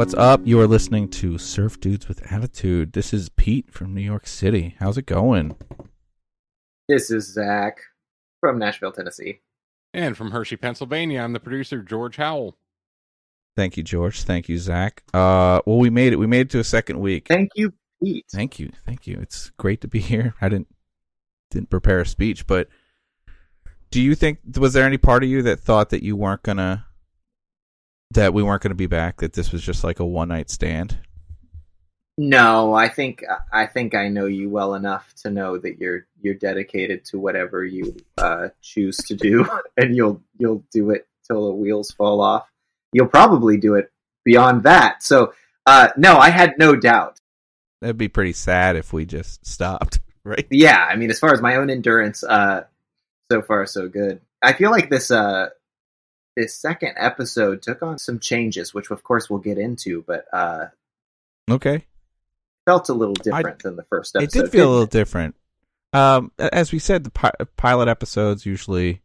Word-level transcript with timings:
What's 0.00 0.14
up? 0.14 0.40
You 0.46 0.58
are 0.60 0.66
listening 0.66 1.10
to 1.10 1.36
Surf 1.36 1.78
Dudes 1.78 2.08
with 2.08 2.32
Attitude. 2.32 2.94
This 2.94 3.12
is 3.12 3.28
Pete 3.28 3.70
from 3.70 3.94
New 3.94 4.00
York 4.00 4.26
City. 4.26 4.74
How's 4.78 4.96
it 4.96 5.04
going? 5.04 5.56
This 6.88 7.10
is 7.10 7.34
Zach 7.34 7.82
from 8.40 8.58
Nashville, 8.58 8.92
Tennessee. 8.92 9.40
And 9.92 10.16
from 10.16 10.30
Hershey, 10.30 10.56
Pennsylvania, 10.56 11.20
I'm 11.20 11.34
the 11.34 11.38
producer, 11.38 11.82
George 11.82 12.16
Howell. 12.16 12.56
Thank 13.58 13.76
you, 13.76 13.82
George. 13.82 14.22
Thank 14.22 14.48
you, 14.48 14.56
Zach. 14.56 15.02
Uh, 15.12 15.60
well, 15.66 15.76
we 15.76 15.90
made 15.90 16.14
it. 16.14 16.16
We 16.16 16.26
made 16.26 16.46
it 16.46 16.50
to 16.52 16.60
a 16.60 16.64
second 16.64 16.98
week. 17.00 17.28
Thank 17.28 17.50
you, 17.54 17.74
Pete. 18.02 18.24
Thank 18.32 18.58
you. 18.58 18.70
Thank 18.86 19.06
you. 19.06 19.18
It's 19.20 19.50
great 19.58 19.82
to 19.82 19.86
be 19.88 20.00
here. 20.00 20.32
I 20.40 20.48
didn't 20.48 20.74
didn't 21.50 21.68
prepare 21.68 22.00
a 22.00 22.06
speech, 22.06 22.46
but 22.46 22.68
do 23.90 24.00
you 24.00 24.14
think 24.14 24.38
was 24.56 24.72
there 24.72 24.86
any 24.86 24.96
part 24.96 25.22
of 25.24 25.28
you 25.28 25.42
that 25.42 25.60
thought 25.60 25.90
that 25.90 26.02
you 26.02 26.16
weren't 26.16 26.42
gonna 26.42 26.86
that 28.12 28.34
we 28.34 28.42
weren't 28.42 28.62
gonna 28.62 28.74
be 28.74 28.86
back? 28.86 29.18
That 29.18 29.32
this 29.32 29.52
was 29.52 29.62
just 29.62 29.84
like 29.84 30.00
a 30.00 30.06
one 30.06 30.28
night 30.28 30.50
stand? 30.50 30.98
No, 32.18 32.74
I 32.74 32.88
think 32.88 33.24
I 33.50 33.66
think 33.66 33.94
I 33.94 34.08
know 34.08 34.26
you 34.26 34.50
well 34.50 34.74
enough 34.74 35.14
to 35.22 35.30
know 35.30 35.56
that 35.56 35.78
you're 35.78 36.06
you're 36.20 36.34
dedicated 36.34 37.04
to 37.06 37.18
whatever 37.18 37.64
you 37.64 37.96
uh, 38.18 38.48
choose 38.60 38.98
to 38.98 39.14
do, 39.14 39.48
and 39.78 39.96
you'll 39.96 40.20
you'll 40.36 40.62
do 40.70 40.90
it 40.90 41.06
till 41.26 41.48
the 41.48 41.54
wheels 41.54 41.90
fall 41.92 42.20
off. 42.20 42.46
You'll 42.92 43.06
probably 43.06 43.56
do 43.56 43.74
it 43.74 43.90
beyond 44.24 44.64
that. 44.64 45.02
So, 45.02 45.32
uh, 45.64 45.88
no, 45.96 46.18
I 46.18 46.30
had 46.30 46.58
no 46.58 46.76
doubt. 46.76 47.20
That'd 47.80 47.96
be 47.96 48.08
pretty 48.08 48.34
sad 48.34 48.76
if 48.76 48.92
we 48.92 49.06
just 49.06 49.46
stopped, 49.46 50.00
right? 50.24 50.46
Yeah, 50.50 50.78
I 50.78 50.96
mean, 50.96 51.10
as 51.10 51.18
far 51.18 51.32
as 51.32 51.40
my 51.40 51.56
own 51.56 51.70
endurance, 51.70 52.22
uh, 52.22 52.64
so 53.32 53.40
far 53.40 53.64
so 53.64 53.88
good. 53.88 54.20
I 54.42 54.52
feel 54.52 54.70
like 54.70 54.90
this 54.90 55.10
uh, 55.10 55.50
this 56.36 56.56
second 56.56 56.94
episode 56.96 57.62
took 57.62 57.82
on 57.82 57.98
some 57.98 58.18
changes, 58.18 58.72
which 58.72 58.90
of 58.90 59.02
course 59.02 59.28
we'll 59.28 59.40
get 59.40 59.58
into, 59.58 60.02
but 60.06 60.24
uh, 60.32 60.66
Okay. 61.50 61.84
felt 62.66 62.88
a 62.88 62.94
little 62.94 63.14
different 63.14 63.62
than 63.62 63.76
the 63.76 63.84
first 63.84 64.14
episode. 64.16 64.38
It 64.38 64.42
did 64.44 64.52
feel 64.52 64.68
a 64.68 64.70
little 64.70 64.84
it? 64.84 64.90
different. 64.90 65.34
Um, 65.92 66.30
as 66.38 66.70
we 66.72 66.78
said, 66.78 67.02
the 67.04 67.10
pi- 67.10 67.32
pilot 67.56 67.88
episodes 67.88 68.46
usually 68.46 69.02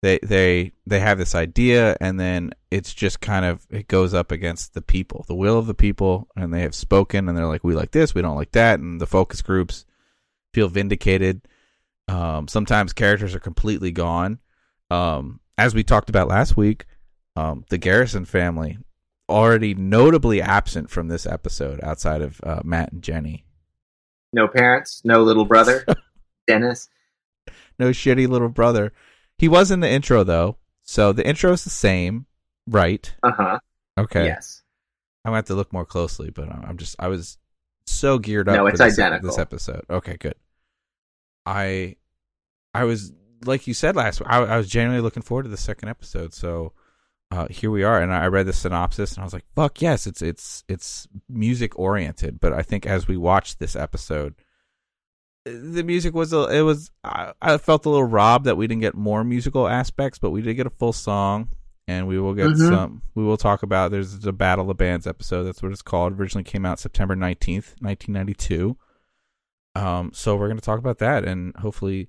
they 0.00 0.20
they 0.22 0.70
they 0.86 1.00
have 1.00 1.18
this 1.18 1.34
idea, 1.34 1.96
and 2.00 2.20
then 2.20 2.52
it's 2.70 2.94
just 2.94 3.20
kind 3.20 3.44
of 3.44 3.66
it 3.68 3.88
goes 3.88 4.14
up 4.14 4.30
against 4.30 4.74
the 4.74 4.80
people, 4.82 5.24
the 5.26 5.34
will 5.34 5.58
of 5.58 5.66
the 5.66 5.74
people, 5.74 6.28
and 6.36 6.54
they 6.54 6.60
have 6.60 6.74
spoken, 6.76 7.28
and 7.28 7.36
they're 7.36 7.46
like, 7.48 7.64
we 7.64 7.74
like 7.74 7.90
this, 7.90 8.14
we 8.14 8.22
don't 8.22 8.36
like 8.36 8.52
that, 8.52 8.78
and 8.78 9.00
the 9.00 9.08
focus 9.08 9.42
groups 9.42 9.84
feel 10.54 10.68
vindicated. 10.68 11.40
Um, 12.06 12.46
sometimes 12.46 12.92
characters 12.92 13.34
are 13.34 13.40
completely 13.40 13.90
gone. 13.90 14.38
Um, 14.88 15.40
as 15.58 15.74
we 15.74 15.82
talked 15.82 16.08
about 16.08 16.28
last 16.28 16.56
week, 16.56 16.86
um, 17.36 17.64
the 17.68 17.78
Garrison 17.78 18.24
family 18.24 18.78
already 19.28 19.74
notably 19.74 20.40
absent 20.40 20.88
from 20.88 21.08
this 21.08 21.26
episode 21.26 21.80
outside 21.82 22.22
of 22.22 22.40
uh, 22.42 22.60
Matt 22.64 22.92
and 22.92 23.02
Jenny. 23.02 23.44
No 24.32 24.46
parents, 24.48 25.02
no 25.04 25.22
little 25.22 25.44
brother, 25.44 25.84
Dennis. 26.46 26.88
no 27.78 27.90
shitty 27.90 28.28
little 28.28 28.48
brother. 28.48 28.92
He 29.36 29.48
was 29.48 29.70
in 29.70 29.80
the 29.80 29.90
intro 29.90 30.24
though, 30.24 30.56
so 30.84 31.12
the 31.12 31.26
intro 31.26 31.52
is 31.52 31.64
the 31.64 31.70
same, 31.70 32.26
right? 32.66 33.12
Uh 33.22 33.32
huh. 33.32 33.58
Okay. 33.98 34.26
Yes. 34.26 34.62
I'm 35.24 35.30
gonna 35.30 35.38
have 35.38 35.46
to 35.46 35.54
look 35.54 35.72
more 35.72 35.84
closely, 35.84 36.30
but 36.30 36.48
I'm 36.50 36.76
just 36.76 36.96
I 36.98 37.08
was 37.08 37.38
so 37.86 38.18
geared 38.18 38.48
up. 38.48 38.56
No, 38.56 38.64
for 38.64 38.70
it's 38.70 38.78
this, 38.78 38.98
identical. 38.98 39.28
This 39.28 39.38
episode. 39.38 39.84
Okay, 39.90 40.16
good. 40.18 40.36
I 41.44 41.96
I 42.74 42.84
was 42.84 43.12
like 43.44 43.66
you 43.66 43.74
said 43.74 43.96
last. 43.96 44.22
I, 44.26 44.38
I 44.38 44.56
was 44.56 44.68
genuinely 44.68 45.02
looking 45.02 45.22
forward 45.22 45.44
to 45.44 45.48
the 45.48 45.56
second 45.56 45.88
episode. 45.88 46.34
So 46.34 46.72
uh, 47.30 47.46
here 47.50 47.70
we 47.70 47.82
are, 47.84 48.00
and 48.00 48.12
I 48.12 48.26
read 48.26 48.46
the 48.46 48.52
synopsis, 48.52 49.12
and 49.14 49.20
I 49.22 49.24
was 49.24 49.32
like, 49.32 49.44
"Fuck 49.54 49.82
yes!" 49.82 50.06
It's 50.06 50.22
it's 50.22 50.64
it's 50.68 51.06
music 51.28 51.78
oriented. 51.78 52.40
But 52.40 52.52
I 52.52 52.62
think 52.62 52.86
as 52.86 53.06
we 53.06 53.16
watched 53.16 53.58
this 53.58 53.76
episode, 53.76 54.34
the 55.44 55.82
music 55.82 56.14
was 56.14 56.32
a, 56.32 56.44
it 56.48 56.62
was 56.62 56.90
I, 57.04 57.32
I 57.40 57.58
felt 57.58 57.86
a 57.86 57.90
little 57.90 58.04
robbed 58.04 58.46
that 58.46 58.56
we 58.56 58.66
didn't 58.66 58.80
get 58.82 58.94
more 58.94 59.24
musical 59.24 59.68
aspects, 59.68 60.18
but 60.18 60.30
we 60.30 60.42
did 60.42 60.54
get 60.54 60.66
a 60.66 60.70
full 60.70 60.92
song, 60.92 61.48
and 61.86 62.06
we 62.08 62.18
will 62.18 62.34
get 62.34 62.46
Mhm. 62.48 62.68
some. 62.70 63.02
We 63.14 63.24
will 63.24 63.36
talk 63.36 63.62
about 63.62 63.90
there's 63.90 64.24
a 64.26 64.32
Battle 64.32 64.70
of 64.70 64.76
Bands 64.78 65.06
episode. 65.06 65.44
That's 65.44 65.62
what 65.62 65.72
it's 65.72 65.82
called. 65.82 66.18
Originally 66.18 66.44
came 66.44 66.64
out 66.66 66.78
September 66.80 67.14
nineteenth, 67.14 67.74
nineteen 67.80 68.14
ninety 68.14 68.34
two. 68.34 68.76
Um, 69.74 70.10
so 70.12 70.34
we're 70.34 70.48
going 70.48 70.58
to 70.58 70.64
talk 70.64 70.78
about 70.80 70.98
that, 70.98 71.24
and 71.24 71.54
hopefully, 71.56 72.08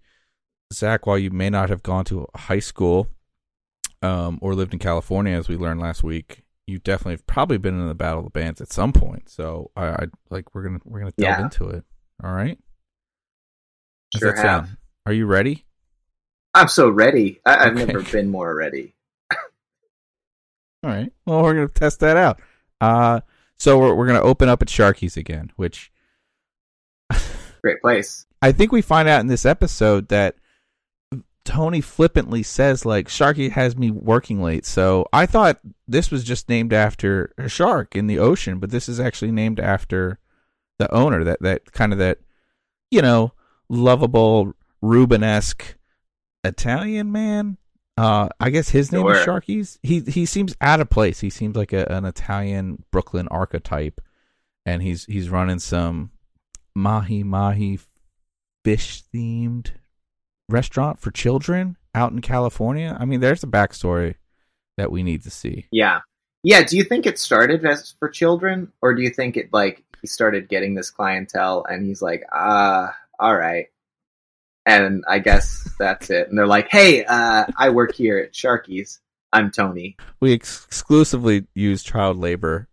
Zach, 0.74 1.06
while 1.08 1.18
you 1.18 1.32
may 1.32 1.50
not 1.50 1.70
have 1.70 1.84
gone 1.84 2.06
to 2.06 2.28
high 2.36 2.60
school, 2.60 3.08
um, 4.02 4.38
or 4.42 4.54
lived 4.56 4.74
in 4.74 4.80
California, 4.80 5.36
as 5.36 5.50
we 5.50 5.58
learned 5.58 5.80
last 5.80 6.04
week, 6.04 6.44
you 6.68 6.78
definitely 6.78 7.14
have 7.14 7.26
probably 7.28 7.58
been 7.58 7.80
in 7.80 7.88
the 7.88 7.96
Battle 7.96 8.20
of 8.20 8.26
the 8.26 8.30
Bands 8.40 8.62
at 8.62 8.72
some 8.72 8.94
point. 8.94 9.28
So 9.30 9.72
I, 9.76 9.88
I 9.88 10.06
like 10.30 10.54
we're 10.54 10.64
gonna 10.64 10.80
we're 10.86 11.00
gonna 11.00 11.12
delve 11.18 11.40
Yeah. 11.40 11.44
into 11.44 11.68
it. 11.70 11.84
All 12.24 12.32
right. 12.32 12.60
How's 14.14 14.20
Sure 14.22 14.32
that 14.34 14.42
sound? 14.42 14.68
have. 14.68 14.78
Are 15.08 15.14
you 15.14 15.26
ready? 15.26 15.66
I'm 16.54 16.68
so 16.68 16.90
ready. 16.90 17.42
I, 17.46 17.66
I've 17.68 17.74
Okay. 17.76 17.86
never 17.86 18.02
been 18.04 18.30
more 18.30 18.56
ready. 18.56 18.94
All 19.32 20.90
right. 20.92 21.12
Well, 21.26 21.42
we're 21.44 21.56
gonna 21.56 21.68
test 21.68 22.00
that 22.02 22.16
out. 22.18 22.40
Uh, 22.80 23.22
so 23.58 23.78
we're 23.80 23.96
we're 23.96 24.08
gonna 24.08 24.22
open 24.22 24.48
up 24.48 24.62
at 24.62 24.68
Sharky's 24.70 25.18
again, 25.18 25.52
which 25.56 25.92
Great 27.62 27.82
place. 27.82 28.26
I 28.42 28.52
think 28.54 28.72
we 28.72 28.82
find 28.82 29.10
out 29.10 29.20
in 29.20 29.28
this 29.28 29.46
episode 29.46 30.08
that 30.10 30.36
Tony 31.50 31.82
flippantly 31.82 32.44
says 32.44 32.86
like 32.86 33.08
Sharky 33.08 33.50
has 33.50 33.76
me 33.76 33.90
working 33.90 34.40
late. 34.40 34.68
So 34.68 35.08
I 35.12 35.26
thought 35.26 35.60
this 35.88 36.12
was 36.12 36.24
just 36.24 36.48
named 36.48 36.74
after 36.74 37.34
a 37.40 37.50
shark 37.50 37.96
in 37.96 38.06
the 38.06 38.20
ocean, 38.20 38.60
but 38.60 38.70
this 38.70 38.88
is 38.88 39.00
actually 39.00 39.32
named 39.32 39.60
after 39.60 40.20
the 40.78 40.94
owner. 40.94 41.24
That 41.24 41.42
that 41.42 41.72
kind 41.72 41.92
of 41.92 41.98
that 41.98 42.20
you 42.92 43.02
know 43.02 43.34
lovable 43.68 44.54
Rubenesque 44.84 45.74
Italian 46.44 47.12
man. 47.12 47.58
Uh, 47.98 48.30
I 48.40 48.52
guess 48.52 48.70
his 48.70 48.92
name 48.92 49.08
is 49.08 49.26
Sharky's. 49.26 49.80
He 49.82 50.02
he 50.02 50.28
seems 50.28 50.56
out 50.62 50.82
of 50.82 50.92
place. 50.92 51.20
He 51.20 51.32
seems 51.32 51.56
like 51.56 51.74
a, 51.74 51.92
an 51.92 52.06
Italian 52.06 52.84
Brooklyn 52.92 53.28
archetype, 53.30 54.02
and 54.68 54.84
he's 54.84 55.06
he's 55.06 55.32
running 55.32 55.58
some 55.58 56.12
mahi 56.76 57.24
mahi 57.24 57.80
fish 58.64 59.04
themed 59.12 59.72
restaurant 60.52 61.00
for 61.00 61.12
children 61.12 61.78
out 61.96 62.12
in 62.12 62.22
California. 62.22 62.96
I 63.00 63.06
mean, 63.06 63.20
there's 63.20 63.44
a 63.44 63.48
backstory 63.48 64.16
that 64.78 64.92
we 64.92 65.04
need 65.04 65.24
to 65.24 65.30
see. 65.32 65.68
Yeah. 65.72 66.00
Yeah. 66.44 66.64
Do 66.64 66.78
you 66.78 66.84
think 66.84 67.06
it 67.06 67.20
started 67.20 67.66
as 67.66 67.94
for 68.00 68.10
children, 68.10 68.72
or 68.82 68.94
do 68.94 69.02
you 69.02 69.10
think 69.10 69.38
it 69.38 69.50
like 69.52 69.84
he 70.02 70.08
started 70.08 70.48
getting 70.50 70.74
this 70.76 70.90
clientele 70.90 71.66
and 71.70 71.86
he's 71.86 72.02
like, 72.02 72.24
ah, 72.32 72.96
all 73.20 73.36
right. 73.36 73.68
And 74.66 75.04
I 75.08 75.20
guess 75.20 75.68
that's 75.80 76.10
it. 76.10 76.30
And 76.30 76.38
they're 76.38 76.48
like, 76.48 76.70
hey, 76.70 77.04
uh, 77.04 77.46
I 77.58 77.70
work 77.72 77.94
here 77.94 78.18
at 78.20 78.34
Sharky's. 78.34 79.00
I'm 79.34 79.52
Tony. 79.52 79.96
We 80.20 80.34
ex- 80.34 80.66
exclusively 80.66 81.46
use 81.56 81.84
child 81.84 82.18
labor. 82.18 82.68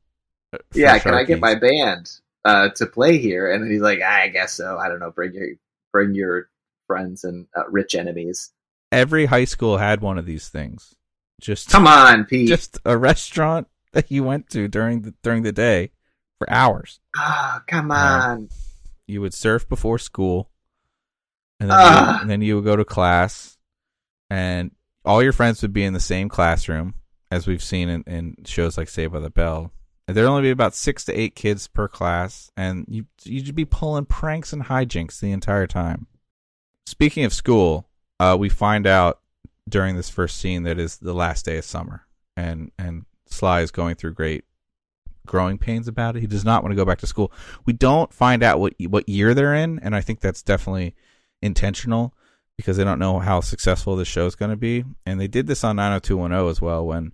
uh, 0.53 0.59
Yeah, 0.75 0.99
can 0.99 1.15
I 1.15 1.25
get 1.25 1.41
my 1.41 1.55
band 1.55 2.11
uh, 2.45 2.69
to 2.77 2.87
play 2.87 3.19
here? 3.19 3.51
And 3.51 3.71
he's 3.71 3.81
like, 3.81 4.01
I 4.03 4.29
guess 4.29 4.55
so. 4.55 4.79
I 4.79 4.89
don't 4.89 5.01
know. 5.01 5.11
Bring 5.11 5.35
your 5.35 5.49
bring 5.93 6.15
your 6.15 6.49
friends 6.87 7.25
and 7.25 7.47
uh, 7.57 7.63
rich 7.71 7.95
enemies. 7.95 8.53
Every 8.93 9.27
high 9.27 9.45
school 9.45 9.79
had 9.79 10.01
one 10.01 10.19
of 10.19 10.27
these 10.27 10.49
things. 10.49 10.95
Just 11.41 11.69
Come 11.71 11.87
on, 11.87 12.25
Pete. 12.31 12.49
just 12.49 12.79
a 12.85 12.97
restaurant 12.97 13.67
that 13.93 14.11
you 14.11 14.23
went 14.25 14.49
to 14.51 14.69
during 14.69 15.03
the 15.03 15.15
during 15.23 15.43
the 15.43 15.53
day 15.53 15.91
for 16.39 16.49
hours. 16.51 17.01
Ah, 17.17 17.63
come 17.67 17.91
Yeah. 17.91 18.23
on. 18.31 18.49
You 19.07 19.21
would 19.21 19.35
surf 19.35 19.69
before 19.69 19.99
school, 19.99 20.51
and 21.61 21.71
then, 21.71 21.79
Ah. 21.81 22.15
you, 22.17 22.21
and 22.23 22.31
then 22.31 22.43
you 22.43 22.57
would 22.57 22.65
go 22.65 22.77
to 22.77 22.85
class, 22.85 23.57
and 24.31 24.71
all 25.05 25.23
your 25.23 25.33
friends 25.33 25.63
would 25.63 25.73
be 25.73 25.85
in 25.85 25.93
the 25.93 26.01
same 26.01 26.29
classroom, 26.29 26.95
as 27.31 27.47
we've 27.47 27.63
seen 27.63 27.89
in, 27.89 28.03
in 28.05 28.37
shows 28.45 28.77
like 28.79 28.89
Saved 28.89 29.13
by 29.13 29.21
the 29.21 29.31
Bell. 29.31 29.73
There'd 30.09 30.27
only 30.29 30.43
be 30.43 30.51
about 30.51 30.75
six 30.75 31.05
to 31.07 31.19
eight 31.19 31.35
kids 31.35 31.67
per 31.69 31.87
class, 31.89 32.51
and 32.57 32.85
you 32.89 33.07
you'd 33.25 33.55
be 33.55 33.65
pulling 33.65 34.07
pranks 34.07 34.53
and 34.53 34.65
hijinks 34.65 35.21
the 35.21 35.33
entire 35.33 35.67
time. 35.67 36.07
Speaking 36.87 37.25
of 37.25 37.33
school, 37.33 37.89
uh, 38.21 38.37
we 38.39 38.49
find 38.49 38.87
out 38.87 39.21
during 39.69 39.97
this 39.97 40.09
first 40.09 40.39
scene 40.39 40.63
that 40.63 40.79
is 40.79 40.99
the 40.99 41.13
last 41.13 41.45
day 41.45 41.59
of 41.59 41.65
summer, 41.65 42.07
and 42.37 42.71
and 42.79 43.05
Sly 43.27 43.61
is 43.61 43.71
going 43.71 43.97
through 43.97 44.15
great 44.15 44.45
growing 45.27 45.59
pains 45.59 45.89
about 45.89 46.17
it. 46.17 46.21
He 46.21 46.29
does 46.29 46.45
not 46.45 46.63
want 46.63 46.71
to 46.71 46.77
go 46.77 46.85
back 46.85 46.99
to 46.99 47.07
school. 47.07 47.33
We 47.65 47.73
don't 47.73 48.13
find 48.13 48.43
out 48.43 48.61
what 48.61 48.75
what 48.89 49.09
year 49.09 49.35
they're 49.35 49.55
in, 49.55 49.81
and 49.81 49.95
I 49.97 50.01
think 50.01 50.21
that's 50.21 50.43
definitely 50.43 50.95
intentional 51.43 52.15
because 52.57 52.77
they 52.77 52.85
don't 52.85 52.99
know 52.99 53.19
how 53.19 53.41
successful 53.41 53.97
this 53.97 54.09
show 54.09 54.27
is 54.27 54.35
going 54.35 54.51
to 54.51 54.57
be. 54.57 54.85
And 55.05 55.21
they 55.21 55.29
did 55.29 55.47
this 55.47 55.65
on 55.65 55.77
90210 55.77 56.49
as 56.49 56.61
well 56.61 56.87
when 56.87 57.13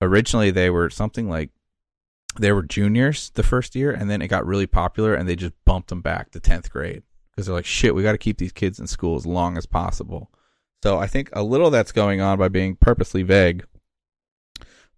originally 0.00 0.50
they 0.50 0.70
were 0.70 0.88
something 0.88 1.28
like 1.28 1.50
they 2.38 2.52
were 2.52 2.62
juniors 2.62 3.30
the 3.34 3.42
first 3.42 3.74
year 3.74 3.90
and 3.90 4.08
then 4.08 4.22
it 4.22 4.28
got 4.28 4.46
really 4.46 4.66
popular 4.66 5.14
and 5.14 5.28
they 5.28 5.34
just 5.36 5.52
bumped 5.64 5.88
them 5.88 6.00
back 6.00 6.30
to 6.30 6.40
10th 6.40 6.70
grade 6.70 7.02
because 7.38 7.46
they're 7.46 7.54
like 7.54 7.64
shit, 7.64 7.94
we 7.94 8.02
got 8.02 8.12
to 8.12 8.18
keep 8.18 8.36
these 8.38 8.50
kids 8.50 8.80
in 8.80 8.88
school 8.88 9.14
as 9.14 9.24
long 9.24 9.56
as 9.56 9.64
possible. 9.64 10.28
So 10.82 10.98
I 10.98 11.06
think 11.06 11.30
a 11.34 11.42
little 11.44 11.70
that's 11.70 11.92
going 11.92 12.20
on 12.20 12.36
by 12.36 12.48
being 12.48 12.74
purposely 12.74 13.22
vague. 13.22 13.64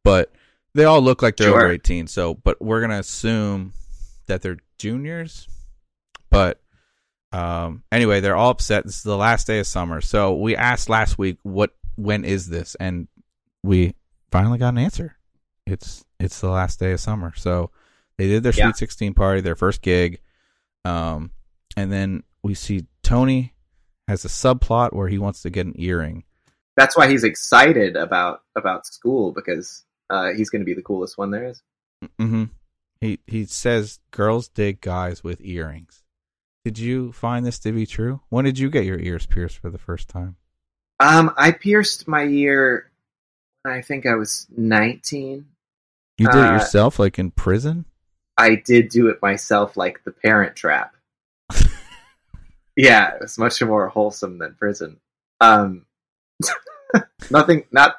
But 0.03 0.33
They 0.75 0.85
all 0.85 1.03
look 1.03 1.21
like 1.21 1.37
they're 1.37 1.49
Sure. 1.51 1.65
over 1.65 1.73
18, 1.73 2.07
so 2.07 2.33
but 2.33 2.63
we're 2.63 2.81
going 2.81 2.93
to 2.93 2.99
assume 2.99 3.75
that 4.27 4.41
they're 4.41 4.57
juniors. 4.79 5.49
But 6.31 6.63
um 7.33 7.83
anyway, 7.93 8.21
they're 8.21 8.37
all 8.37 8.51
upset. 8.51 8.85
This 8.87 8.97
is 8.97 9.03
the 9.03 9.17
last 9.19 9.47
day 9.47 9.59
of 9.59 9.67
summer. 9.67 10.01
So 10.01 10.35
we 10.35 10.57
asked 10.57 10.89
last 10.89 11.19
week 11.19 11.37
what 11.43 11.75
when 11.97 12.25
is 12.25 12.49
this 12.49 12.75
and 12.81 13.07
we 13.63 13.95
finally 14.33 14.57
got 14.59 14.71
an 14.71 14.79
answer. 14.79 15.17
It's 15.67 16.05
it's 16.19 16.41
the 16.41 16.49
last 16.51 16.81
day 16.81 16.93
of 16.93 17.01
summer. 17.01 17.35
So 17.37 17.71
they 18.17 18.29
did 18.29 18.43
their 18.45 18.53
Yeah. 18.55 18.65
Sweet 18.67 18.77
16 18.79 19.13
party, 19.15 19.41
their 19.43 19.57
first 19.57 19.83
gig. 19.83 20.21
Um 20.87 21.33
and 21.77 21.93
then 21.93 22.23
we 22.43 22.55
see 22.55 22.87
Tony 23.03 23.55
has 24.09 24.25
a 24.25 24.29
subplot 24.29 24.93
where 24.93 25.09
he 25.09 25.19
wants 25.19 25.43
to 25.43 25.51
get 25.51 25.67
an 25.67 25.75
earring. 25.77 26.25
That's 26.77 26.97
why 26.97 27.09
he's 27.09 27.25
excited 27.25 27.97
about 27.97 28.43
about 28.57 28.87
school 28.87 29.33
because 29.33 29.85
uh, 30.09 30.31
he's 30.33 30.51
going 30.51 30.61
to 30.61 30.67
be 30.67 30.75
the 30.75 30.83
coolest 30.83 31.19
one 31.19 31.31
there 31.31 31.47
is. 31.47 31.63
hmm 32.19 32.45
He 33.01 33.19
he 33.27 33.45
says 33.45 33.99
girls 34.11 34.49
dig 34.49 34.81
guys 34.81 35.23
with 35.23 35.41
earrings. 35.43 36.03
Did 36.65 36.79
you 36.79 37.13
find 37.13 37.45
this 37.45 37.59
to 37.61 37.73
be 37.73 37.87
true? 37.87 38.21
When 38.29 38.45
did 38.45 38.59
you 38.59 38.71
get 38.71 38.85
your 38.85 38.99
ears 38.99 39.27
pierced 39.27 39.59
for 39.59 39.71
the 39.71 39.79
first 39.79 40.09
time? 40.09 40.37
Um, 40.99 41.33
I 41.37 41.53
pierced 41.53 42.07
my 42.07 42.25
ear. 42.25 42.91
I 43.65 43.83
think 43.83 44.07
I 44.07 44.15
was 44.15 44.47
nineteen. 44.57 45.47
You 46.19 46.27
did 46.29 46.37
it 46.37 46.49
Uh, 46.49 46.53
yourself, 46.55 46.99
like 46.99 47.19
in 47.19 47.31
prison? 47.31 47.87
I 48.37 48.55
did 48.57 48.89
do 48.91 49.09
it 49.09 49.21
myself, 49.23 49.77
like 49.77 50.03
the 50.05 50.13
Parent 50.13 50.57
Trap. 50.57 50.95
Yeah, 52.83 53.15
it 53.15 53.21
was 53.21 53.39
much 53.39 53.61
more 53.63 53.89
wholesome 53.89 54.39
than 54.39 54.55
prison. 54.55 54.99
Um, 55.41 55.85
nothing, 57.31 57.65
not 57.71 57.97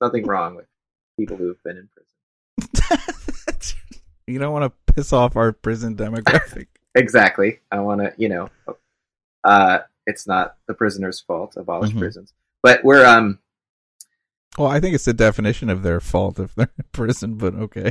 nothing 0.00 0.26
wrong 0.26 0.56
with 0.56 0.66
people 1.18 1.36
who've 1.36 1.62
been 1.62 1.76
in 1.78 1.88
prison. 1.94 3.00
you 4.26 4.38
don't 4.38 4.52
want 4.52 4.64
to 4.86 4.92
piss 4.94 5.12
off 5.12 5.36
our 5.36 5.52
prison 5.52 5.96
demographic. 6.04 6.66
Exactly. 6.94 7.60
I 7.70 7.80
want 7.80 8.00
to, 8.00 8.12
you 8.16 8.28
know, 8.28 8.48
uh, 9.44 9.78
it's 10.06 10.26
not 10.26 10.56
the 10.66 10.74
prisoner's 10.74 11.20
fault. 11.20 11.54
Abolish 11.56 11.92
Mhm. 11.92 11.98
prisons, 11.98 12.32
but 12.62 12.84
we're 12.84 13.04
um, 13.06 13.38
well, 14.58 14.68
I 14.68 14.80
think 14.80 14.94
it's 14.94 15.04
the 15.04 15.14
definition 15.14 15.70
of 15.70 15.82
their 15.82 16.00
fault 16.00 16.38
if 16.38 16.54
they're 16.54 16.68
in 16.78 16.84
prison, 16.92 17.34
but 17.36 17.54
okay. 17.54 17.90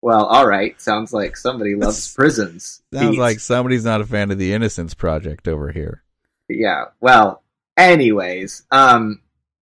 Well, 0.00 0.24
all 0.26 0.46
right. 0.46 0.80
Sounds 0.80 1.12
like 1.12 1.36
somebody 1.36 1.74
loves 1.74 2.14
prisons. 2.14 2.82
Sounds 2.94 3.10
Pete. 3.10 3.18
like 3.18 3.40
somebody's 3.40 3.84
not 3.84 4.00
a 4.00 4.06
fan 4.06 4.30
of 4.30 4.38
the 4.38 4.52
Innocence 4.52 4.94
Project 4.94 5.48
over 5.48 5.70
here. 5.72 6.02
yeah 6.48 6.86
well 7.00 7.42
anyways 7.76 8.62
um 8.70 9.20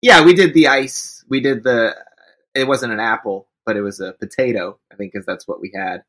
yeah 0.01 0.23
we 0.25 0.33
did 0.33 0.53
the 0.53 0.67
ice 0.67 1.23
we 1.29 1.39
did 1.41 1.63
the 1.63 1.93
it 2.55 2.65
wasn't 2.67 2.91
an 2.91 2.99
apple 2.99 3.47
but 3.65 3.75
it 3.77 3.81
was 3.81 3.99
a 3.99 4.13
potato 4.13 4.77
i 4.91 4.95
think 4.95 5.11
because 5.11 5.25
that's 5.25 5.47
what 5.47 5.59
we 5.61 5.71
had 5.75 6.03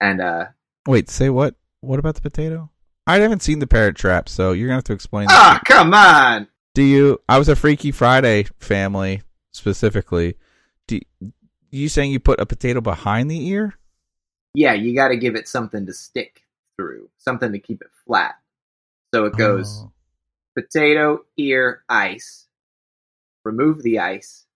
and 0.00 0.20
uh 0.20 0.46
Wait, 0.86 1.10
say 1.10 1.28
what? 1.28 1.54
What 1.80 1.98
about 1.98 2.14
the 2.14 2.22
potato? 2.22 2.70
I 3.06 3.18
haven't 3.18 3.42
seen 3.42 3.58
the 3.58 3.66
Parent 3.66 3.96
Trap, 3.98 4.28
so 4.28 4.52
you're 4.52 4.68
gonna 4.68 4.78
have 4.78 4.84
to 4.84 4.94
explain. 4.94 5.26
that. 5.26 5.34
ah 5.34 5.60
come 5.66 5.92
on 5.92 6.48
Do 6.74 6.82
you? 6.82 7.20
I 7.28 7.38
was 7.38 7.48
a 7.50 7.56
Freaky 7.56 7.90
Friday 7.92 8.46
family 8.58 9.20
specifically. 9.52 10.36
Do 10.86 10.98
you 11.70 11.88
saying 11.88 12.10
you 12.12 12.20
put 12.20 12.40
a 12.40 12.46
potato 12.46 12.80
behind 12.80 13.30
the 13.30 13.46
ear? 13.48 13.74
yeah 14.54 14.72
you 14.72 14.94
got 14.94 15.08
to 15.08 15.16
give 15.16 15.36
it 15.36 15.46
something 15.46 15.86
to 15.86 15.92
stick 15.92 16.42
through 16.76 17.08
something 17.18 17.52
to 17.52 17.58
keep 17.58 17.82
it 17.82 17.90
flat 18.06 18.36
so 19.14 19.24
it 19.26 19.36
goes 19.36 19.82
Oh. 19.84 19.92
potato 20.56 21.24
ear 21.36 21.82
ice 21.88 22.46
remove 23.44 23.82
the 23.82 23.98
ice 23.98 24.46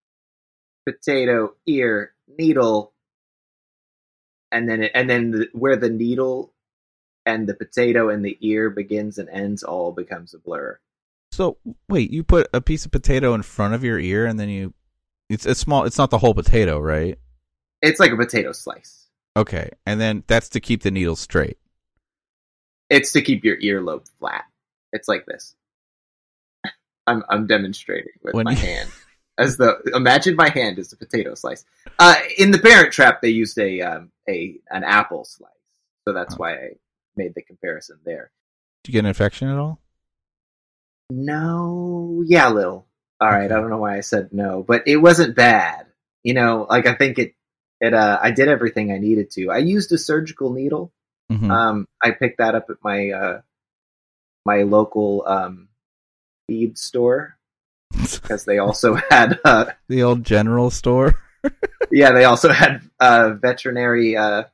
potato 0.86 1.54
ear 1.66 2.12
needle 2.38 2.92
and 4.50 4.68
then 4.68 4.82
it, 4.82 4.92
and 4.94 5.08
then 5.08 5.30
the, 5.30 5.48
where 5.52 5.76
the 5.76 5.90
needle 5.90 6.52
and 7.24 7.46
the 7.48 7.54
potato 7.54 8.08
and 8.08 8.24
the 8.24 8.36
ear 8.40 8.70
begins 8.70 9.18
and 9.18 9.28
ends 9.28 9.62
all 9.62 9.92
becomes 9.92 10.34
a 10.34 10.38
blur 10.38 10.78
So 11.32 11.58
wait, 11.88 12.10
you 12.10 12.24
put 12.24 12.48
a 12.52 12.60
piece 12.60 12.84
of 12.84 12.90
potato 12.92 13.34
in 13.34 13.42
front 13.42 13.74
of 13.74 13.84
your 13.84 13.98
ear, 13.98 14.26
and 14.26 14.38
then 14.40 14.48
you. 14.48 14.74
It's 15.32 15.46
a 15.46 15.54
small. 15.54 15.84
It's 15.84 15.96
not 15.98 16.10
the 16.10 16.18
whole 16.18 16.34
potato, 16.34 16.78
right? 16.78 17.18
it's 17.80 17.98
like 17.98 18.12
a 18.12 18.16
potato 18.16 18.52
slice 18.52 19.08
Okay, 19.36 19.68
and 19.86 20.00
then 20.00 20.22
that's 20.28 20.50
to 20.50 20.60
keep 20.60 20.82
the 20.82 20.90
needle 20.92 21.16
straight. 21.16 21.58
it's 22.90 23.10
to 23.12 23.20
keep 23.22 23.42
your 23.44 23.56
earlobe 23.56 24.06
flat 24.20 24.44
it's 24.92 25.08
like 25.08 25.24
this 25.26 25.56
i'm 27.08 27.24
i'm 27.28 27.46
demonstrating 27.48 28.12
with 28.22 28.34
When 28.34 28.44
my 28.44 28.52
you- 28.52 28.56
hand 28.68 28.88
as 29.38 29.56
the 29.56 29.80
imagine 29.94 30.36
my 30.36 30.48
hand 30.50 30.78
as 30.78 30.92
a 30.92 30.96
potato 30.96 31.34
slice 31.34 31.64
uh 31.98 32.14
in 32.38 32.50
the 32.52 32.58
parent 32.58 32.92
trap 32.92 33.20
they 33.22 33.30
used 33.30 33.58
a 33.58 33.80
um 33.80 34.12
a 34.28 34.60
an 34.70 34.84
apple 34.84 35.24
slice 35.24 35.50
so 36.06 36.12
that's 36.12 36.34
Oh. 36.34 36.38
why 36.38 36.52
i 36.54 36.68
made 37.16 37.34
the 37.34 37.42
comparison 37.42 37.98
there 38.04 38.30
Did 38.84 38.90
you 38.90 38.92
get 38.92 39.00
an 39.00 39.06
infection 39.06 39.48
at 39.48 39.56
all? 39.58 39.80
No, 41.10 42.22
yeah, 42.26 42.48
a 42.48 42.54
little. 42.54 42.86
All 43.22 43.30
right. 43.30 43.52
I 43.52 43.54
don't 43.60 43.70
know 43.70 43.78
why 43.78 43.96
I 43.96 44.00
said 44.00 44.30
no, 44.32 44.64
but 44.66 44.82
it 44.88 44.96
wasn't 44.96 45.36
bad. 45.36 45.86
You 46.24 46.34
know, 46.34 46.66
like 46.68 46.86
I 46.88 46.94
think 46.94 47.18
it, 47.20 47.34
it. 47.80 47.94
Uh, 47.94 48.18
I 48.20 48.32
did 48.32 48.48
everything 48.48 48.90
I 48.90 48.98
needed 48.98 49.30
to. 49.32 49.50
I 49.50 49.58
used 49.58 49.92
a 49.92 49.98
surgical 49.98 50.52
needle. 50.52 50.92
Mhm. 51.30 51.48
Um, 51.50 51.88
I 52.02 52.10
picked 52.10 52.38
that 52.38 52.56
up 52.56 52.68
at 52.68 52.78
my 52.82 53.10
uh, 53.10 53.40
my 54.44 54.62
local 54.62 55.22
um, 55.26 55.68
feed 56.48 56.76
store 56.78 57.38
because 57.92 58.44
they 58.44 58.58
also 58.58 58.94
had. 58.94 59.38
Uh, 59.44 59.66
the 59.88 60.02
old 60.02 60.24
general 60.24 60.70
store. 60.70 61.14
yeah, 61.92 62.10
they 62.10 62.24
also 62.24 62.50
had 62.50 62.82
uh, 62.98 63.34
veterinary 63.40 64.16
uh, 64.16 64.44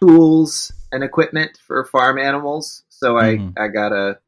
tools 0.00 0.72
and 0.90 1.04
equipment 1.04 1.58
for 1.66 1.84
farm 1.84 2.18
animals. 2.18 2.82
So 2.88 3.16
I, 3.16 3.36
Mhm. 3.36 3.52
I 3.58 3.68
got 3.68 3.92
a 3.92 4.18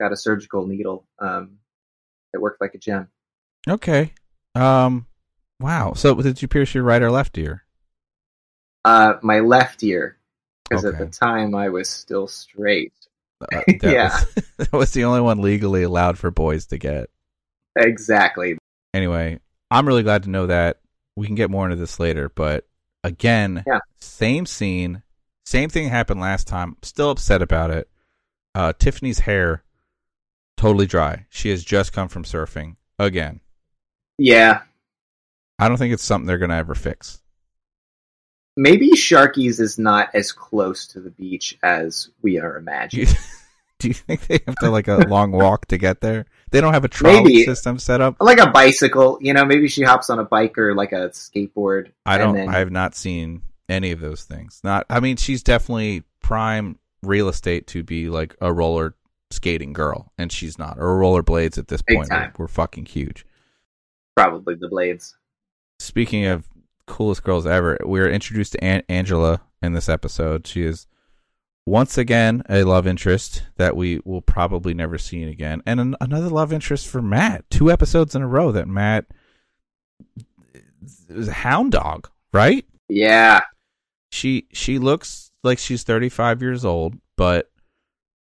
got 0.00 0.12
a 0.12 0.16
surgical 0.16 0.66
needle. 0.66 1.04
Um, 1.18 1.58
it 2.32 2.40
worked 2.40 2.60
like 2.60 2.74
a 2.74 2.78
gem. 2.78 3.08
Okay. 3.68 4.12
Um. 4.54 5.06
Wow. 5.60 5.92
So 5.94 6.14
did 6.14 6.40
you 6.42 6.48
pierce 6.48 6.74
your 6.74 6.84
right 6.84 7.02
or 7.02 7.10
left 7.10 7.36
ear? 7.38 7.64
Uh, 8.84 9.14
my 9.22 9.40
left 9.40 9.82
ear, 9.82 10.16
because 10.68 10.84
at 10.84 10.98
the 10.98 11.06
time 11.06 11.54
I 11.54 11.68
was 11.68 11.88
still 11.88 12.26
straight. 12.26 12.92
Uh, 13.40 13.60
that 13.66 13.82
Yeah. 13.82 14.08
Was, 14.08 14.34
that 14.58 14.72
was 14.72 14.90
the 14.92 15.04
only 15.04 15.20
one 15.20 15.42
legally 15.42 15.82
allowed 15.82 16.18
for 16.18 16.30
boys 16.30 16.66
to 16.66 16.78
get. 16.78 17.10
Exactly. 17.76 18.56
Anyway, 18.94 19.38
I'm 19.70 19.86
really 19.86 20.02
glad 20.02 20.22
to 20.24 20.30
know 20.30 20.46
that. 20.46 20.80
We 21.16 21.26
can 21.26 21.36
get 21.36 21.50
more 21.50 21.66
into 21.66 21.76
this 21.76 22.00
later, 22.00 22.30
but 22.30 22.66
again, 23.04 23.62
Yeah. 23.66 23.80
same 23.98 24.46
scene, 24.46 25.02
same 25.44 25.68
thing 25.68 25.88
happened 25.88 26.20
last 26.20 26.48
time. 26.48 26.76
Still 26.82 27.10
upset 27.10 27.42
about 27.42 27.70
it. 27.70 27.90
Uh, 28.54 28.72
Tiffany's 28.78 29.20
hair 29.20 29.62
totally 30.60 30.86
dry. 30.86 31.24
She 31.30 31.48
has 31.50 31.64
just 31.64 31.92
come 31.92 32.08
from 32.08 32.24
surfing 32.24 32.76
again. 32.98 33.40
Yeah. 34.18 34.60
I 35.58 35.68
don't 35.68 35.78
think 35.78 35.94
it's 35.94 36.04
something 36.04 36.26
they're 36.26 36.38
gonna 36.38 36.56
ever 36.56 36.74
fix. 36.74 37.22
Maybe 38.56 38.90
Sharky's 38.90 39.58
is 39.58 39.78
not 39.78 40.10
as 40.14 40.32
close 40.32 40.86
to 40.88 41.00
the 41.00 41.10
beach 41.10 41.56
as 41.62 42.10
we 42.20 42.38
are 42.38 42.62
Do 42.90 43.00
you, 43.00 43.06
do 43.78 43.88
you 43.88 43.94
think 43.94 44.26
they 44.26 44.40
have 44.46 44.56
to 44.56 44.70
like 44.70 44.88
a 44.88 44.96
long 45.08 45.32
walk 45.32 45.66
to 45.68 45.78
get 45.78 46.02
there? 46.02 46.26
They 46.50 46.60
don't 46.60 46.74
have 46.74 46.84
a 46.84 46.88
trolley 46.88 47.22
Maybe. 47.22 47.44
system 47.44 47.78
set 47.78 48.02
up. 48.02 48.16
like 48.20 48.38
a 48.38 48.50
bicycle, 48.50 49.16
you 49.22 49.32
know, 49.32 49.46
maybe 49.46 49.68
she 49.68 49.82
hops 49.82 50.10
on 50.10 50.18
a 50.18 50.24
bike 50.24 50.58
or 50.58 50.74
like 50.74 50.92
a 50.92 51.08
skateboard. 51.10 51.92
I 52.04 52.18
don't. 52.18 52.34
then- 52.34 52.48
I 52.50 52.58
have 52.58 52.70
not 52.72 52.94
seen 52.94 53.42
any 53.68 53.92
of 53.92 54.00
those 54.00 54.24
things. 54.24 54.60
Not. 54.62 54.84
I 54.90 55.00
mean, 55.00 55.16
she's 55.16 55.42
definitely 55.42 56.02
prime 56.20 56.78
real 57.02 57.28
estate 57.28 57.66
to 57.68 57.82
be 57.82 58.10
like 58.10 58.36
a 58.42 58.52
roller 58.52 58.94
skating 59.40 59.72
girl, 59.72 60.12
and 60.18 60.30
she's 60.30 60.58
not. 60.58 60.76
Or 60.78 60.98
roller 60.98 61.22
blades 61.22 61.56
at 61.56 61.68
this 61.68 61.80
Big 61.80 61.96
point. 61.96 62.10
We're, 62.10 62.16
time. 62.18 62.32
we're 62.36 62.46
fucking 62.48 62.84
huge. 62.84 63.24
probably 64.14 64.54
the 64.54 64.68
blades. 64.68 65.16
Speaking 65.78 66.26
of 66.26 66.46
coolest 66.86 67.22
girls 67.24 67.46
ever, 67.46 67.78
we're 67.84 68.10
introduced 68.10 68.52
to 68.52 68.62
An- 68.62 68.82
Angela 68.90 69.40
in 69.62 69.72
this 69.72 69.88
episode. 69.88 70.46
She 70.46 70.62
is 70.62 70.86
once 71.64 71.96
again 71.96 72.42
a 72.50 72.64
love 72.64 72.86
interest 72.86 73.44
that 73.56 73.76
we 73.76 74.00
will 74.04 74.20
probably 74.20 74.74
never 74.74 74.98
see 74.98 75.22
again, 75.22 75.62
and 75.64 75.80
an- 75.80 75.96
another 76.02 76.28
love 76.28 76.52
interest 76.52 76.86
for 76.86 77.00
Matt. 77.00 77.48
Two 77.48 77.70
episodes 77.70 78.14
in 78.14 78.20
a 78.20 78.28
row 78.28 78.52
that 78.52 78.68
Matt 78.68 79.06
is 81.08 81.28
a 81.28 81.32
hound 81.32 81.72
dog, 81.72 82.10
right? 82.34 82.66
Yeah. 82.90 83.40
she 84.10 84.46
she 84.52 84.78
looks 84.78 85.30
like 85.42 85.58
she's 85.58 85.82
35 85.84 86.42
years 86.42 86.64
old 86.66 86.94
but 87.16 87.50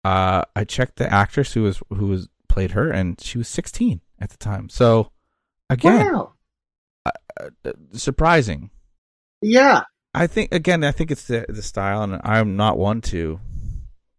uh 0.08 0.42
i 0.56 0.64
checked 0.64 0.96
the 0.98 1.12
actress 1.12 1.54
who 1.54 1.64
was 1.64 1.82
who 1.90 2.08
was 2.08 2.30
played 2.48 2.72
her 2.72 2.90
and 2.90 3.20
she 3.22 3.38
was 3.38 3.48
16 3.48 4.02
at 4.20 4.30
the 4.30 4.38
time 4.38 4.70
so 4.70 5.12
again 5.70 6.06
Wow. 6.14 6.34
uh, 7.06 7.72
surprising 7.94 8.70
Yeah. 9.42 9.82
i 10.14 10.28
think 10.28 10.54
again 10.54 10.84
i 10.84 10.92
think 10.92 11.12
it's 11.12 11.28
the 11.28 11.46
the 11.50 11.62
style 11.62 12.02
and 12.04 12.20
i'm 12.24 12.56
not 12.56 12.78
one 12.78 13.02
to 13.14 13.40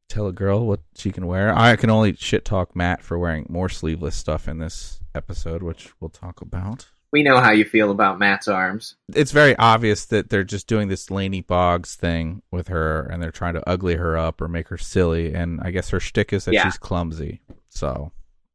tell 0.08 0.26
a 0.26 0.32
girl 0.32 0.66
what 0.66 0.80
she 0.96 1.10
can 1.12 1.26
wear 1.26 1.54
i 1.56 1.76
can 1.76 1.90
only 1.90 2.14
shit 2.16 2.44
talk 2.44 2.74
matt 2.74 3.02
for 3.02 3.18
wearing 3.18 3.46
more 3.48 3.68
sleeveless 3.68 4.16
stuff 4.16 4.48
in 4.48 4.58
this 4.58 5.00
episode 5.14 5.62
which 5.62 5.92
we'll 6.00 6.08
talk 6.24 6.40
about 6.40 6.88
we 7.12 7.22
know 7.22 7.40
how 7.40 7.52
you 7.52 7.64
feel 7.64 7.90
about 7.90 8.18
Matt's 8.18 8.48
arms. 8.48 8.96
it's 9.14 9.30
very 9.32 9.56
obvious 9.56 10.04
that 10.06 10.28
they're 10.30 10.44
just 10.44 10.66
doing 10.66 10.88
this 10.88 11.10
Laney 11.10 11.40
Boggs 11.40 11.94
thing 11.96 12.42
with 12.50 12.68
her, 12.68 13.02
and 13.02 13.22
they're 13.22 13.30
trying 13.30 13.54
to 13.54 13.68
ugly 13.68 13.96
her 13.96 14.16
up 14.18 14.40
or 14.40 14.48
make 14.48 14.68
her 14.68 14.76
silly. 14.78 15.32
And 15.34 15.60
I 15.62 15.70
guess 15.70 15.88
her 15.90 16.00
shtick 16.00 16.32
is 16.32 16.44
that 16.44 16.54
Yeah. 16.54 16.64
she's 16.64 16.78
clumsy, 16.78 17.40
so 17.68 18.12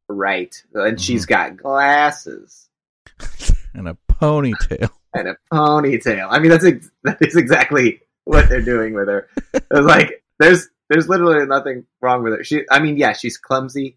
Right. 0.08 0.54
And 0.74 0.82
Mm-hmm. 0.96 0.96
she's 0.98 1.26
got 1.26 1.56
glasses 1.56 2.68
and 3.74 3.88
a 3.88 3.96
ponytail. 4.08 4.90
and 5.14 5.28
a 5.28 5.36
ponytail. 5.52 6.28
I 6.30 6.38
mean, 6.38 6.50
that's 6.50 6.64
ex- 6.64 6.90
that 7.04 7.18
is 7.20 7.36
exactly 7.36 8.00
what 8.24 8.48
they're 8.48 8.60
doing 8.62 8.94
with 8.94 9.08
her. 9.08 9.28
It's 9.54 9.66
like 9.86 10.22
there's 10.38 10.68
there's 10.90 11.08
literally 11.08 11.46
nothing 11.46 11.86
wrong 12.02 12.22
with 12.22 12.34
her. 12.34 12.44
She, 12.44 12.62
I 12.70 12.78
mean, 12.80 12.96
yeah, 12.98 13.12
she's 13.14 13.38
clumsy. 13.38 13.96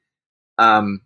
Um, 0.58 1.02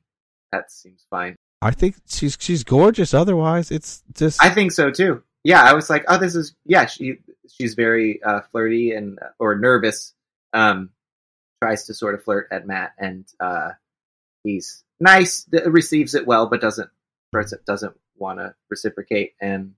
that 0.51 0.71
seems 0.71 1.03
fine. 1.09 1.35
I 1.61 1.71
think 1.71 1.95
she's 2.07 2.37
she's 2.39 2.63
gorgeous. 2.63 3.13
Otherwise, 3.13 3.71
it's 3.71 4.03
just 4.13 4.41
I 4.43 4.49
think 4.49 4.71
so 4.71 4.89
too. 4.91 5.23
Yeah, 5.43 5.63
I 5.63 5.73
was 5.73 5.89
like, 5.89 6.05
oh, 6.07 6.17
this 6.17 6.35
is 6.35 6.55
yeah. 6.65 6.85
She 6.85 7.17
she's 7.49 7.73
very 7.75 8.21
uh, 8.23 8.41
flirty 8.51 8.91
and 8.91 9.19
or 9.39 9.55
nervous. 9.55 10.13
Um, 10.53 10.89
tries 11.63 11.85
to 11.85 11.93
sort 11.93 12.15
of 12.15 12.23
flirt 12.23 12.47
at 12.51 12.65
Matt, 12.67 12.93
and 12.97 13.25
uh, 13.39 13.69
he's 14.43 14.83
nice, 14.99 15.43
th- 15.45 15.65
receives 15.65 16.15
it 16.15 16.25
well, 16.27 16.47
but 16.47 16.61
doesn't 16.61 16.89
doesn't 17.65 17.95
want 18.17 18.39
to 18.39 18.53
reciprocate. 18.69 19.33
And 19.39 19.73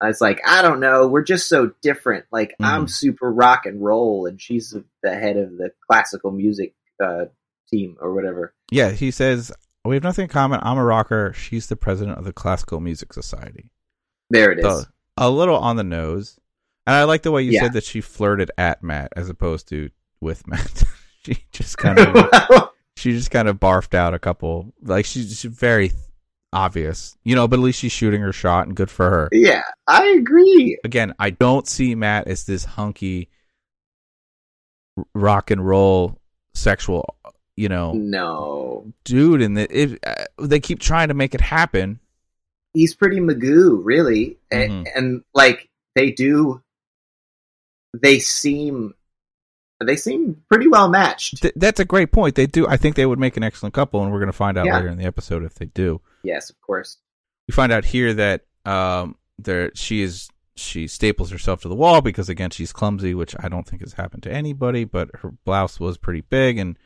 I 0.00 0.08
was 0.08 0.20
like, 0.20 0.40
I 0.46 0.62
don't 0.62 0.80
know, 0.80 1.06
we're 1.06 1.22
just 1.22 1.48
so 1.48 1.72
different. 1.82 2.24
Like 2.32 2.54
I'm 2.60 2.86
Mhm. 2.86 2.90
super 2.90 3.30
rock 3.30 3.66
and 3.66 3.82
roll, 3.82 4.26
and 4.26 4.40
she's 4.40 4.74
the 5.02 5.14
head 5.14 5.36
of 5.36 5.56
the 5.56 5.70
classical 5.88 6.30
music 6.32 6.74
uh, 7.02 7.26
team 7.70 7.96
or 8.00 8.14
whatever. 8.14 8.54
yeah. 8.70 8.90
He 8.90 9.10
says 9.10 9.52
we 9.86 9.96
have 9.96 10.02
nothing 10.02 10.24
in 10.24 10.28
common. 10.28 10.60
I'm 10.62 10.78
a 10.78 10.84
rocker. 10.84 11.32
She's 11.32 11.66
the 11.66 11.76
president 11.76 12.18
of 12.18 12.24
the 12.24 12.32
Classical 12.32 12.80
Music 12.80 13.12
Society. 13.12 13.70
There 14.30 14.50
it 14.52 14.58
is. 14.58 14.64
So 14.64 14.82
a 15.16 15.30
little 15.30 15.56
on 15.56 15.76
the 15.76 15.84
nose. 15.84 16.38
And 16.86 16.94
I 16.96 17.04
like 17.04 17.22
the 17.22 17.32
way 17.32 17.42
you 17.42 17.52
Yeah. 17.52 17.62
said 17.62 17.72
that 17.74 17.84
she 17.84 18.00
flirted 18.00 18.50
at 18.58 18.82
Matt 18.82 19.12
as 19.16 19.28
opposed 19.28 19.68
to 19.70 19.90
with 20.20 20.46
Matt. 20.46 20.84
she 21.24 21.44
just 21.52 21.76
kind 21.78 21.98
of 21.98 22.70
she 22.96 23.12
just 23.12 23.30
kind 23.30 23.48
of 23.48 23.58
barfed 23.58 23.94
out 23.94 24.14
a 24.14 24.18
couple 24.18 24.72
like 24.82 25.04
she's, 25.04 25.38
she's 25.38 25.50
very 25.52 25.90
obvious 26.52 27.16
you 27.24 27.34
know 27.34 27.46
but 27.48 27.58
at 27.58 27.62
least 27.62 27.80
she's 27.80 27.90
shooting 27.92 28.20
her 28.22 28.32
shot 28.32 28.66
and 28.68 28.76
good 28.76 28.88
for 28.88 29.10
her 29.10 29.28
yeah, 29.32 29.62
I 29.88 30.06
agree. 30.06 30.78
again 30.84 31.12
i 31.18 31.30
don't 31.30 31.66
see 31.66 31.94
matt 31.96 32.28
as 32.28 32.44
this 32.46 32.64
hunky 32.64 33.28
rock 35.14 35.50
and 35.50 35.66
roll 35.66 36.18
sexual 36.54 37.15
you 37.56 37.68
know 37.68 37.92
No, 37.94 38.92
dude 39.04 39.42
and 39.42 39.56
the, 39.56 39.66
if 39.70 39.98
uh, 40.06 40.24
they 40.38 40.60
keep 40.60 40.78
trying 40.80 41.08
to 41.08 41.14
make 41.14 41.34
it 41.34 41.40
happen 41.40 42.00
he's 42.74 42.94
pretty 42.94 43.18
Magoo, 43.20 43.80
really, 43.82 44.36
A- 44.52 44.68
Mhm. 44.68 44.86
and, 44.94 45.24
like 45.34 45.68
they 45.94 46.10
do. 46.10 46.62
They 47.98 48.18
seem, 48.18 48.92
they 49.82 49.96
seem 49.96 50.42
pretty 50.50 50.68
well 50.68 50.88
matched. 50.90 51.40
Th- 51.40 51.54
that's 51.56 51.80
a 51.80 51.84
great 51.86 52.12
point 52.12 52.34
they 52.34 52.46
do 52.46 52.66
i 52.68 52.76
think 52.76 52.94
they 52.96 53.06
would 53.06 53.18
make 53.18 53.36
an 53.38 53.42
excellent 53.42 53.74
couple 53.74 54.02
and 54.02 54.12
we're 54.12 54.18
going 54.18 54.26
to 54.26 54.32
find 54.36 54.56
out 54.58 54.66
Yeah. 54.66 54.76
later 54.76 54.88
in 54.88 54.98
the 54.98 55.04
episode 55.04 55.42
if 55.44 55.54
they 55.54 55.66
do 55.66 56.00
Yes, 56.22 56.50
of 56.50 56.60
course. 56.60 56.98
we 57.48 57.52
find 57.52 57.72
out 57.72 57.84
here 57.86 58.12
that 58.14 58.44
um 58.66 59.16
there 59.38 59.70
she 59.74 60.02
is 60.02 60.28
she 60.56 60.86
staples 60.88 61.30
herself 61.30 61.60
to 61.62 61.68
the 61.68 61.74
wall 61.74 62.00
because 62.00 62.28
again 62.30 62.48
she's 62.50 62.72
clumsy 62.72 63.14
which 63.14 63.34
i 63.40 63.48
don't 63.48 63.66
think 63.68 63.82
has 63.82 63.92
happened 63.94 64.22
to 64.22 64.32
anybody 64.32 64.84
but 64.84 65.10
her 65.16 65.32
blouse 65.44 65.78
was 65.78 65.98
pretty 65.98 66.22
big 66.22 66.56
and 66.58 66.78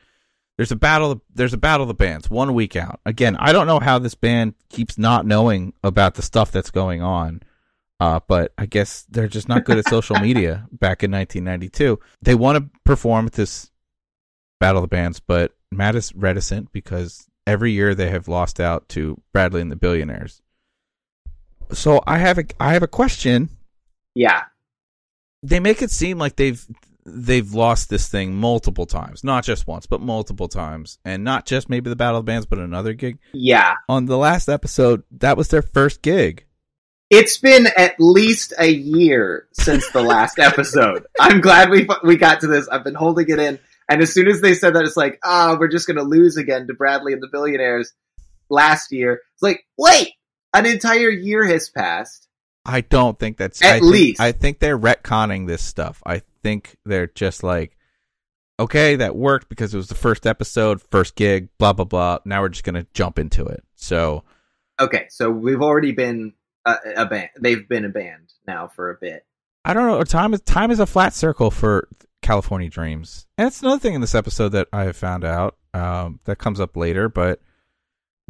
there's 0.61 0.71
a 0.71 0.77
battle 0.77 1.23
there's 1.35 1.55
a 1.55 1.59
battle 1.59 1.85
of 1.85 1.89
the 1.89 1.95
bands 1.95 2.29
one 2.29 2.53
week 2.53 2.77
out 2.77 3.01
again 3.07 3.35
i 3.37 3.51
don't 3.51 3.67
know 3.67 3.81
how 3.81 3.99
this 3.99 4.15
band 4.15 4.53
keeps 4.69 4.99
not 4.99 5.25
knowing 5.25 5.73
about 5.83 6.17
the 6.17 6.23
stuff 6.23 6.53
that's 6.53 6.71
going 6.71 7.01
on 7.01 7.41
uh, 8.01 8.19
but 8.27 8.53
I 8.57 8.65
guess 8.65 9.05
they're 9.11 9.29
just 9.29 9.47
not 9.47 9.65
good 9.65 9.77
at 9.77 9.87
social 9.87 10.17
media 10.21 10.67
back 10.73 11.05
in 11.05 11.11
1992. 11.11 12.01
They 12.23 12.35
want 12.35 12.57
to 12.57 12.81
perform 12.83 13.27
at 13.27 13.35
this 13.35 13.71
Battle 14.59 14.83
of 14.83 14.89
the 14.89 14.97
Bands, 14.97 15.21
but 15.21 15.53
Matt 15.71 15.95
is 15.97 16.15
reticent 16.15 16.73
because 16.73 17.27
every 17.47 17.73
year 17.73 17.95
they 17.95 18.09
have 18.09 18.27
lost 18.27 18.59
out 18.59 18.89
to 18.91 19.21
Bradley 19.35 19.61
and 19.61 19.71
the 19.71 19.77
Billionaires. 19.77 20.41
So 21.73 22.03
I 22.07 22.17
have 22.17 22.39
a 22.39 22.45
I 22.59 22.73
have 22.73 22.83
a 22.83 22.89
question. 22.89 23.51
Yeah, 24.15 24.45
They 25.43 25.61
make 25.61 25.83
it 25.83 25.91
seem 25.91 26.19
like 26.19 26.37
they've 26.37 26.67
they've 27.05 27.53
lost 27.53 27.89
this 27.91 28.09
thing 28.09 28.35
multiple 28.35 28.87
times, 28.87 29.25
not 29.25 29.45
just 29.45 29.67
once, 29.67 29.87
but 29.87 30.01
multiple 30.01 30.49
times, 30.49 30.99
and 31.05 31.25
not 31.25 31.47
just 31.47 31.69
maybe 31.69 31.91
the 31.91 31.97
Battle 31.97 32.19
of 32.19 32.27
the 32.27 32.31
Bands, 32.31 32.47
but 32.47 32.59
another 32.59 32.93
gig. 32.93 33.19
yeah. 33.33 33.75
On 33.89 34.07
the 34.07 34.19
last 34.19 34.49
episode, 34.49 35.03
that 35.13 35.37
was 35.37 35.49
their 35.49 35.63
first 35.63 36.03
gig. 36.03 36.47
It's 37.11 37.39
been 37.39 37.67
at 37.77 37.97
least 37.99 38.53
a 38.59 38.69
year 38.71 39.49
since 39.53 39.91
the 39.91 40.03
last 40.03 40.39
episode. 40.39 41.07
I'm 41.19 41.41
glad 41.41 41.71
we 41.71 41.89
we 42.05 42.17
got 42.17 42.41
to 42.41 42.47
this. 42.47 42.69
I've 42.69 42.85
been 42.85 42.95
holding 42.95 43.29
it 43.29 43.39
in, 43.41 43.59
and 43.89 44.01
as 44.01 44.13
soon 44.15 44.29
as 44.29 44.41
they 44.41 44.55
said 44.55 44.75
that, 44.75 44.85
it's 44.85 44.97
like, 44.97 45.19
ah, 45.25 45.57
we're 45.59 45.69
just 45.69 45.89
gonna 45.89 46.05
lose 46.05 46.37
again 46.37 46.69
to 46.69 46.75
Bradley 46.75 47.13
and 47.13 47.21
the 47.23 47.29
Billionaires 47.31 47.93
last 48.49 48.93
year. 48.93 49.23
It's 49.35 49.43
like, 49.43 49.65
wait, 49.77 50.13
an 50.55 50.67
entire 50.67 51.11
year 51.11 51.45
has 51.45 51.69
passed. 51.69 52.29
I 52.65 52.83
don't 52.83 53.19
think 53.19 53.37
that's 53.37 53.63
At 53.63 53.69
I 53.77 53.81
think- 53.81 53.93
least. 53.93 54.21
I 54.21 54.33
think 54.33 54.59
they're 54.59 54.79
retconning 54.79 55.47
this 55.47 55.63
stuff. 55.63 56.03
I 56.05 56.23
think 56.43 56.77
they're 56.85 57.07
just 57.09 57.43
like, 57.43 57.77
okay, 58.59 58.97
that 58.97 59.17
worked 59.17 59.49
because 59.49 59.73
it 59.73 59.77
was 59.79 59.89
the 59.89 59.95
first 59.95 60.27
episode, 60.27 60.83
first 60.91 61.15
gig, 61.17 61.49
blah 61.59 61.73
blah 61.73 61.85
blah. 61.87 62.19
Now 62.25 62.43
we're 62.43 62.51
just 62.51 62.65
gonna 62.65 62.87
jump 62.95 63.19
into 63.19 63.47
it. 63.47 63.65
So 63.75 64.25
Okay, 64.81 65.07
so 65.11 65.31
we've 65.31 65.61
already 65.63 65.93
been 65.93 66.33
a, 66.65 66.75
a 66.97 67.07
band. 67.07 67.29
They've 67.39 67.67
been 67.69 67.85
a 67.85 67.91
band 67.91 68.33
now 68.47 68.69
for 68.69 68.91
a 68.91 68.97
bit. 69.01 69.25
I 69.65 69.75
don't 69.75 69.87
know. 69.87 70.03
Time 70.05 70.33
is 70.35 70.41
time 70.43 70.71
is 70.71 70.81
a 70.81 70.87
flat 70.87 71.13
circle 71.15 71.51
for 71.51 71.89
California 72.23 72.69
Dreams, 72.69 73.27
and 73.39 73.47
that's 73.47 73.63
another 73.63 73.79
thing 73.79 73.95
in 73.95 74.01
this 74.01 74.15
episode 74.15 74.51
that 74.51 74.69
I 74.73 74.85
have 74.85 74.97
found 74.97 75.25
out 75.25 75.57
um, 75.75 76.21
that 76.25 76.37
comes 76.37 76.61
up 76.61 76.77
later. 76.77 77.09
But 77.09 77.41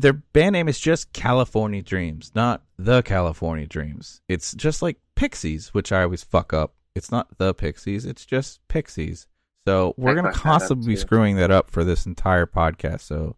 their 0.01 0.15
band 0.15 0.55
name 0.55 0.69
is 0.69 0.81
just 0.81 1.13
California 1.13 1.83
Dreams, 1.83 2.33
not 2.35 2.63
the 2.79 3.03
California 3.03 3.67
Dreams. 3.67 4.21
It's 4.29 4.53
just 4.55 4.83
like 4.83 4.99
Pixies, 5.15 5.75
which 5.75 5.93
I 5.93 6.03
always 6.03 6.23
fuck 6.25 6.53
up. 6.53 6.75
It's 6.95 7.13
not 7.13 7.39
the 7.39 7.55
Pixies; 7.55 8.05
it's 8.07 8.25
just 8.25 8.61
Pixies. 8.69 9.27
So 9.69 9.95
we're 9.97 10.13
I 10.13 10.15
gonna 10.15 10.29
fucked 10.29 10.43
that 10.45 10.51
up, 10.51 10.61
constantly 10.61 10.89
be 10.89 10.97
screwing 10.97 11.37
that 11.37 11.51
up 11.51 11.71
for 11.71 11.85
this 11.85 12.07
entire 12.07 12.47
podcast. 12.47 13.03
So, 13.03 13.37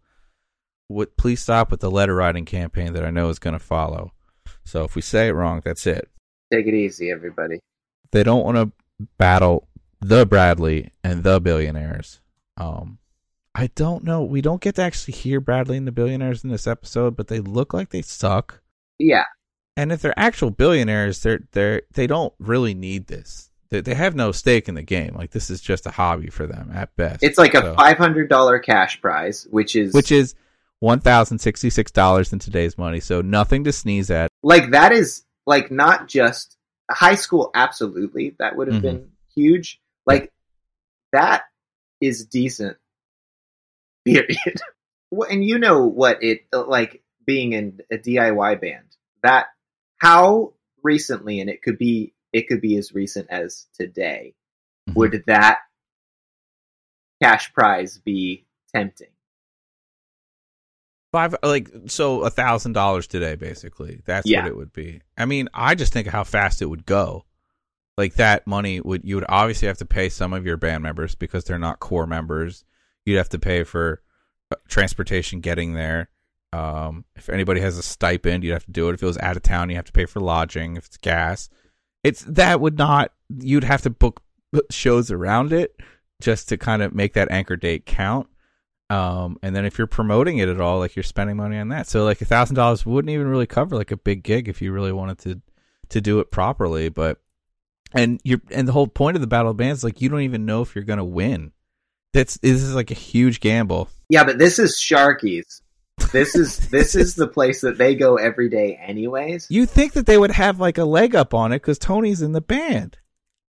what? 0.87 1.17
Please 1.17 1.41
stop 1.41 1.69
with 1.69 1.81
the 1.81 1.91
letter 1.91 2.15
writing 2.15 2.45
campaign 2.45 2.93
that 2.93 3.05
I 3.05 3.11
know 3.11 3.29
is 3.29 3.39
gonna 3.39 3.59
follow. 3.59 4.13
So 4.65 4.83
if 4.85 4.95
we 4.95 5.01
say 5.01 5.27
it 5.27 5.33
wrong, 5.33 5.61
that's 5.63 5.85
it 5.85 6.09
Take 6.51 6.67
it 6.67 6.73
easy, 6.73 7.11
everybody. 7.11 7.59
they 8.11 8.23
don't 8.23 8.45
want 8.45 8.57
to 8.57 8.71
battle 9.17 9.67
the 9.99 10.25
Bradley 10.25 10.91
and 11.03 11.23
the 11.23 11.41
billionaires. 11.41 12.21
Um, 12.57 12.99
I 13.55 13.67
don't 13.75 14.03
know. 14.03 14.23
We 14.23 14.41
don't 14.41 14.61
get 14.61 14.75
to 14.75 14.81
actually 14.81 15.13
hear 15.13 15.39
Bradley 15.39 15.77
and 15.77 15.87
the 15.87 15.91
billionaires 15.91 16.43
in 16.43 16.49
this 16.49 16.65
episode, 16.67 17.15
but 17.15 17.27
they 17.27 17.39
look 17.39 17.73
like 17.73 17.89
they 17.89 18.01
suck. 18.01 18.61
Yeah, 18.99 19.25
And 19.77 19.91
if 19.91 20.01
they're 20.01 20.17
actual 20.17 20.49
billionaires, 20.51 21.21
they're 21.21 21.41
they're 21.51 21.81
they 21.93 22.07
don't 22.07 22.33
really 22.39 22.73
need 22.73 23.07
this. 23.07 23.49
They 23.69 23.81
they 23.81 23.93
have 23.95 24.15
no 24.15 24.31
stake 24.31 24.67
in 24.69 24.75
the 24.75 24.83
game. 24.83 25.13
Like 25.15 25.31
this 25.31 25.49
is 25.49 25.61
just 25.61 25.85
a 25.85 25.91
hobby 25.91 26.29
for 26.29 26.45
them 26.47 26.71
at 26.73 26.95
best. 26.95 27.23
it's 27.23 27.37
like 27.37 27.53
a 27.53 27.61
So- 27.61 27.75
five 27.75 27.97
hundred 27.97 28.29
dollar 28.29 28.59
cash 28.59 29.01
prize, 29.01 29.47
which 29.49 29.75
is 29.75 29.93
which 29.93 30.11
is 30.11 30.35
one 30.79 30.99
thousand 30.99 31.39
sixty 31.39 31.69
six 31.69 31.91
dollars 31.91 32.31
in 32.33 32.39
today's 32.39 32.77
money. 32.77 32.99
So 32.99 33.21
nothing 33.21 33.63
to 33.65 33.71
sneeze 33.71 34.09
at. 34.11 34.29
like 34.43 34.71
that 34.71 34.91
is 34.91 35.23
like 35.45 35.71
not 35.71 36.07
just 36.07 36.57
high 36.91 37.15
school. 37.15 37.49
Absolutely, 37.55 38.35
that 38.39 38.55
would 38.55 38.67
have 38.67 38.81
Mhm. 38.81 38.81
been 38.83 39.09
huge. 39.35 39.79
Like 40.05 40.31
that 41.11 41.43
is 42.01 42.25
decent. 42.25 42.77
Period. 44.05 44.37
Well, 45.15 45.29
and 45.29 45.45
you 45.45 45.59
know 45.59 45.85
what 45.85 46.23
it 46.23 46.45
like 46.51 47.03
being 47.23 47.53
in 47.53 47.81
a 47.91 47.99
DIY 47.99 48.59
band. 48.59 48.85
That 49.21 49.45
how 49.99 50.53
recently, 50.81 51.39
and 51.39 51.51
it 51.51 51.61
could 51.61 51.77
be 51.77 52.15
it 52.31 52.47
could 52.47 52.61
be 52.61 52.77
as 52.77 52.95
recent 52.95 53.27
as 53.29 53.67
today. 53.77 54.33
Mhm. 54.89 54.95
Would 54.95 55.23
that 55.27 55.59
cash 57.21 57.53
prize 57.53 57.99
be 57.99 58.47
tempting? 58.75 59.09
Five 61.11 61.35
like 61.43 61.69
so 61.85 62.21
a 62.23 62.31
thousand 62.31 62.73
dollars 62.73 63.05
today, 63.05 63.35
basically. 63.35 64.01
That's 64.05 64.27
Yeah. 64.27 64.41
what 64.41 64.47
it 64.47 64.57
would 64.57 64.73
be. 64.73 65.01
I 65.15 65.25
mean, 65.25 65.47
I 65.53 65.75
just 65.75 65.93
think 65.93 66.07
of 66.07 66.13
how 66.13 66.23
fast 66.23 66.63
it 66.63 66.65
would 66.65 66.87
go. 66.87 67.25
Like 67.99 68.15
that 68.15 68.47
money 68.47 68.81
would 68.81 69.05
you 69.05 69.13
would 69.15 69.25
obviously 69.29 69.67
have 69.67 69.77
to 69.77 69.85
pay 69.85 70.09
some 70.09 70.33
of 70.33 70.43
your 70.43 70.57
band 70.57 70.81
members 70.81 71.13
because 71.13 71.43
they're 71.43 71.59
not 71.59 71.79
core 71.79 72.07
members. 72.07 72.65
You'd 73.05 73.17
have 73.17 73.29
to 73.29 73.39
pay 73.39 73.63
for 73.63 74.01
uh, 74.51 74.55
transportation 74.67 75.39
getting 75.39 75.73
there. 75.73 76.09
Um, 76.51 77.05
if 77.15 77.29
anybody 77.29 77.61
has 77.61 77.77
a 77.77 77.83
stipend, 77.83 78.43
you'd 78.43 78.53
have 78.53 78.65
to 78.65 78.71
do 78.71 78.89
it. 78.89 78.93
If 78.93 79.03
it 79.03 79.07
was 79.07 79.17
out 79.17 79.35
of 79.35 79.43
town, 79.43 79.69
you 79.69 79.75
have 79.75 79.85
to 79.85 79.91
pay 79.91 80.05
for 80.05 80.19
lodging. 80.19 80.77
If 80.77 80.85
it's 80.85 80.97
gas, 80.97 81.49
it's 82.03 82.21
that 82.21 82.61
would 82.61 82.77
not. 82.77 83.11
You'd 83.29 83.63
have 83.63 83.81
to 83.83 83.89
book 83.89 84.21
shows 84.69 85.09
around 85.11 85.51
it 85.51 85.75
just 86.21 86.49
to 86.49 86.57
kind 86.57 86.81
of 86.81 86.93
make 86.93 87.13
that 87.13 87.31
anchor 87.31 87.55
date 87.55 87.85
count. 87.85 88.27
Um, 88.89 89.39
and 89.41 89.55
then 89.55 89.65
if 89.65 89.77
you're 89.77 89.87
promoting 89.87 90.37
it 90.37 90.49
at 90.49 90.61
all, 90.61 90.77
like 90.79 90.95
you're 90.95 91.03
spending 91.03 91.37
money 91.37 91.57
on 91.57 91.69
that. 91.69 91.87
So 91.87 92.03
like 92.03 92.21
a 92.21 92.25
thousand 92.25 92.55
dollars 92.55 92.85
wouldn't 92.85 93.11
even 93.11 93.27
really 93.27 93.47
cover 93.47 93.75
like 93.75 93.91
a 93.91 93.97
big 93.97 94.23
gig 94.23 94.47
if 94.47 94.61
you 94.61 94.71
really 94.71 94.91
wanted 94.91 95.17
to 95.19 95.41
to 95.89 96.01
do 96.01 96.19
it 96.19 96.31
properly. 96.31 96.89
But 96.89 97.19
and 97.93 98.21
you're 98.23 98.41
and 98.51 98.67
the 98.67 98.73
whole 98.73 98.87
point 98.87 99.17
of 99.17 99.21
the 99.21 99.27
battle 99.27 99.51
of 99.51 99.57
bands 99.57 99.83
like 99.83 100.01
you 100.01 100.09
don't 100.09 100.21
even 100.21 100.45
know 100.45 100.61
if 100.61 100.75
you're 100.75 100.83
gonna 100.83 101.05
win. 101.05 101.53
That's 102.13 102.37
this 102.37 102.61
is 102.61 102.75
like 102.75 102.91
a 102.91 102.95
huge 102.95 103.39
gamble. 103.39 103.89
Yeah, 104.09 104.23
but 104.23 104.37
this 104.37 104.59
is 104.59 104.79
Sharky's. 104.79 105.61
This 106.11 106.35
is 106.35 106.69
this 106.69 106.95
is 106.95 107.15
the 107.15 107.27
place 107.27 107.61
that 107.61 107.77
they 107.77 107.95
go 107.95 108.15
every 108.17 108.49
day, 108.49 108.75
anyways. 108.81 109.47
You 109.49 109.65
think 109.65 109.93
that 109.93 110.05
they 110.05 110.17
would 110.17 110.31
have 110.31 110.59
like 110.59 110.77
a 110.77 110.85
leg 110.85 111.15
up 111.15 111.33
on 111.33 111.51
it 111.51 111.57
because 111.57 111.79
Tony's 111.79 112.21
in 112.21 112.31
the 112.33 112.41
band. 112.41 112.97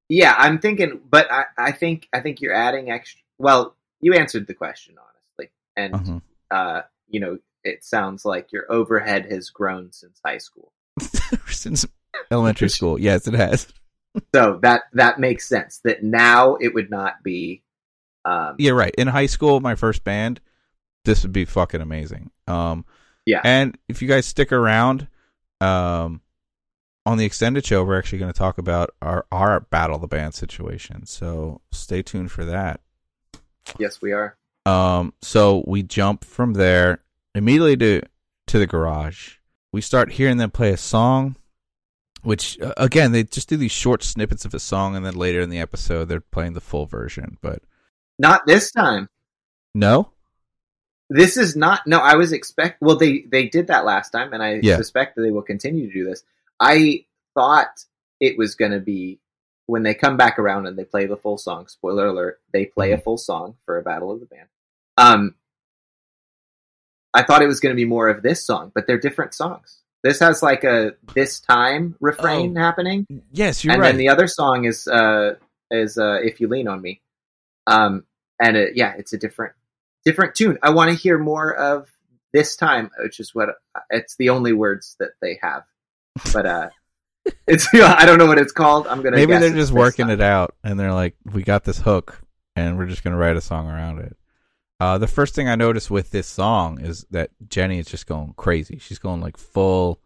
Yeah, 0.08 0.34
I'm 0.36 0.58
thinking, 0.58 1.00
but 1.10 1.30
I, 1.30 1.44
I 1.58 1.72
think 1.72 2.08
I 2.12 2.20
think 2.20 2.40
you're 2.40 2.54
adding 2.54 2.90
extra. 2.90 3.20
Well, 3.38 3.74
you 4.00 4.14
answered 4.14 4.46
the 4.46 4.54
question 4.54 4.96
honestly, 4.98 5.50
and 5.76 5.94
Uh-huh. 5.94 6.20
uh, 6.50 6.82
you 7.08 7.20
know, 7.20 7.38
it 7.64 7.84
sounds 7.84 8.24
like 8.24 8.52
your 8.52 8.70
overhead 8.70 9.26
has 9.30 9.50
grown 9.50 9.92
since 9.92 10.20
high 10.24 10.38
school. 10.38 10.72
Since 11.48 11.86
elementary 12.30 12.68
school, 12.70 12.98
yes, 13.00 13.26
it 13.26 13.34
has. 13.34 13.66
So 14.32 14.60
that 14.62 14.82
that 14.92 15.18
makes 15.18 15.48
sense. 15.48 15.80
That 15.82 16.04
now 16.04 16.54
it 16.60 16.72
would 16.72 16.88
not 16.88 17.24
be. 17.24 17.63
Um, 18.24 18.56
Yeah, 18.58 18.72
right. 18.72 18.94
In 18.96 19.08
high 19.08 19.26
school, 19.26 19.60
my 19.60 19.74
first 19.74 20.04
band, 20.04 20.40
this 21.04 21.22
would 21.22 21.32
be 21.32 21.44
fucking 21.44 21.80
amazing. 21.80 22.30
Um, 22.46 22.84
Yeah. 23.26 23.40
And 23.44 23.78
if 23.88 24.02
you 24.02 24.08
guys 24.08 24.26
stick 24.26 24.52
around, 24.52 25.08
um, 25.60 26.20
on 27.06 27.18
the 27.18 27.24
extended 27.24 27.64
show, 27.66 27.84
we're 27.84 27.98
actually 27.98 28.18
going 28.18 28.32
to 28.32 28.38
talk 28.38 28.58
about 28.58 28.90
our 29.02 29.26
our 29.30 29.60
battle 29.60 29.98
the 29.98 30.06
band 30.06 30.34
situation. 30.34 31.06
So 31.06 31.60
stay 31.70 32.02
tuned 32.02 32.30
for 32.30 32.44
that. 32.46 32.80
Yes, 33.78 34.00
we 34.00 34.12
are. 34.12 34.36
Um, 34.66 35.12
so 35.20 35.62
we 35.66 35.82
jump 35.82 36.24
from 36.24 36.54
there 36.54 37.02
immediately 37.34 37.76
to 37.76 38.02
to 38.48 38.58
the 38.58 38.66
garage. 38.66 39.36
We 39.72 39.80
start 39.80 40.12
hearing 40.12 40.36
them 40.38 40.50
play 40.50 40.70
a 40.70 40.76
song, 40.76 41.36
which 42.22 42.58
uh, 42.60 42.72
again 42.76 43.12
they 43.12 43.24
just 43.24 43.48
do 43.48 43.56
these 43.56 43.72
short 43.72 44.02
snippets 44.02 44.44
of 44.44 44.54
a 44.54 44.60
song, 44.60 44.96
and 44.96 45.04
then 45.04 45.14
later 45.14 45.40
in 45.40 45.50
the 45.50 45.58
episode 45.58 46.06
they're 46.06 46.20
playing 46.20 46.54
the 46.54 46.60
full 46.60 46.86
version. 46.86 47.36
But 47.42 47.62
Not 48.18 48.46
this 48.46 48.70
time. 48.70 49.08
no, 49.74 50.10
This 51.10 51.36
is 51.36 51.54
not. 51.56 51.86
No, 51.86 51.98
I 51.98 52.14
was 52.16 52.32
expect. 52.32 52.80
Well, 52.80 52.96
they 52.96 53.20
they 53.22 53.48
did 53.48 53.66
that 53.66 53.84
last 53.84 54.10
time, 54.10 54.32
and 54.32 54.42
I 54.42 54.60
Yeah. 54.62 54.76
suspect 54.76 55.16
that 55.16 55.22
they 55.22 55.30
will 55.30 55.42
continue 55.42 55.86
to 55.88 55.92
do 55.92 56.04
this. 56.04 56.22
I 56.60 57.04
thought 57.34 57.84
it 58.20 58.38
was 58.38 58.54
going 58.54 58.70
to 58.72 58.80
be 58.80 59.18
when 59.66 59.82
they 59.82 59.94
come 59.94 60.16
back 60.16 60.38
around 60.38 60.66
and 60.66 60.78
they 60.78 60.84
play 60.84 61.06
the 61.06 61.16
full 61.16 61.36
song. 61.36 61.66
Spoiler 61.68 62.06
alert: 62.06 62.40
they 62.52 62.64
play 62.66 62.92
a 62.92 62.98
full 62.98 63.18
song 63.18 63.56
for 63.66 63.76
a 63.78 63.82
battle 63.82 64.10
of 64.12 64.20
the 64.20 64.26
band. 64.26 64.48
Um, 64.96 65.34
I 67.12 67.22
thought 67.22 67.42
it 67.42 67.46
was 67.46 67.60
going 67.60 67.72
to 67.74 67.76
be 67.76 67.84
more 67.84 68.08
of 68.08 68.22
this 68.22 68.44
song, 68.44 68.72
but 68.74 68.86
they're 68.86 68.98
different 68.98 69.34
songs. 69.34 69.82
This 70.02 70.18
has 70.20 70.42
like 70.42 70.64
a 70.64 70.92
this 71.14 71.40
time 71.40 71.96
refrain 72.00 72.56
happening, 72.56 73.06
yes, 73.32 73.64
you're 73.64 73.72
and 73.72 73.80
right. 73.82 73.88
then 73.88 73.98
the 73.98 74.08
other 74.08 74.26
song 74.26 74.64
is 74.64 74.86
uh 74.88 75.34
is 75.70 75.96
uh 75.98 76.18
if 76.22 76.40
you 76.40 76.48
lean 76.48 76.68
on 76.68 76.80
me 76.82 77.00
um 77.66 78.04
and 78.40 78.56
it, 78.56 78.76
yeah 78.76 78.94
it's 78.98 79.12
a 79.12 79.18
different 79.18 79.52
different 80.04 80.34
tune 80.34 80.58
i 80.62 80.70
want 80.70 80.90
to 80.90 80.96
hear 80.96 81.18
more 81.18 81.54
of 81.54 81.88
this 82.32 82.56
time 82.56 82.90
which 82.98 83.20
is 83.20 83.34
what 83.34 83.50
it's 83.90 84.16
the 84.16 84.28
only 84.30 84.52
words 84.52 84.96
that 84.98 85.10
they 85.20 85.38
have 85.40 85.62
but 86.32 86.46
uh 86.46 86.68
it's 87.46 87.68
i 87.74 88.04
don't 88.04 88.18
know 88.18 88.26
what 88.26 88.38
it's 88.38 88.52
called 88.52 88.86
i'm 88.86 89.02
gonna 89.02 89.16
Maybe 89.16 89.32
guess 89.32 89.42
they're 89.42 89.54
just 89.54 89.72
working 89.72 90.06
time. 90.06 90.20
it 90.20 90.20
out, 90.20 90.54
and 90.62 90.78
they're 90.78 90.92
like, 90.92 91.16
"We 91.24 91.42
got 91.42 91.64
this 91.64 91.78
hook, 91.78 92.20
and 92.54 92.76
we're 92.76 92.86
just 92.86 93.02
gonna 93.02 93.16
write 93.16 93.36
a 93.36 93.40
song 93.40 93.66
around 93.68 94.00
it." 94.00 94.16
Uh, 94.80 94.98
the 94.98 95.06
first 95.06 95.34
thing 95.34 95.48
I 95.48 95.54
noticed 95.54 95.90
with 95.90 96.10
this 96.10 96.26
song 96.26 96.80
is 96.80 97.06
that 97.10 97.30
Jenny 97.48 97.78
is 97.78 97.86
just 97.86 98.06
going 98.06 98.34
crazy. 98.36 98.78
She's 98.78 98.98
going 98.98 99.20
like 99.22 99.38
full 99.38 100.00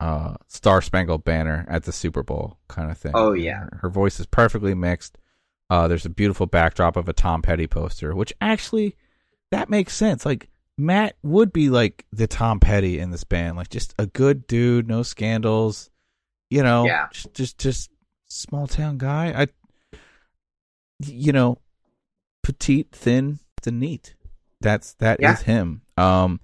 uh, 0.00 0.34
Star 0.48 0.80
Spangled 0.82 1.22
Banner 1.22 1.66
at 1.68 1.84
the 1.84 1.92
Super 1.92 2.22
Bowl 2.24 2.58
kind 2.68 2.90
of 2.90 2.98
thing. 2.98 3.12
Oh, 3.14 3.32
yeah. 3.32 3.58
her, 3.60 3.78
her 3.82 3.90
voice 3.90 4.18
is 4.18 4.26
perfectly 4.26 4.74
mixed. 4.74 5.18
Uh, 5.70 5.86
there's 5.88 6.04
a 6.04 6.10
beautiful 6.10 6.46
backdrop 6.46 6.96
of 6.96 7.08
a 7.08 7.12
Tom 7.12 7.40
Petty 7.42 7.66
poster, 7.68 8.14
which 8.14 8.32
actually 8.40 8.96
that 9.52 9.70
makes 9.70 9.94
sense. 9.94 10.26
Like 10.26 10.48
Matt 10.76 11.16
would 11.22 11.52
be 11.52 11.70
like 11.70 12.04
the 12.12 12.26
Tom 12.26 12.58
Petty 12.60 12.98
in 12.98 13.10
this 13.12 13.24
band, 13.24 13.56
like 13.56 13.70
just 13.70 13.94
a 13.98 14.06
good 14.06 14.46
dude, 14.48 14.88
no 14.88 15.02
scandals, 15.04 15.88
you 16.50 16.62
know, 16.62 16.84
Yeah. 16.86 17.06
just 17.12 17.32
just, 17.34 17.58
just 17.58 17.90
small 18.28 18.66
town 18.66 18.98
guy. 18.98 19.42
I, 19.42 19.46
you 21.06 21.32
know, 21.32 21.58
petite, 22.42 22.90
thin, 22.92 23.38
and 23.66 23.78
neat. 23.80 24.14
That's 24.60 24.94
that 24.94 25.20
is 25.20 25.24
Yeah. 25.24 25.36
him. 25.44 25.82
Um, 25.96 26.40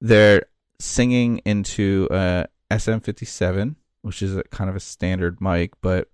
they're 0.00 0.46
singing 0.78 1.38
into 1.44 2.08
uh 2.10 2.44
SM57, 2.70 3.76
which 4.02 4.22
is 4.22 4.36
a 4.36 4.42
kind 4.44 4.68
of 4.70 4.76
a 4.76 4.80
standard 4.80 5.40
mic, 5.40 5.72
but 5.80 6.08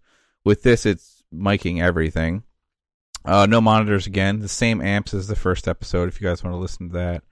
with 0.45 0.63
this, 0.63 0.85
it's 0.87 1.16
miking 1.35 1.81
everything. 1.83 2.43
Uh, 3.25 3.47
no 3.47 3.61
monitors 3.61 4.07
again. 4.07 4.39
The 4.41 4.49
same 4.49 4.81
amps 4.81 5.13
as 5.13 5.27
the 5.27 5.37
first 5.37 5.67
episode. 5.67 6.09
If 6.09 6.21
you 6.21 6.29
guys 6.29 6.45
want 6.45 6.55
to 6.55 6.59
listen 6.61 6.89
to 6.91 6.95
that, 6.95 7.25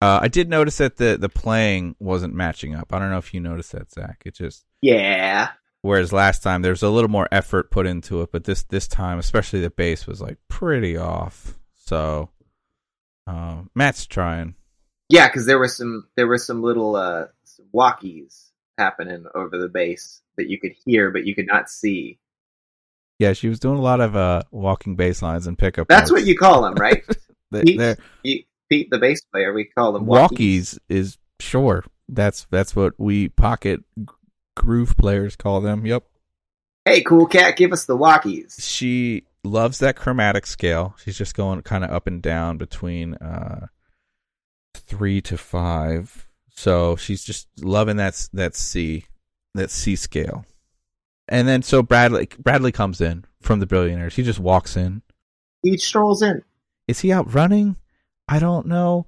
uh, 0.00 0.20
I 0.22 0.28
did 0.28 0.48
notice 0.48 0.78
that 0.78 0.96
the 0.96 1.16
the 1.18 1.28
playing 1.28 1.96
wasn't 1.98 2.34
matching 2.34 2.74
up. 2.74 2.92
I 2.92 2.98
don't 2.98 3.10
know 3.10 3.18
if 3.18 3.34
you 3.34 3.40
noticed 3.40 3.72
that, 3.72 3.92
Zach. 3.92 4.22
It 4.24 4.34
just 4.34 4.64
yeah 4.80 5.50
whereas 5.82 6.14
last 6.14 6.42
time 6.42 6.62
there 6.62 6.72
was 6.72 6.82
a 6.82 6.88
little 6.88 7.10
more 7.10 7.28
effort 7.30 7.70
put 7.70 7.86
into 7.86 8.22
it, 8.22 8.32
but 8.32 8.44
this 8.44 8.62
this 8.64 8.88
time, 8.88 9.18
especially 9.18 9.60
the 9.60 9.68
bass, 9.70 10.06
was 10.06 10.20
like 10.22 10.38
pretty 10.48 10.96
off. 10.96 11.58
So, 11.74 12.30
uh, 13.26 13.62
Matt's 13.74 14.06
trying. 14.06 14.54
yeah 15.10 15.28
because 15.28 15.44
there 15.44 15.58
were 15.58 15.68
some 15.68 16.08
there 16.16 16.26
were 16.26 16.38
some 16.38 16.62
little 16.62 16.96
uh 16.96 17.26
some 17.44 17.66
walkies 17.74 18.50
happening 18.78 19.26
over 19.34 19.58
the 19.58 19.68
bass 19.68 20.22
that 20.36 20.48
you 20.48 20.58
could 20.58 20.72
hear 20.84 21.10
but 21.10 21.26
you 21.26 21.34
could 21.34 21.46
not 21.46 21.68
see 21.70 22.18
Yeah, 23.18 23.32
she 23.32 23.48
was 23.48 23.60
doing 23.60 23.78
a 23.78 23.82
lot 23.82 24.00
of 24.00 24.16
uh 24.16 24.42
walking 24.50 24.96
bass 24.96 25.22
lines 25.22 25.46
and 25.46 25.56
pickup. 25.58 25.88
that's 25.88 26.10
what 26.10 26.24
you 26.26 26.36
call 26.36 26.62
them 26.62 26.74
right 26.74 27.02
They- 27.50 27.62
Pete? 27.62 27.78
they're- 27.78 27.98
Pete, 28.24 28.48
Pete 28.70 28.90
the 28.90 28.98
bass 28.98 29.20
player 29.32 29.52
we 29.52 29.64
call 29.64 29.92
them 29.92 30.06
walkies. 30.06 30.28
walkies 30.30 30.78
is 30.88 31.18
sure. 31.40 31.84
That's 32.08 32.46
that's 32.50 32.74
what 32.74 32.94
we 32.98 33.28
pocket 33.28 33.82
groove 34.56 34.96
players 34.96 35.36
call 35.36 35.60
them. 35.60 35.86
Yep. 35.86 36.04
Hey, 36.84 37.02
cool 37.02 37.26
cat, 37.26 37.56
give 37.56 37.72
us 37.72 37.86
the 37.86 37.96
walkies. 37.96 38.56
She 38.60 39.24
loves 39.42 39.78
that 39.78 39.96
chromatic 39.96 40.46
scale. 40.46 40.94
She's 41.02 41.16
just 41.16 41.34
going 41.34 41.62
kind 41.62 41.84
of 41.84 41.90
up 41.90 42.06
and 42.06 42.20
down 42.22 42.56
between 42.58 43.14
uh 43.14 43.66
three 44.74 45.20
to 45.22 45.36
five. 45.38 46.26
So 46.50 46.96
she's 46.96 47.24
just 47.24 47.48
loving 47.62 47.96
that 47.96 48.28
that 48.32 48.54
C 48.54 49.04
that 49.54 49.70
C 49.70 49.96
scale. 49.96 50.44
And 51.28 51.48
then 51.48 51.62
so 51.62 51.82
Bradley 51.82 52.28
Bradley 52.38 52.72
comes 52.72 53.00
in 53.00 53.24
from 53.40 53.60
the 53.60 53.66
Billionaires. 53.66 54.16
He 54.16 54.22
just 54.22 54.38
walks 54.40 54.76
in. 54.76 55.02
He 55.62 55.76
strolls 55.78 56.22
in. 56.22 56.42
Is 56.86 57.00
he 57.00 57.12
out 57.12 57.32
running? 57.32 57.76
I 58.28 58.38
don't 58.38 58.66
know. 58.66 59.06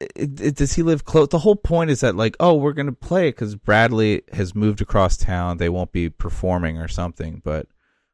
It- 0.00 0.40
it- 0.40 0.54
does 0.56 0.74
he 0.74 0.82
live 0.82 1.04
close? 1.04 1.28
The 1.28 1.40
whole 1.40 1.56
point 1.56 1.90
is 1.90 2.00
that 2.00 2.14
like, 2.16 2.36
oh, 2.38 2.54
we're 2.54 2.72
gonna 2.72 2.92
play 2.92 3.30
because 3.30 3.56
Bradley 3.56 4.22
has 4.32 4.54
moved 4.54 4.80
across 4.80 5.16
town. 5.16 5.56
They 5.58 5.68
won't 5.68 5.92
be 5.92 6.08
performing 6.08 6.78
or 6.78 6.88
something, 6.88 7.40
but 7.44 7.66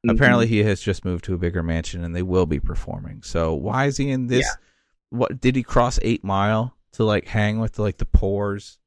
Mm-hmm. 0.06 0.16
apparently 0.16 0.46
he 0.46 0.58
has 0.64 0.82
just 0.82 1.02
moved 1.06 1.24
to 1.24 1.32
a 1.34 1.38
bigger 1.38 1.62
mansion 1.62 2.04
and 2.04 2.14
they 2.14 2.22
will 2.22 2.44
be 2.44 2.60
performing. 2.60 3.22
So 3.22 3.54
why 3.54 3.86
is 3.86 3.96
he 3.96 4.10
in 4.10 4.26
this? 4.26 4.46
What 5.08 5.40
did 5.40 5.56
he 5.56 5.62
cross 5.62 5.98
Eight 6.02 6.22
Mile 6.22 6.76
to 6.92 7.04
like 7.04 7.26
hang 7.26 7.58
with 7.58 7.78
like 7.78 7.96
the 7.96 8.04
poors, 8.04 8.78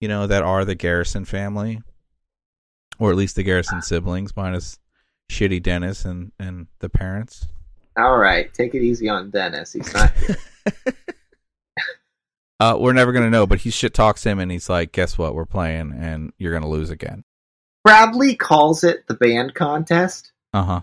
you 0.00 0.06
know, 0.06 0.28
that 0.28 0.44
are 0.44 0.64
the 0.64 0.76
Garrison 0.76 1.24
family, 1.24 1.82
or 2.98 3.10
at 3.10 3.16
least 3.16 3.36
the 3.36 3.42
Garrison 3.42 3.82
siblings, 3.82 4.36
minus 4.36 4.78
shitty 5.30 5.62
Dennis 5.62 6.04
and 6.04 6.32
and 6.38 6.66
the 6.80 6.88
parents. 6.88 7.46
All 7.96 8.18
right, 8.18 8.52
take 8.52 8.74
it 8.74 8.82
easy 8.82 9.08
on 9.08 9.30
Dennis. 9.30 9.72
He's 9.72 9.92
not 9.94 10.12
here. 10.16 10.36
Uh, 12.60 12.76
we're 12.78 12.92
never 12.92 13.12
gonna 13.12 13.28
know, 13.30 13.46
but 13.46 13.58
he 13.58 13.70
shit 13.70 13.92
talks 13.92 14.24
him, 14.24 14.38
and 14.38 14.50
he's 14.50 14.68
like, 14.70 14.92
"Guess 14.92 15.18
what? 15.18 15.34
We're 15.34 15.44
playing, 15.44 15.92
and 15.98 16.32
you're 16.38 16.52
gonna 16.52 16.68
lose 16.68 16.88
again." 16.88 17.24
Bradley 17.82 18.36
calls 18.36 18.84
it 18.84 19.06
the 19.08 19.14
band 19.14 19.54
contest, 19.54 20.32
Uh 20.52 20.62
huh. 20.62 20.80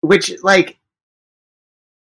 which 0.00 0.32
like 0.44 0.78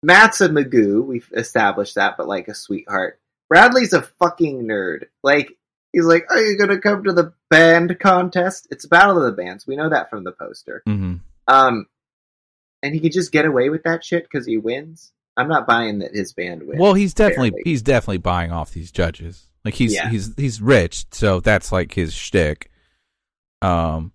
Matt's 0.04 0.42
a 0.42 0.50
Magoo. 0.50 1.04
We've 1.04 1.32
established 1.36 1.96
that, 1.96 2.18
but 2.18 2.28
like 2.28 2.50
a 2.50 2.54
sweetheart. 2.54 3.20
Bradley's 3.50 3.94
a 3.94 4.02
fucking 4.02 4.64
nerd. 4.66 5.06
Like 5.24 5.58
he's 5.94 6.04
like, 6.06 6.26
"Are 6.30 6.42
you 6.42 6.58
gonna 6.58 6.80
come 6.82 7.06
to 7.06 7.14
the 7.14 7.34
band 7.50 7.98
contest?" 8.00 8.68
It's 8.72 8.84
a 8.86 8.90
battle 8.90 9.18
of 9.18 9.24
the 9.24 9.42
bands. 9.42 9.66
We 9.66 9.78
know 9.78 9.90
that 9.90 10.10
from 10.10 10.26
the 10.26 10.34
poster. 10.34 10.82
hmm 10.86 11.16
Um, 11.48 11.86
and 12.82 12.94
he 12.94 13.00
could 13.00 13.14
just 13.14 13.32
get 13.32 13.46
away 13.46 13.70
with 13.70 13.84
that 13.84 14.04
shit 14.04 14.24
because 14.24 14.46
he 14.46 14.58
wins. 14.58 15.14
I'm 15.38 15.48
not 15.48 15.66
buying 15.66 16.00
that 16.00 16.12
his 16.14 16.34
band 16.34 16.64
wins. 16.68 16.80
Well, 16.82 16.94
he's 16.94 17.14
definitely 17.14 17.52
Barely. 17.52 17.64
he's 17.66 17.82
definitely 17.82 18.18
buying 18.18 18.52
off 18.52 18.72
these 18.74 18.92
judges. 18.92 19.48
Like 19.64 19.74
he's 19.76 19.94
Yeah. 19.94 20.10
he's 20.10 20.34
he's 20.36 20.62
rich, 20.62 21.06
so 21.12 21.40
that's 21.40 21.72
like 21.72 21.94
his 21.94 22.14
shtick. 22.14 22.70
Um, 23.62 24.12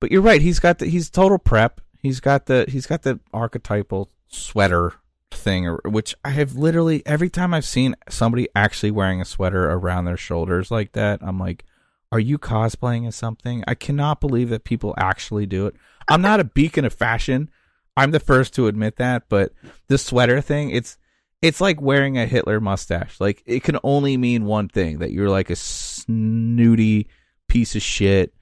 but 0.00 0.10
you're 0.12 0.20
right. 0.22 0.42
He's 0.42 0.58
got 0.60 0.78
the 0.78 0.86
he's 0.86 1.08
total 1.10 1.38
prep. 1.38 1.80
He's 1.96 2.20
got 2.20 2.46
the 2.46 2.66
he's 2.68 2.86
got 2.86 3.02
the 3.02 3.18
archetypal 3.32 4.10
sweater 4.28 4.92
thing, 5.42 5.76
which 5.84 6.14
I 6.24 6.30
have 6.30 6.54
literally 6.54 7.02
every 7.04 7.28
time 7.28 7.52
I've 7.52 7.64
seen 7.64 7.94
somebody 8.08 8.48
actually 8.54 8.90
wearing 8.90 9.20
a 9.20 9.24
sweater 9.24 9.70
around 9.70 10.04
their 10.04 10.16
shoulders 10.16 10.70
like 10.70 10.92
that, 10.92 11.20
I'm 11.22 11.38
like, 11.38 11.64
are 12.10 12.20
you 12.20 12.38
cosplaying 12.38 13.06
as 13.06 13.16
something? 13.16 13.64
I 13.66 13.74
cannot 13.74 14.20
believe 14.20 14.50
that 14.50 14.64
people 14.64 14.94
actually 14.96 15.46
do 15.46 15.66
it. 15.66 15.74
I'm 16.08 16.22
not 16.22 16.40
a 16.40 16.44
beacon 16.44 16.84
of 16.84 16.92
fashion. 16.92 17.50
I'm 17.96 18.10
the 18.10 18.20
first 18.20 18.54
to 18.54 18.66
admit 18.66 18.96
that, 18.96 19.24
but 19.28 19.52
the 19.88 19.98
sweater 19.98 20.40
thing, 20.40 20.70
it's 20.70 20.98
it's 21.42 21.60
like 21.60 21.80
wearing 21.80 22.16
a 22.16 22.26
Hitler 22.26 22.60
mustache. 22.60 23.20
Like 23.20 23.42
it 23.46 23.64
can 23.64 23.78
only 23.82 24.16
mean 24.16 24.44
one 24.44 24.68
thing 24.68 24.98
that 24.98 25.10
you're 25.10 25.30
like 25.30 25.50
a 25.50 25.56
snooty 25.56 27.08
piece 27.48 27.74
of 27.74 27.82
shit 27.82 28.32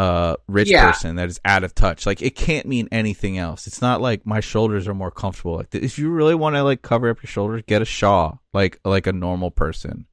uh 0.00 0.36
rich 0.48 0.70
Yeah. 0.70 0.90
person 0.90 1.16
that 1.16 1.28
is 1.28 1.38
out 1.44 1.62
of 1.62 1.74
touch. 1.74 2.06
Like 2.06 2.22
it 2.22 2.34
can't 2.34 2.66
mean 2.66 2.88
anything 2.90 3.36
else. 3.36 3.66
It's 3.66 3.82
not 3.82 4.00
like 4.00 4.24
my 4.24 4.40
shoulders 4.40 4.88
are 4.88 4.94
more 4.94 5.10
comfortable. 5.10 5.56
Like 5.58 5.74
if 5.74 5.98
you 5.98 6.08
really 6.10 6.34
want 6.34 6.56
to 6.56 6.62
like 6.62 6.80
cover 6.80 7.10
up 7.10 7.22
your 7.22 7.28
shoulders, 7.28 7.62
get 7.66 7.82
a 7.82 7.84
shawl 7.84 8.40
like 8.54 8.80
like 8.82 9.06
a 9.06 9.12
normal 9.12 9.50
person. 9.50 10.06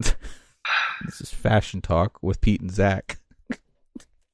this 0.00 1.20
is 1.20 1.30
fashion 1.32 1.80
talk 1.80 2.18
with 2.22 2.40
Pete 2.40 2.60
and 2.60 2.72
Zach. 2.72 3.18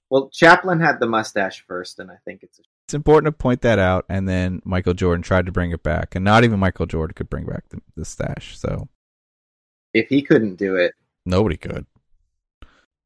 Well, 0.08 0.30
Chaplin 0.32 0.80
had 0.80 0.98
the 0.98 1.06
mustache 1.06 1.64
first, 1.68 1.98
and 2.00 2.10
I 2.10 2.16
think 2.24 2.42
it's 2.42 2.58
a 2.58 2.62
It's 2.86 2.94
important 2.94 3.26
to 3.32 3.38
point 3.38 3.60
that 3.60 3.78
out. 3.78 4.06
And 4.08 4.28
then 4.28 4.60
Michael 4.64 4.94
Jordan 4.94 5.22
tried 5.22 5.46
to 5.46 5.52
bring 5.52 5.70
it 5.72 5.82
back, 5.82 6.14
and 6.16 6.24
not 6.24 6.42
even 6.42 6.58
Michael 6.58 6.86
Jordan 6.86 7.14
could 7.14 7.30
bring 7.30 7.44
back 7.44 7.68
the, 7.68 7.80
the 7.96 8.04
stash. 8.04 8.58
So 8.58 8.88
if 9.94 10.08
he 10.08 10.22
couldn't 10.22 10.56
do 10.56 10.74
it, 10.76 10.94
nobody 11.26 11.56
could. 11.56 11.86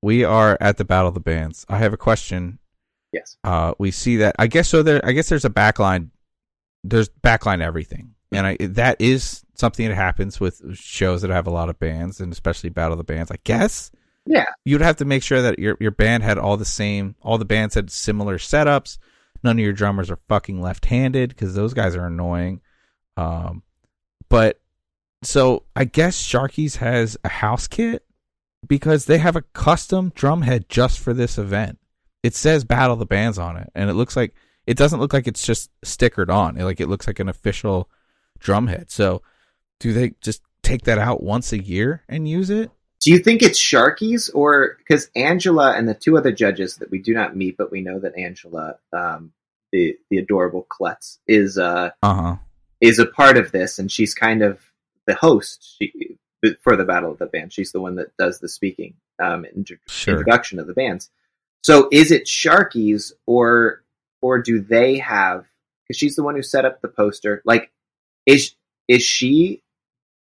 We 0.05 0.23
are 0.23 0.59
at 0.61 0.77
the 0.77 0.85
Battle 0.85 1.09
of 1.09 1.15
the 1.15 1.21
Bands. 1.21 1.65
I 1.67 1.79
have 1.79 1.95
a 1.95 1.97
question. 1.97 2.59
yes. 3.11 3.39
Uh, 3.43 3.73
we 3.79 3.91
see 3.91 4.19
that. 4.19 4.37
I 4.39 4.49
guess 4.49 4.69
so. 4.69 4.83
There. 4.83 5.01
I 5.03 5.13
guess 5.13 5.31
there's 5.31 5.47
a 5.47 5.51
backline. 5.51 6.11
There's 6.83 7.09
backline 7.09 7.63
everything, 7.63 8.15
and 8.31 8.47
I 8.47 8.59
that 8.61 9.01
is 9.01 9.47
something 9.55 9.89
that 9.89 9.95
happens 9.95 10.39
with 10.39 10.61
shows 10.77 11.23
that 11.23 11.31
have 11.31 11.47
a 11.47 11.51
lot 11.51 11.71
of 11.71 11.79
bands, 11.79 12.21
and 12.21 12.35
especially 12.35 12.69
Battle 12.69 12.93
of 12.93 12.99
the 12.99 13.05
Bands. 13.05 13.31
I 13.31 13.37
guess. 13.45 13.91
Yeah. 14.27 14.45
You'd 14.67 14.83
have 14.83 14.97
to 14.97 15.07
make 15.07 15.23
sure 15.23 15.41
that 15.41 15.59
your 15.59 15.79
your 15.81 15.91
band 15.91 16.23
had 16.23 16.37
all 16.37 16.59
the 16.59 16.67
same. 16.67 17.15
All 17.23 17.39
the 17.39 17.47
bands 17.47 17.75
had 17.75 17.91
similar 17.91 18.37
setups. 18.37 18.99
None 19.43 19.57
of 19.57 19.65
your 19.65 19.73
drummers 19.73 20.11
are 20.11 20.19
fucking 20.29 20.61
left-handed 20.61 21.31
because 21.31 21.55
those 21.55 21.73
guys 21.73 21.97
are 21.97 22.07
annoying. 22.07 22.61
Um, 23.17 23.63
but 24.29 24.61
so 25.23 25.63
I 25.75 25.85
guess 25.85 26.23
Sharky's 26.23 26.77
has 26.77 27.17
a 27.25 27.31
house 27.31 27.69
kit 27.69 28.05
because 28.69 29.05
they 29.07 29.19
have 29.19 29.37
a 29.37 29.43
custom 29.43 30.13
drum 30.15 30.43
head 30.43 30.69
just 30.69 30.99
for 30.99 31.13
this 31.15 31.39
event. 31.39 31.79
It 32.23 32.35
says 32.35 32.65
Battle 32.65 32.97
the 32.97 33.07
Bands 33.07 33.39
on 33.39 33.57
it, 33.57 33.71
and 33.75 33.91
it 33.91 33.95
looks 33.95 34.17
like 34.17 34.35
it 34.67 34.77
doesn't 34.77 35.01
look 35.01 35.13
like 35.13 35.27
it's 35.27 35.45
just 35.47 35.71
stickered 35.85 36.31
on. 36.31 36.57
It, 36.57 36.65
like 36.65 36.81
it 36.81 36.89
looks 36.89 37.07
like 37.07 37.19
an 37.21 37.29
official 37.29 37.91
drum 38.39 38.67
head. 38.67 38.91
So, 38.91 39.23
do 39.81 39.93
they 39.93 40.15
just 40.23 40.43
take 40.63 40.85
that 40.85 40.99
out 40.99 41.23
once 41.23 41.53
a 41.53 41.63
year 41.63 42.03
and 42.09 42.29
use 42.29 42.49
it? 42.51 42.71
Do 43.01 43.11
you 43.11 43.19
think 43.19 43.43
it's 43.43 43.61
Sharky's 43.61 44.31
or 44.31 44.77
because 44.79 45.11
Angela 45.15 45.75
and 45.77 45.87
the 45.87 45.95
two 45.95 46.17
other 46.17 46.33
judges 46.33 46.77
that 46.77 46.91
we 46.91 46.99
do 46.99 47.13
not 47.13 47.37
meet, 47.37 47.59
but 47.59 47.71
we 47.71 47.83
know 47.83 47.99
that 47.99 48.17
Angela, 48.17 48.77
um, 48.95 49.33
the 49.73 49.97
the 50.09 50.17
adorable 50.17 50.67
Klutz, 50.71 51.19
is 51.27 51.59
uh 51.59 51.91
Uh 52.03 52.15
huh. 52.15 52.37
is 52.81 52.99
a 52.99 53.05
part 53.07 53.37
of 53.37 53.53
this, 53.53 53.79
and 53.79 53.93
she's 53.93 54.15
kind 54.15 54.43
of 54.43 54.59
the 55.07 55.15
host 55.15 55.77
she, 55.79 56.17
for 56.63 56.77
the 56.77 56.85
Battle 56.85 57.11
of 57.13 57.19
the 57.19 57.27
Bands. 57.27 57.55
She's 57.55 57.73
the 57.73 57.81
one 57.81 57.97
that 57.97 58.17
does 58.17 58.39
the 58.41 58.49
speaking, 58.49 58.95
um, 59.23 59.45
intro- 59.45 59.77
Sure. 59.89 60.15
introduction 60.15 60.59
of 60.59 60.67
the 60.67 60.75
bands. 60.75 61.11
So 61.63 61.89
is 61.93 62.11
it 62.11 62.25
Sharky's 62.27 63.13
or 63.27 63.83
or 64.21 64.41
do 64.41 64.61
they 64.61 64.99
have? 64.99 65.47
Because 65.87 65.99
she's 65.99 66.17
the 66.17 66.23
one 66.23 66.35
who 66.35 66.43
set 66.43 66.65
up 66.65 66.81
the 66.81 66.89
poster. 66.89 67.43
Like, 67.45 67.71
is 68.27 68.55
is 68.89 69.03
she 69.03 69.63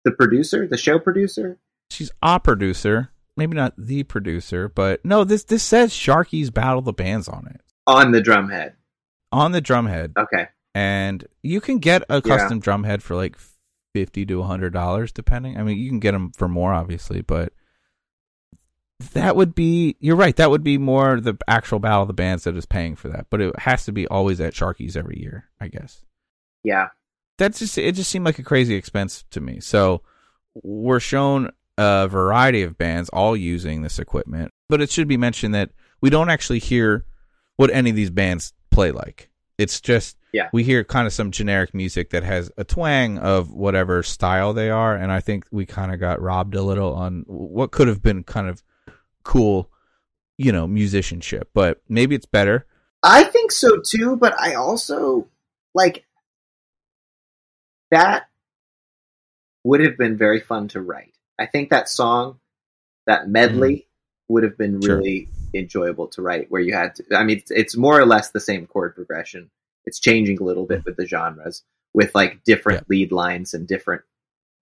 the 0.03 0.11
producer, 0.11 0.67
the 0.67 0.77
show 0.77 0.99
producer? 0.99 1.57
She's 1.91 2.11
a 2.21 2.39
producer, 2.39 3.09
maybe 3.37 3.55
not 3.55 3.73
the 3.77 4.03
producer, 4.03 4.67
but 4.69 5.03
no. 5.05 5.23
This 5.23 5.43
this 5.43 5.63
says 5.63 5.91
Sharky's 5.93 6.49
Battle 6.51 6.81
the 6.81 6.93
Bands 6.93 7.27
on 7.27 7.47
it 7.47 7.61
on 7.87 8.11
the 8.11 8.21
drumhead. 8.21 8.73
on 9.31 9.51
the 9.51 9.61
drumhead. 9.61 10.13
Okay. 10.17 10.47
and 10.73 11.25
you 11.43 11.61
can 11.61 11.77
get 11.79 12.03
a 12.09 12.21
custom 12.21 12.59
drum 12.59 12.83
head 12.83 13.01
for 13.03 13.15
like 13.15 13.37
fifty 13.95 14.25
to 14.25 14.43
hundred 14.43 14.73
dollars, 14.73 15.13
depending. 15.13 15.57
I 15.57 15.63
mean, 15.63 15.77
you 15.77 15.87
can 15.87 16.01
get 16.01 16.11
them 16.11 16.33
for 16.35 16.49
more, 16.49 16.73
obviously, 16.73 17.21
but 17.21 17.53
that 19.13 19.37
would 19.37 19.55
be. 19.55 19.95
You're 20.01 20.17
right. 20.17 20.35
That 20.35 20.51
would 20.51 20.63
be 20.65 20.77
more 20.77 21.21
the 21.21 21.37
actual 21.47 21.79
battle 21.79 22.01
of 22.01 22.09
the 22.09 22.13
bands 22.13 22.43
that 22.43 22.57
is 22.57 22.65
paying 22.65 22.97
for 22.97 23.07
that. 23.07 23.27
But 23.29 23.39
it 23.39 23.57
has 23.59 23.85
to 23.85 23.93
be 23.93 24.05
always 24.09 24.41
at 24.41 24.53
Sharky's 24.53 24.97
every 24.97 25.17
year, 25.21 25.45
I 25.61 25.69
guess. 25.69 26.03
Yeah. 26.61 26.89
That's 27.37 27.59
just 27.59 27.77
it. 27.77 27.95
Just 27.95 28.11
seemed 28.11 28.25
like 28.25 28.37
a 28.39 28.43
crazy 28.43 28.75
expense 28.75 29.23
to 29.31 29.39
me. 29.39 29.61
So 29.61 30.01
we're 30.61 30.99
shown 30.99 31.51
a 31.77 32.09
variety 32.09 32.63
of 32.63 32.77
bands 32.77 33.07
all 33.09 33.37
using 33.37 33.81
this 33.81 33.97
equipment, 33.97 34.51
but 34.67 34.81
it 34.81 34.91
should 34.91 35.07
be 35.07 35.17
mentioned 35.17 35.55
that 35.55 35.71
we 36.01 36.09
don't 36.09 36.29
actually 36.29 36.59
hear 36.59 37.05
what 37.55 37.71
any 37.71 37.91
of 37.91 37.95
these 37.95 38.09
bands 38.09 38.51
play 38.71 38.91
like. 38.91 39.29
It's 39.57 39.79
just 39.79 40.17
Yeah. 40.35 40.49
we 40.51 40.63
hear 40.63 40.83
kind 40.83 41.07
of 41.07 41.13
some 41.13 41.31
generic 41.31 41.73
music 41.73 42.09
that 42.09 42.23
has 42.23 42.51
a 42.57 42.65
twang 42.65 43.17
of 43.17 43.53
whatever 43.53 44.03
style 44.03 44.51
they 44.51 44.69
are, 44.69 44.93
and 44.93 45.09
I 45.09 45.21
think 45.21 45.45
we 45.49 45.65
kind 45.65 45.93
of 45.93 45.99
got 46.01 46.21
robbed 46.21 46.55
a 46.55 46.61
little 46.61 46.93
on 46.93 47.23
what 47.27 47.71
could 47.71 47.87
have 47.87 48.01
been 48.01 48.25
kind 48.25 48.49
of 48.49 48.61
cool, 49.23 49.71
you 50.37 50.51
know, 50.51 50.67
musicianship. 50.67 51.51
But 51.53 51.81
maybe 51.87 52.15
it's 52.15 52.25
better. 52.25 52.65
I 53.01 53.23
think 53.23 53.53
so 53.53 53.79
too, 53.79 54.17
but 54.17 54.37
I 54.37 54.55
also 54.55 55.29
like 55.73 56.05
that 57.91 58.27
would 59.63 59.79
have 59.79 59.97
been 59.97 60.17
very 60.17 60.41
fun 60.41 60.67
to 60.69 60.81
write. 60.81 61.13
I 61.39 61.45
think 61.45 61.69
that 61.69 61.87
song, 61.87 62.39
that 63.07 63.29
medley, 63.29 63.75
mm. 63.75 63.85
would 64.27 64.43
have 64.43 64.57
been 64.57 64.81
Sure. 64.81 64.97
really 64.97 65.29
enjoyable 65.53 66.07
to 66.09 66.21
write. 66.21 66.51
Where 66.51 66.61
you 66.61 66.73
had, 66.73 66.95
to, 66.95 67.05
I 67.15 67.23
mean, 67.23 67.37
it's, 67.37 67.51
it's 67.51 67.77
more 67.77 67.97
or 67.97 68.05
less 68.05 68.31
the 68.31 68.41
same 68.41 68.67
chord 68.67 68.95
progression. 68.95 69.49
It's 69.85 69.99
changing 69.99 70.39
a 70.39 70.43
little 70.43 70.65
bit 70.65 70.83
with 70.85 70.95
the 70.97 71.05
genres, 71.05 71.63
with 71.93 72.13
like 72.15 72.43
different 72.43 72.89
lead 72.89 73.11
lines 73.11 73.53
and 73.53 73.67
different 73.67 74.01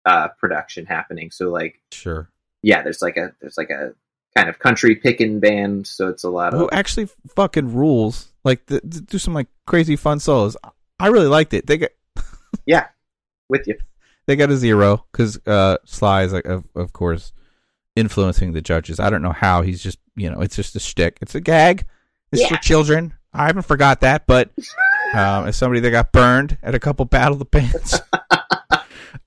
uh, 0.04 0.28
production 0.38 0.86
happening. 0.86 1.30
So 1.30 1.50
like, 1.50 1.80
Sure. 1.92 2.30
yeah, 2.62 2.82
there's 2.82 3.02
like 3.02 3.16
a 3.16 3.32
there's 3.40 3.58
like 3.58 3.70
a 3.70 3.94
kind 4.36 4.48
of 4.48 4.58
country 4.58 4.94
picking 4.94 5.40
band. 5.40 5.86
So 5.86 6.08
it's 6.08 6.24
a 6.24 6.30
lot 6.30 6.54
of 6.54 6.60
who 6.60 6.70
actually 6.70 7.08
fucking 7.34 7.74
rules. 7.74 8.32
Like, 8.44 8.64
th- 8.66 8.82
th- 8.82 9.04
do 9.06 9.18
some 9.18 9.34
like 9.34 9.48
crazy 9.66 9.96
fun 9.96 10.20
solos. 10.20 10.56
I 11.00 11.08
really 11.08 11.26
liked 11.26 11.52
it. 11.54 11.66
They 11.66 11.76
got 11.78 11.90
yeah, 12.66 12.86
with 13.48 13.66
you. 13.66 13.76
they 14.26 14.36
got 14.36 14.50
a 14.50 14.56
zero 14.56 15.04
because 15.12 15.38
uh, 15.46 15.78
Sly 15.84 16.22
is 16.22 16.32
like, 16.32 16.46
of, 16.46 16.64
of 16.74 16.92
course, 16.92 17.32
influencing 17.96 18.52
the 18.52 18.62
judges. 18.62 19.00
I 19.00 19.10
don't 19.10 19.22
know 19.22 19.32
how. 19.32 19.62
He's 19.62 19.82
just 19.82 19.98
you 20.16 20.30
know, 20.30 20.40
it's 20.40 20.56
just 20.56 20.76
a 20.76 20.80
shtick. 20.80 21.18
It's 21.20 21.34
a 21.34 21.40
gag. 21.40 21.84
It's 22.32 22.46
for 22.46 22.56
children. 22.56 23.14
I 23.32 23.46
haven't 23.46 23.62
forgot 23.66 24.00
that, 24.00 24.26
but 24.26 24.50
um, 25.14 25.46
as 25.46 25.56
somebody 25.56 25.80
that 25.80 25.90
got 25.90 26.12
burned 26.12 26.58
at 26.62 26.74
a 26.74 26.78
couple 26.78 27.04
battle 27.04 27.34
of 27.34 27.38
the 27.38 27.44
bands. 27.44 28.00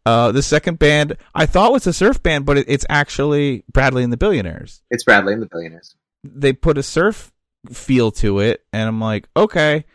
Uh, 0.06 0.32
the 0.32 0.41
second 0.41 0.80
band 0.80 1.15
I 1.36 1.46
thought 1.46 1.72
was 1.72 1.86
a 1.86 1.94
surf 1.94 2.24
band, 2.24 2.46
but 2.46 2.58
it, 2.58 2.65
it's 2.67 2.86
actually 2.89 3.63
Bradley 3.72 4.04
and 4.04 4.12
the 4.12 4.17
Billionaires. 4.17 4.82
It's 4.89 5.04
Bradley 5.04 5.34
and 5.34 5.41
the 5.41 5.48
Billionaires. 5.48 5.96
they 6.24 6.54
put 6.54 6.80
a 6.80 6.84
surf 6.84 7.32
feel 7.72 8.12
to 8.13 8.39
it, 8.39 8.63
and 8.74 8.88
I'm 8.88 9.00
like, 9.00 9.28
okay. 9.38 9.86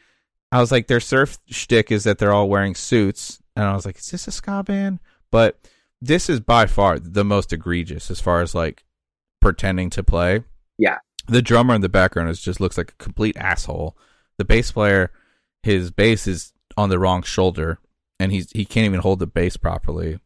I 0.53 0.61
was 0.61 0.71
like, 0.71 0.87
their 0.87 1.01
surf 1.01 1.39
shtick 1.49 1.91
is 1.91 2.05
that 2.05 2.19
they're 2.19 2.33
all 2.33 2.49
wearing 2.49 2.77
suits, 2.77 3.43
and 3.57 3.65
I 3.65 3.75
was 3.75 3.85
like, 3.85 3.99
is 3.99 4.11
this 4.11 4.29
a 4.29 4.31
ska 4.31 4.63
band? 4.63 5.01
But 5.33 5.59
this 6.01 6.31
is 6.31 6.39
by 6.39 6.67
far 6.67 7.01
the 7.01 7.25
most 7.25 7.53
egregious 7.53 8.11
as 8.11 8.21
far 8.21 8.43
as 8.43 8.55
like 8.55 8.85
pretending 9.41 9.91
to 9.91 10.05
play. 10.05 10.45
Yeah. 10.79 10.99
The 11.27 11.43
drummer 11.43 11.75
in 11.75 11.81
the 11.81 11.89
background 11.89 12.31
is 12.31 12.41
just 12.41 12.61
looks 12.61 12.79
like 12.79 12.93
a 12.93 13.03
complete 13.03 13.37
asshole. 13.37 13.97
The 14.39 14.45
bass 14.45 14.71
player, 14.71 15.11
his 15.67 15.91
bass 15.91 16.27
is 16.27 16.53
on 16.77 16.89
the 16.89 16.99
wrong 16.99 17.23
shoulder, 17.23 17.79
and 18.19 18.33
he's 18.33 18.51
he 18.53 18.65
can't 18.65 18.87
even 18.87 19.01
hold 19.01 19.19
the 19.19 19.27
bass 19.27 19.57
properly. 19.57 20.19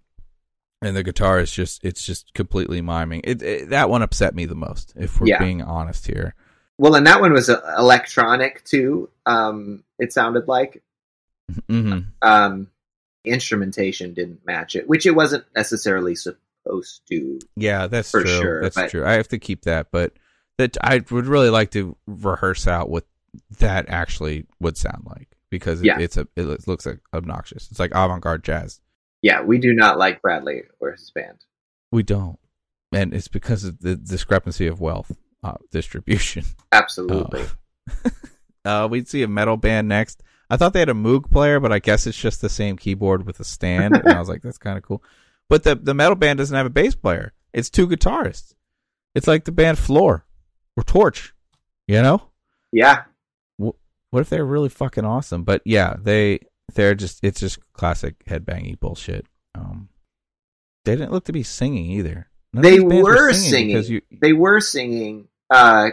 And 0.83 0.97
the 0.97 1.03
guitar 1.03 1.41
is 1.41 1.51
just 1.53 1.85
it's 1.85 2.05
just 2.05 2.33
completely 2.33 2.81
miming. 2.81 3.21
It, 3.25 3.43
it 3.43 3.69
that 3.71 3.91
one 3.91 4.03
upset 4.03 4.35
me 4.35 4.47
the 4.47 4.55
most, 4.55 4.95
if 4.97 5.21
we're 5.21 5.27
Yeah. 5.29 5.39
being 5.39 5.63
honest 5.63 6.07
here. 6.07 6.35
Well, 6.79 6.95
and 6.95 7.07
that 7.07 7.21
one 7.21 7.33
was 7.33 7.51
uh, 7.51 7.61
electronic 7.77 8.65
too. 8.65 9.11
Um, 9.27 9.85
it 9.99 10.13
sounded 10.13 10.49
like 10.49 10.83
hmm 11.69 11.99
um, 12.23 12.69
instrumentation 13.25 14.15
didn't 14.15 14.47
match 14.47 14.77
it, 14.77 14.89
which 14.89 15.05
it 15.07 15.15
wasn't 15.15 15.45
necessarily 15.55 16.15
supposed 16.15 17.03
to. 17.09 17.39
Yeah, 17.57 17.87
that's 17.87 18.11
For 18.11 18.23
true. 18.23 18.41
sure, 18.41 18.63
that's 18.63 18.77
but- 18.77 18.91
true. 18.91 19.05
I 19.05 19.13
have 19.13 19.29
to 19.29 19.39
keep 19.39 19.63
that, 19.63 19.89
but 19.91 20.15
that 20.59 20.77
I 20.83 21.03
would 21.11 21.27
really 21.27 21.51
like 21.51 21.71
to 21.73 21.97
rehearse 22.07 22.67
out 22.67 22.89
what 22.91 23.05
that 23.59 23.89
actually 23.89 24.47
would 24.61 24.77
sound 24.77 25.05
like 25.07 25.37
because 25.51 25.81
it, 25.81 25.87
Yeah. 25.87 25.99
it's 25.99 26.17
a 26.17 26.27
it 26.37 26.67
looks 26.69 26.87
like 26.87 27.01
obnoxious. 27.15 27.69
It's 27.71 27.81
like 27.81 27.93
avant-garde 27.95 28.45
jazz. 28.45 28.81
Yeah, 29.23 29.43
we 29.43 29.59
do 29.59 29.73
not 29.73 29.99
like 29.99 30.23
Bradley 30.23 30.63
or 30.81 30.93
his 30.93 31.11
band. 31.11 31.45
We 31.93 32.03
don't, 32.03 32.39
and 32.93 33.13
it's 33.13 33.29
because 33.29 33.65
of 33.65 33.81
the 33.81 33.97
discrepancy 33.97 34.67
of 34.67 34.81
wealth 34.81 35.13
uh, 35.45 35.57
distribution. 35.71 36.45
Absolutely. 36.73 37.45
Uh, 38.63 38.87
we'd 38.91 39.09
see 39.09 39.23
a 39.23 39.27
metal 39.29 39.57
band 39.57 39.89
next. 39.89 40.23
I 40.51 40.59
thought 40.59 40.75
they 40.75 40.81
had 40.81 40.91
a 40.91 40.95
Moog 40.95 41.31
player, 41.31 41.61
but 41.61 41.73
I 41.73 41.79
guess 41.79 42.07
it's 42.07 42.19
just 42.19 42.43
the 42.43 42.51
same 42.51 42.77
keyboard 42.77 43.25
with 43.25 43.41
a 43.41 43.45
stand. 43.45 43.97
and 43.97 44.07
I 44.07 44.19
was 44.19 44.29
like, 44.29 44.43
that's 44.43 44.59
kind 44.59 44.77
of 44.77 44.83
cool. 44.85 45.03
But 45.49 45.63
the 45.63 45.77
the 45.77 45.95
metal 45.95 46.15
band 46.15 46.37
doesn't 46.39 46.55
have 46.55 46.67
a 46.67 46.71
bass 46.71 46.95
player. 46.95 47.33
It's 47.55 47.71
two 47.71 47.89
guitarists. 47.89 48.53
It's 49.15 49.27
like 49.27 49.45
the 49.45 49.51
band 49.53 49.79
Floor 49.79 50.27
or 50.77 50.83
Torche. 50.83 51.33
You 51.89 52.03
know? 52.03 52.23
Yeah. 52.71 53.05
What 54.11 54.21
if 54.21 54.29
they're 54.29 54.45
really 54.45 54.69
fucking 54.69 55.05
awesome? 55.05 55.45
But 55.45 55.63
yeah, 55.65 55.97
they 56.01 56.41
they're 56.75 56.95
just 56.95 57.21
it's 57.23 57.41
just 57.41 57.59
classic 57.73 58.25
headbanging 58.27 58.81
bullshit. 58.81 59.27
Um, 59.55 59.89
they 60.85 60.97
didn't 60.97 61.13
look 61.13 61.25
to 61.27 61.33
be 61.33 61.43
singing 61.43 61.91
either. 61.93 62.29
None 62.53 62.63
They 62.63 62.79
bands 62.79 63.03
were 63.05 63.33
singing 63.33 63.83
singing. 63.83 64.03
you 64.11 64.19
They 64.21 64.33
were 64.33 64.61
singing, 64.61 65.29
uh, 65.51 65.91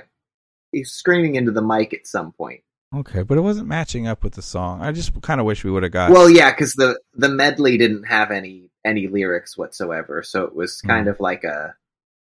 screaming 0.84 1.36
into 1.36 1.52
the 1.52 1.62
mic 1.62 1.94
at 1.94 2.08
some 2.08 2.32
point. 2.32 2.62
okay, 2.96 3.22
but 3.24 3.38
it 3.38 3.42
wasn't 3.42 3.68
matching 3.68 4.08
up 4.08 4.24
with 4.24 4.34
the 4.34 4.42
song. 4.42 4.82
I 4.82 4.92
just 4.92 5.20
kind 5.22 5.40
of 5.40 5.46
wish 5.46 5.64
we 5.64 5.72
would 5.72 5.84
have 5.84 5.92
got. 5.92 6.12
Well, 6.12 6.30
yeah, 6.30 6.52
because 6.52 6.74
the 6.74 7.00
the 7.14 7.30
medley 7.30 7.78
didn't 7.78 8.04
have 8.06 8.32
any 8.32 8.72
any 8.86 9.08
lyrics 9.08 9.58
whatsoever, 9.58 10.24
so 10.24 10.44
it 10.46 10.56
was 10.56 10.82
kind 10.82 11.08
of 11.08 11.20
like 11.20 11.44
a 11.44 11.76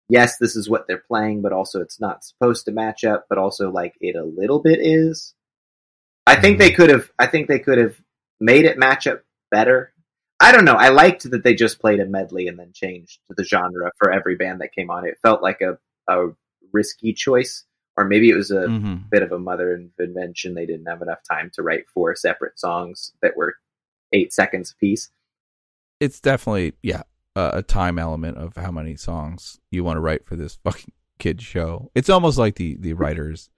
yes, 0.08 0.38
this 0.38 0.56
is 0.56 0.68
what 0.70 0.86
they're 0.86 1.04
playing, 1.08 1.42
but 1.42 1.52
also 1.52 1.80
it's 1.80 2.00
not 2.00 2.24
supposed 2.24 2.64
to 2.66 2.72
match 2.72 3.04
up, 3.04 3.26
but 3.28 3.38
also 3.38 3.70
like 3.70 3.94
it 4.00 4.16
a 4.16 4.24
little 4.24 4.60
bit 4.60 4.78
is. 4.80 5.34
I 6.26 6.40
think 6.40 6.58
they 6.58 6.70
could 6.70 6.90
have. 6.90 7.10
I 7.18 7.26
think 7.26 7.48
they 7.48 7.58
could 7.58 7.78
have 7.78 7.96
made 8.40 8.64
it 8.64 8.78
match 8.78 9.06
up 9.06 9.22
better. 9.50 9.92
I 10.40 10.50
don't 10.52 10.64
know. 10.64 10.74
I 10.74 10.88
liked 10.88 11.30
that 11.30 11.44
they 11.44 11.54
just 11.54 11.78
played 11.80 12.00
a 12.00 12.06
medley 12.06 12.48
and 12.48 12.58
then 12.58 12.72
changed 12.72 13.20
the 13.28 13.44
genre 13.44 13.90
for 13.98 14.10
every 14.12 14.36
band 14.36 14.60
that 14.60 14.72
came 14.74 14.90
on. 14.90 15.06
It 15.06 15.18
felt 15.22 15.42
like 15.42 15.60
a 15.60 15.78
a 16.08 16.28
risky 16.72 17.12
choice, 17.12 17.64
or 17.96 18.04
maybe 18.04 18.28
it 18.30 18.34
was 18.34 18.50
a 18.50 18.66
Mhm. 18.66 19.08
bit 19.10 19.22
of 19.22 19.30
a 19.32 19.38
mother 19.38 19.80
invention. 19.98 20.54
They 20.54 20.66
didn't 20.66 20.86
have 20.86 21.02
enough 21.02 21.20
time 21.30 21.50
to 21.54 21.62
write 21.62 21.84
four 21.92 22.14
separate 22.16 22.58
songs 22.58 23.12
that 23.22 23.36
were 23.36 23.54
eight 24.12 24.32
seconds 24.32 24.72
apiece. 24.72 25.10
it's 26.00 26.20
definitely 26.20 26.72
yeah 26.82 27.02
a, 27.36 27.50
a 27.58 27.62
time 27.62 27.96
element 27.98 28.36
of 28.36 28.56
how 28.56 28.72
many 28.72 28.96
songs 28.96 29.60
you 29.70 29.84
want 29.84 29.96
to 29.96 30.00
write 30.00 30.26
for 30.26 30.34
this 30.34 30.56
fucking 30.64 30.92
kid 31.20 31.40
show. 31.40 31.90
It's 31.94 32.10
almost 32.10 32.36
like 32.38 32.56
the 32.56 32.76
the 32.80 32.92
writers 32.94 33.48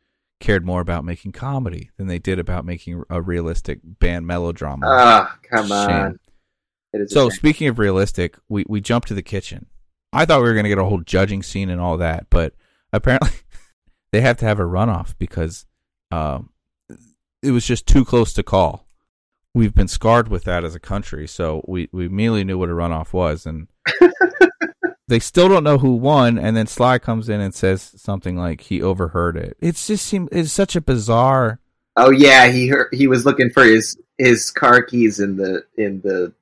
cared 0.44 0.66
more 0.66 0.83
about 0.83 1.07
making 1.07 1.33
comedy 1.33 1.90
than 1.96 2.07
they 2.07 2.18
did 2.18 2.38
about 2.38 2.66
making 2.66 3.02
a 3.09 3.22
realistic 3.22 3.80
band 3.83 4.26
melodrama. 4.26 4.87
Ah, 4.87 5.38
come 5.42 5.68
Shame. 5.68 5.74
on. 5.74 6.18
It 6.92 7.00
is 7.00 7.12
a 7.12 7.14
So 7.14 7.30
speaking 7.30 7.66
of 7.68 7.78
realistic, 7.78 8.37
we 8.50 8.64
we 8.68 8.83
jump 8.83 9.07
to 9.07 9.14
the 9.14 9.22
kitchen. 9.22 9.66
I 10.12 10.26
thought 10.26 10.42
we 10.42 10.48
were 10.48 10.52
going 10.52 10.64
to 10.64 10.68
get 10.68 10.78
a 10.78 10.85
whole 10.85 11.00
judging 11.00 11.42
scene 11.42 11.70
and 11.70 11.80
all 11.80 11.96
that, 11.96 12.26
but 12.28 12.54
apparently 12.92 13.30
they 14.12 14.20
have 14.20 14.37
to 14.38 14.44
have 14.44 14.61
a 14.61 14.64
runoff 14.64 15.14
because 15.18 15.64
um, 16.11 16.50
it 17.42 17.50
was 17.50 17.66
just 17.66 17.87
too 17.87 18.04
close 18.04 18.35
to 18.35 18.42
call. 18.42 18.87
We've 19.54 19.74
been 19.74 19.88
scarred 19.88 20.28
with 20.28 20.44
that 20.44 20.62
as 20.62 20.74
a 20.74 20.80
country, 20.80 21.26
so 21.26 21.64
we 21.66 21.88
we 21.90 22.04
immediately 22.04 22.44
knew 22.44 22.59
what 22.59 22.68
a 22.68 22.72
runoff 22.72 23.14
was, 23.14 23.46
and 23.46 23.68
they 25.08 25.18
still 25.18 25.48
don't 25.48 25.64
know 25.64 25.78
who 25.78 25.96
won. 25.96 26.38
And 26.38 26.56
then 26.56 26.66
Sly 26.66 26.98
comes 26.98 27.28
in 27.28 27.40
and 27.40 27.54
says 27.54 27.92
something 27.96 28.36
like 28.36 28.62
he 28.62 28.82
overheard 28.82 29.36
it. 29.36 29.56
It's 29.60 29.86
just 29.86 30.06
seemed 30.06 30.28
it's 30.32 30.52
such 30.52 30.76
a 30.76 30.80
bizarre. 30.80 31.60
oh 31.96 32.10
yeah, 32.10 32.48
he 32.48 32.68
heard, 32.68 32.88
he 32.92 33.06
was 33.06 33.24
looking 33.24 33.50
for 33.50 33.64
his 33.64 33.98
his 34.18 34.50
car 34.50 34.82
keys 34.82 35.20
in 35.20 35.36
the 35.36 35.64
in 35.76 36.00
the 36.02 36.32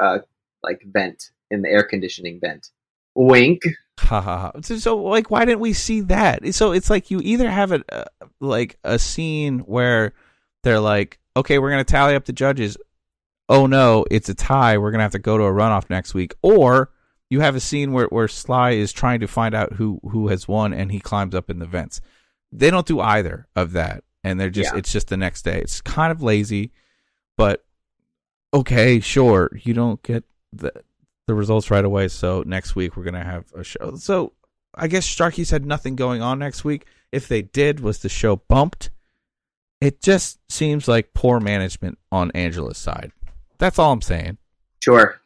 uh, 0.00 0.18
like 0.62 0.82
vent 0.84 1.30
in 1.50 1.62
the 1.62 1.68
air 1.68 1.82
conditioning 1.82 2.40
vent. 2.40 2.70
Wink. 3.14 3.62
Ha 4.00 4.20
ha 4.20 4.38
ha. 4.38 4.52
So, 4.62 4.76
so, 4.76 4.96
like, 4.96 5.30
why 5.30 5.44
didn't 5.44 5.60
we 5.60 5.72
see 5.72 6.00
that? 6.02 6.54
So 6.54 6.72
it's 6.72 6.90
like 6.90 7.12
you 7.12 7.20
either 7.22 7.48
have 7.48 7.70
a 7.70 7.84
uh, 7.92 8.04
like 8.40 8.76
a 8.82 8.98
scene 8.98 9.60
where 9.60 10.14
they're 10.64 10.80
like, 10.80 11.20
okay, 11.36 11.58
we're 11.58 11.70
gonna 11.70 11.84
tally 11.84 12.16
up 12.16 12.24
the 12.24 12.32
judges. 12.32 12.76
Oh 13.48 13.66
no, 13.66 14.04
it's 14.10 14.28
a 14.28 14.34
tie. 14.34 14.78
We're 14.78 14.90
gonna 14.90 15.04
have 15.04 15.12
to 15.12 15.18
go 15.18 15.38
to 15.38 15.44
a 15.44 15.52
runoff 15.52 15.90
next 15.90 16.12
week, 16.12 16.34
or 16.42 16.90
you 17.30 17.40
have 17.40 17.56
a 17.56 17.60
scene 17.60 17.92
where 17.92 18.06
where 18.06 18.28
Sly 18.28 18.72
is 18.72 18.92
trying 18.92 19.20
to 19.20 19.26
find 19.26 19.54
out 19.54 19.74
who 19.74 20.00
who 20.10 20.28
has 20.28 20.46
won, 20.48 20.72
and 20.72 20.92
he 20.92 21.00
climbs 21.00 21.34
up 21.34 21.50
in 21.50 21.58
the 21.58 21.66
vents. 21.66 22.00
They 22.52 22.70
don't 22.70 22.86
do 22.86 23.00
either 23.00 23.46
of 23.56 23.72
that, 23.72 24.04
and 24.22 24.38
they're 24.38 24.50
just 24.50 24.72
Yeah. 24.72 24.78
it's 24.78 24.92
just 24.92 25.08
the 25.08 25.16
next 25.16 25.42
day. 25.42 25.60
It's 25.60 25.80
kind 25.80 26.12
of 26.12 26.22
lazy, 26.22 26.72
but 27.36 27.64
okay, 28.52 29.00
sure. 29.00 29.50
You 29.62 29.74
don't 29.74 30.02
get 30.02 30.24
the 30.52 30.72
the 31.26 31.34
results 31.34 31.70
right 31.70 31.84
away. 31.84 32.08
So 32.08 32.42
next 32.46 32.76
week 32.76 32.96
we're 32.96 33.04
gonna 33.04 33.24
have 33.24 33.46
a 33.54 33.64
show. 33.64 33.96
So 33.96 34.32
I 34.74 34.88
guess 34.88 35.06
Sharky's 35.06 35.50
had 35.50 35.64
nothing 35.64 35.96
going 35.96 36.20
on 36.22 36.38
next 36.38 36.64
week. 36.64 36.86
If 37.12 37.28
they 37.28 37.42
did, 37.42 37.80
was 37.80 38.00
the 38.00 38.08
show 38.08 38.36
bumped? 38.36 38.90
It 39.80 40.00
just 40.00 40.38
seems 40.50 40.88
like 40.88 41.14
poor 41.14 41.40
management 41.40 41.98
on 42.10 42.30
Angela's 42.32 42.78
side. 42.78 43.12
That's 43.58 43.78
all 43.78 43.92
I'm 43.92 44.02
saying. 44.02 44.38
Sure. 44.80 45.20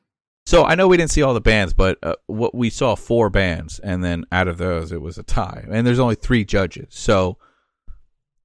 So 0.48 0.64
I 0.64 0.76
know 0.76 0.88
we 0.88 0.96
didn't 0.96 1.10
see 1.10 1.20
all 1.20 1.34
the 1.34 1.42
bands, 1.42 1.74
but 1.74 1.98
uh, 2.02 2.14
what 2.26 2.54
we 2.54 2.70
saw 2.70 2.94
four 2.94 3.28
bands, 3.28 3.78
and 3.80 4.02
then 4.02 4.24
out 4.32 4.48
of 4.48 4.56
those 4.56 4.92
it 4.92 5.02
was 5.02 5.18
a 5.18 5.22
tie, 5.22 5.66
and 5.70 5.86
there's 5.86 5.98
only 5.98 6.14
three 6.14 6.42
judges. 6.42 6.86
So 6.88 7.36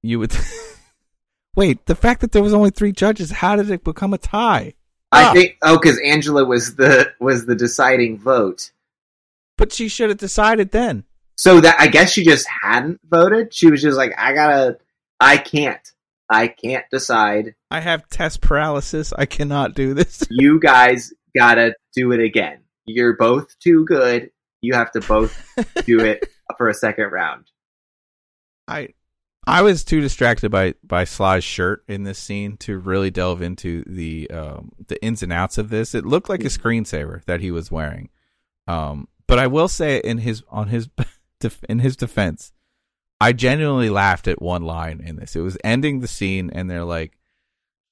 you 0.02 0.18
would 0.18 0.36
wait. 1.56 1.86
The 1.86 1.94
fact 1.94 2.20
that 2.20 2.32
there 2.32 2.42
was 2.42 2.52
only 2.52 2.68
three 2.68 2.92
judges, 2.92 3.30
how 3.30 3.56
did 3.56 3.70
it 3.70 3.82
become 3.84 4.12
a 4.12 4.18
tie? 4.18 4.74
I 5.12 5.30
Ah. 5.30 5.32
think 5.32 5.56
oh, 5.62 5.78
because 5.80 5.98
Angela 6.04 6.44
was 6.44 6.76
the 6.76 7.10
was 7.20 7.46
the 7.46 7.54
deciding 7.54 8.18
vote. 8.18 8.70
But 9.56 9.72
she 9.72 9.88
should 9.88 10.10
have 10.10 10.18
decided 10.18 10.72
then. 10.72 11.04
So 11.36 11.58
that 11.62 11.76
I 11.80 11.86
guess 11.86 12.12
she 12.12 12.22
just 12.22 12.46
hadn't 12.46 13.00
voted. 13.08 13.54
She 13.54 13.70
was 13.70 13.80
just 13.80 13.96
like, 13.96 14.12
I 14.18 14.34
gotta, 14.34 14.76
I 15.20 15.38
can't, 15.38 15.80
I 16.28 16.48
can't 16.48 16.84
decide. 16.90 17.54
I 17.70 17.80
have 17.80 18.06
test 18.10 18.42
paralysis. 18.42 19.14
I 19.16 19.24
cannot 19.24 19.74
do 19.74 19.94
this. 19.94 20.22
You 20.28 20.60
guys 20.60 21.14
gotta 21.36 21.74
do 21.94 22.12
it 22.12 22.20
again. 22.20 22.60
You're 22.86 23.16
both 23.16 23.58
too 23.58 23.84
good. 23.84 24.30
You 24.60 24.74
have 24.74 24.92
to 24.92 25.00
both 25.00 25.34
do 25.84 26.00
it 26.00 26.28
for 26.56 26.68
a 26.68 26.74
second 26.74 27.10
round. 27.10 27.50
I 28.66 28.90
I 29.46 29.62
was 29.62 29.84
too 29.84 30.00
distracted 30.00 30.50
by 30.50 30.74
by 30.82 31.04
Sly's 31.04 31.44
shirt 31.44 31.84
in 31.86 32.04
this 32.04 32.18
scene 32.18 32.56
to 32.58 32.78
really 32.78 33.10
delve 33.10 33.42
into 33.42 33.84
the 33.86 34.30
um, 34.30 34.72
the 34.86 35.02
ins 35.04 35.22
and 35.22 35.32
outs 35.32 35.58
of 35.58 35.68
this. 35.68 35.94
It 35.94 36.06
looked 36.06 36.28
like 36.28 36.44
a 36.44 36.48
screensaver 36.48 37.24
that 37.24 37.40
he 37.40 37.50
was 37.50 37.70
wearing. 37.70 38.08
Um, 38.66 39.08
but 39.26 39.38
I 39.38 39.46
will 39.46 39.68
say 39.68 39.98
in 39.98 40.18
his 40.18 40.42
on 40.50 40.68
his 40.68 40.88
in 41.68 41.80
his 41.80 41.96
defense, 41.96 42.52
I 43.20 43.32
genuinely 43.32 43.90
laughed 43.90 44.28
at 44.28 44.40
one 44.40 44.62
line 44.62 45.02
in 45.04 45.16
this. 45.16 45.36
It 45.36 45.40
was 45.40 45.58
ending 45.62 46.00
the 46.00 46.08
scene, 46.08 46.50
and 46.50 46.70
they're 46.70 46.84
like, 46.84 47.18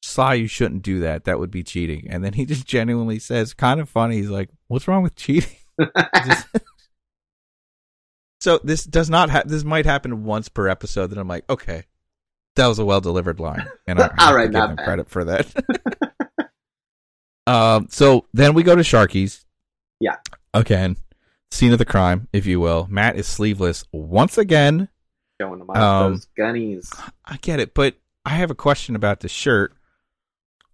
"Sly, 0.02 0.34
you 0.34 0.46
shouldn't 0.46 0.82
do 0.82 1.00
that. 1.00 1.24
That 1.24 1.38
would 1.38 1.50
be 1.50 1.62
cheating." 1.62 2.06
And 2.10 2.22
then 2.24 2.32
he 2.34 2.44
just 2.46 2.66
genuinely 2.66 3.18
says, 3.18 3.54
kind 3.54 3.80
of 3.80 3.88
funny. 3.88 4.16
He's 4.16 4.30
like, 4.30 4.50
"What's 4.68 4.86
wrong 4.88 5.02
with 5.02 5.14
cheating?" 5.16 5.56
Just- 6.26 6.46
so 8.40 8.58
this 8.64 8.84
does 8.84 9.08
not 9.08 9.30
ha- 9.30 9.44
this 9.46 9.62
might 9.64 9.86
happen 9.86 10.24
once 10.24 10.48
per 10.48 10.66
episode 10.68 11.08
that 11.10 11.18
I'm 11.18 11.28
like, 11.28 11.48
okay, 11.48 11.84
that 12.56 12.66
was 12.66 12.78
a 12.80 12.84
well 12.84 13.00
delivered 13.00 13.38
line, 13.40 13.66
and 13.86 14.00
I, 14.00 14.06
I 14.18 14.24
All 14.24 14.26
have 14.28 14.34
right, 14.36 14.44
give 14.50 14.52
them 14.60 14.76
bad. 14.76 14.84
credit 14.84 15.08
for 15.08 15.24
that. 15.24 15.46
um, 17.46 17.86
so 17.90 18.26
then 18.32 18.54
we 18.54 18.62
go 18.62 18.74
to 18.74 18.82
Sharky's. 18.82 19.44
Yeah. 20.00 20.16
Again, 20.52 20.96
scene 21.52 21.72
of 21.72 21.78
the 21.78 21.84
crime, 21.84 22.28
if 22.32 22.44
you 22.46 22.58
will. 22.60 22.86
Matt 22.90 23.16
is 23.16 23.26
sleeveless 23.28 23.84
once 23.92 24.36
again. 24.36 24.88
Showing 25.40 25.60
them 25.60 25.70
off 25.70 25.76
Um, 25.76 26.12
those 26.14 26.28
gunnies. 26.38 26.88
I 27.24 27.36
get 27.38 27.60
it, 27.60 27.74
but 27.74 27.94
I 28.24 28.30
have 28.30 28.50
a 28.50 28.54
question 28.56 28.96
about 28.96 29.20
the 29.20 29.28
shirt. 29.28 29.72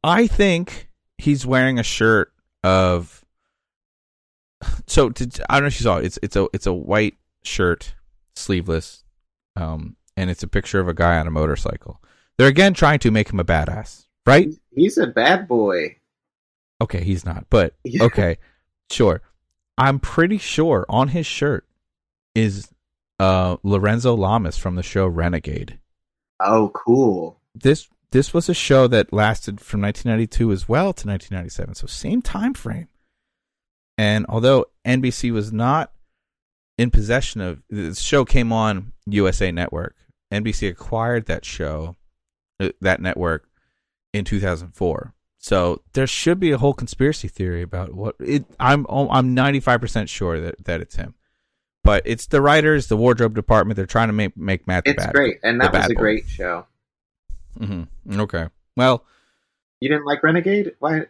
I 0.02 0.26
think 0.26 0.88
he's 1.16 1.46
wearing 1.46 1.78
a 1.78 1.82
shirt 1.82 2.32
of. 2.62 3.24
So 4.86 5.10
to, 5.10 5.46
I 5.48 5.54
don't 5.54 5.64
know 5.64 5.68
if 5.68 5.80
you 5.80 5.84
saw 5.84 5.98
it. 5.98 6.06
It's 6.06 6.18
it's 6.22 6.36
a 6.36 6.48
it's 6.52 6.66
a 6.66 6.72
white 6.72 7.14
shirt, 7.44 7.94
sleeveless, 8.34 9.04
um, 9.56 9.96
and 10.16 10.30
it's 10.30 10.42
a 10.42 10.48
picture 10.48 10.80
of 10.80 10.88
a 10.88 10.94
guy 10.94 11.18
on 11.18 11.26
a 11.26 11.30
motorcycle. 11.30 12.02
They're 12.36 12.48
again 12.48 12.74
trying 12.74 12.98
to 13.00 13.10
make 13.10 13.30
him 13.30 13.40
a 13.40 13.44
badass, 13.44 14.06
right? 14.26 14.48
He's 14.74 14.98
a 14.98 15.06
bad 15.06 15.46
boy. 15.46 15.96
Okay, 16.80 17.02
he's 17.02 17.24
not, 17.24 17.46
but 17.50 17.74
okay, 18.00 18.38
sure. 18.90 19.22
I'm 19.76 20.00
pretty 20.00 20.38
sure 20.38 20.84
on 20.88 21.08
his 21.08 21.26
shirt 21.26 21.66
is 22.34 22.68
uh 23.20 23.56
Lorenzo 23.62 24.14
Lamas 24.14 24.58
from 24.58 24.74
the 24.74 24.82
show 24.82 25.06
Renegade. 25.06 25.78
Oh, 26.40 26.70
cool. 26.74 27.40
this 27.54 27.88
this 28.10 28.32
was 28.32 28.48
a 28.48 28.54
show 28.54 28.86
that 28.88 29.12
lasted 29.12 29.60
from 29.60 29.82
1992 29.82 30.52
as 30.52 30.68
well 30.68 30.92
to 30.92 31.06
1997 31.06 31.74
so 31.74 31.86
same 31.86 32.22
time 32.22 32.54
frame 32.54 32.88
and 33.96 34.24
although 34.28 34.64
nbc 34.86 35.30
was 35.32 35.52
not 35.52 35.92
in 36.76 36.90
possession 36.90 37.40
of 37.40 37.62
the 37.68 37.94
show 37.94 38.24
came 38.24 38.52
on 38.52 38.92
usa 39.06 39.50
network 39.52 39.94
nbc 40.32 40.68
acquired 40.68 41.26
that 41.26 41.44
show 41.44 41.96
uh, 42.60 42.68
that 42.80 43.00
network 43.00 43.48
in 44.12 44.24
2004 44.24 45.14
so 45.40 45.82
there 45.92 46.06
should 46.06 46.40
be 46.40 46.50
a 46.50 46.58
whole 46.58 46.74
conspiracy 46.74 47.28
theory 47.28 47.62
about 47.62 47.92
what 47.94 48.14
it 48.20 48.44
i'm 48.58 48.86
i'm 48.88 49.34
95% 49.36 50.08
sure 50.08 50.40
that 50.40 50.64
that 50.64 50.80
it's 50.80 50.96
him 50.96 51.14
but 51.84 52.02
it's 52.04 52.26
the 52.26 52.40
writers 52.40 52.86
the 52.88 52.96
wardrobe 52.96 53.34
department 53.34 53.76
they're 53.76 53.86
trying 53.86 54.08
to 54.08 54.12
make 54.12 54.36
make 54.36 54.66
matt 54.66 54.84
the 54.84 54.90
It's 54.90 55.04
bad 55.04 55.14
great, 55.14 55.38
and 55.42 55.60
that 55.60 55.72
was 55.72 55.86
a 55.86 55.88
boy. 55.88 55.94
great 55.94 56.28
show. 56.28 56.66
Hmm 57.58 57.82
Okay. 58.10 58.46
Well, 58.76 59.04
You 59.80 59.88
didn't 59.88 60.06
like 60.06 60.22
Renegade? 60.22 60.72
Why? 60.78 61.06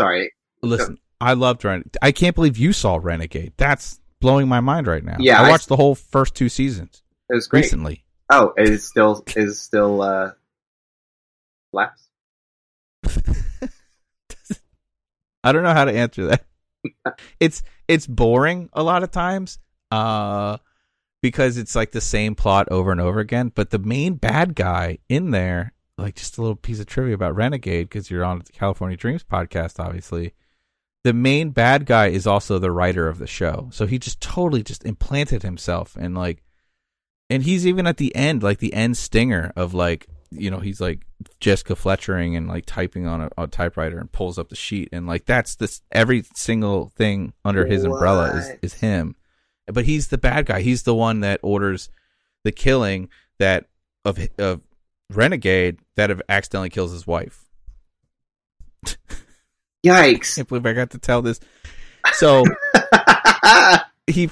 Sorry. 0.00 0.32
Listen, 0.62 0.98
I 1.20 1.34
loved 1.34 1.64
Renegade. 1.64 1.96
I 2.02 2.10
can't 2.12 2.34
believe 2.34 2.56
you 2.58 2.72
saw 2.72 2.98
Renegade. 3.00 3.52
That's 3.56 4.00
blowing 4.20 4.48
my 4.48 4.60
mind 4.60 4.86
right 4.86 5.04
now. 5.04 5.16
Yeah, 5.20 5.40
I 5.40 5.46
I- 5.46 5.50
watched 5.50 5.68
the 5.68 5.76
whole 5.76 5.94
first 5.94 6.34
two 6.34 6.48
seasons 6.48 7.02
It 7.30 7.34
was 7.34 7.46
great. 7.46 7.60
recently. 7.64 8.04
Oh, 8.30 8.52
it 8.56 8.68
is 8.70 8.86
still 8.86 9.22
is 9.36 9.60
still 9.60 10.00
uh 10.02 10.32
lapse. 11.72 12.08
I 15.44 15.52
don't 15.52 15.62
know 15.62 15.74
how 15.74 15.84
to 15.84 15.92
answer 15.92 16.26
that. 16.28 16.44
it's 17.38 17.62
it's 17.86 18.06
boring 18.06 18.70
a 18.72 18.82
lot 18.82 19.02
of 19.02 19.10
times, 19.10 19.58
uh, 19.90 20.56
because 21.22 21.58
it's 21.58 21.74
like 21.76 21.92
the 21.92 22.00
same 22.00 22.34
plot 22.34 22.68
over 22.70 22.90
and 22.92 23.00
over 23.00 23.20
again. 23.20 23.52
But 23.54 23.68
the 23.70 23.78
main 23.78 24.14
bad 24.14 24.54
guy 24.54 24.98
in 25.10 25.30
there, 25.32 25.73
like 25.98 26.16
just 26.16 26.38
a 26.38 26.40
little 26.40 26.56
piece 26.56 26.80
of 26.80 26.86
trivia 26.86 27.14
about 27.14 27.36
Renegade, 27.36 27.88
because 27.88 28.10
you're 28.10 28.24
on 28.24 28.40
the 28.40 28.52
California 28.52 28.96
Dreams 28.96 29.24
podcast, 29.24 29.78
obviously. 29.78 30.34
The 31.04 31.12
main 31.12 31.50
bad 31.50 31.84
guy 31.86 32.06
is 32.06 32.26
also 32.26 32.58
the 32.58 32.70
writer 32.70 33.08
of 33.08 33.18
the 33.18 33.26
show, 33.26 33.68
so 33.72 33.86
he 33.86 33.98
just 33.98 34.20
totally 34.20 34.62
just 34.62 34.84
implanted 34.84 35.42
himself 35.42 35.96
and 35.98 36.14
like, 36.14 36.42
and 37.30 37.42
he's 37.42 37.66
even 37.66 37.86
at 37.86 37.98
the 37.98 38.14
end, 38.16 38.42
like 38.42 38.58
the 38.58 38.74
end 38.74 38.96
stinger 38.96 39.52
of 39.54 39.74
like, 39.74 40.06
you 40.30 40.50
know, 40.50 40.60
he's 40.60 40.80
like 40.80 41.06
Jessica 41.40 41.74
Fletchering 41.74 42.36
and 42.36 42.48
like 42.48 42.64
typing 42.66 43.06
on 43.06 43.20
a, 43.22 43.30
a 43.38 43.46
typewriter 43.46 43.98
and 43.98 44.10
pulls 44.10 44.38
up 44.38 44.48
the 44.48 44.56
sheet 44.56 44.88
and 44.92 45.06
like 45.06 45.26
that's 45.26 45.56
this 45.56 45.82
every 45.92 46.24
single 46.34 46.88
thing 46.96 47.32
under 47.44 47.66
his 47.66 47.84
umbrella 47.84 48.36
is 48.36 48.50
is 48.62 48.74
him. 48.80 49.14
But 49.66 49.84
he's 49.86 50.08
the 50.08 50.18
bad 50.18 50.46
guy. 50.46 50.60
He's 50.60 50.82
the 50.82 50.94
one 50.94 51.20
that 51.20 51.40
orders 51.42 51.88
the 52.44 52.52
killing 52.52 53.08
that 53.38 53.66
of 54.04 54.18
of 54.38 54.60
Renegade 55.16 55.78
that 55.96 56.10
have 56.10 56.22
accidentally 56.28 56.70
kills 56.70 56.92
his 56.92 57.06
wife. 57.06 57.44
Yikes! 59.84 60.34
can't 60.36 60.48
believe 60.48 60.66
I 60.66 60.72
got 60.72 60.90
to 60.90 60.98
tell 60.98 61.22
this. 61.22 61.40
So 62.12 62.44
he 64.06 64.30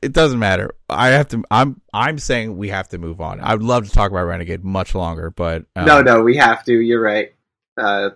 it 0.00 0.12
doesn't 0.12 0.38
matter. 0.38 0.74
I 0.88 1.08
have 1.08 1.28
to 1.28 1.44
I'm 1.50 1.80
I'm 1.92 2.18
saying 2.18 2.56
we 2.56 2.68
have 2.68 2.88
to 2.88 2.98
move 2.98 3.20
on. 3.20 3.40
I 3.40 3.54
would 3.54 3.62
love 3.62 3.86
to 3.86 3.92
talk 3.92 4.10
about 4.10 4.24
Renegade 4.24 4.64
much 4.64 4.94
longer, 4.94 5.30
but 5.30 5.64
um, 5.76 5.86
no, 5.86 6.02
no, 6.02 6.22
we 6.22 6.36
have 6.36 6.64
to. 6.64 6.74
You're 6.74 7.00
right. 7.00 7.34
Uh, 7.76 8.10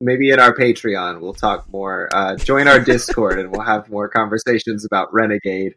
maybe 0.00 0.32
at 0.32 0.38
our 0.38 0.54
Patreon 0.54 1.20
we'll 1.20 1.34
talk 1.34 1.70
more. 1.70 2.08
Uh, 2.12 2.36
join 2.36 2.66
our 2.66 2.80
Discord 2.80 3.38
and 3.38 3.50
we'll 3.50 3.64
have 3.64 3.88
more 3.90 4.08
conversations 4.08 4.84
about 4.84 5.12
Renegade. 5.12 5.74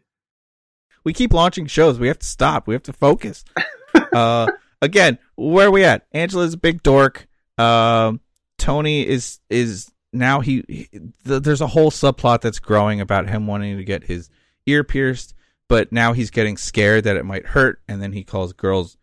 we 1.04 1.12
keep 1.12 1.32
launching 1.32 1.66
shows. 1.66 1.98
We 1.98 2.08
have 2.08 2.18
to 2.18 2.26
stop. 2.26 2.66
We 2.66 2.74
have 2.74 2.82
to 2.84 2.92
focus. 2.92 3.44
uh, 4.12 4.50
again, 4.82 5.18
where 5.36 5.68
are 5.68 5.70
we 5.70 5.84
at? 5.84 6.06
Angela's 6.12 6.54
a 6.54 6.58
big 6.58 6.82
dork. 6.82 7.26
Um, 7.58 8.20
Tony 8.58 9.06
is 9.06 9.40
is 9.50 9.90
now 10.12 10.40
he, 10.40 10.64
he 10.68 10.88
th- 11.26 11.42
there's 11.42 11.60
a 11.60 11.66
whole 11.66 11.90
subplot 11.90 12.40
that's 12.40 12.58
growing 12.58 13.00
about 13.00 13.28
him 13.28 13.46
wanting 13.46 13.76
to 13.76 13.84
get 13.84 14.04
his 14.04 14.30
ear 14.66 14.84
pierced, 14.84 15.34
but 15.68 15.92
now 15.92 16.12
he's 16.12 16.30
getting 16.30 16.56
scared 16.56 17.04
that 17.04 17.16
it 17.16 17.24
might 17.24 17.46
hurt, 17.46 17.80
and 17.88 18.02
then 18.02 18.12
he 18.12 18.24
calls 18.24 18.52
girls 18.52 18.96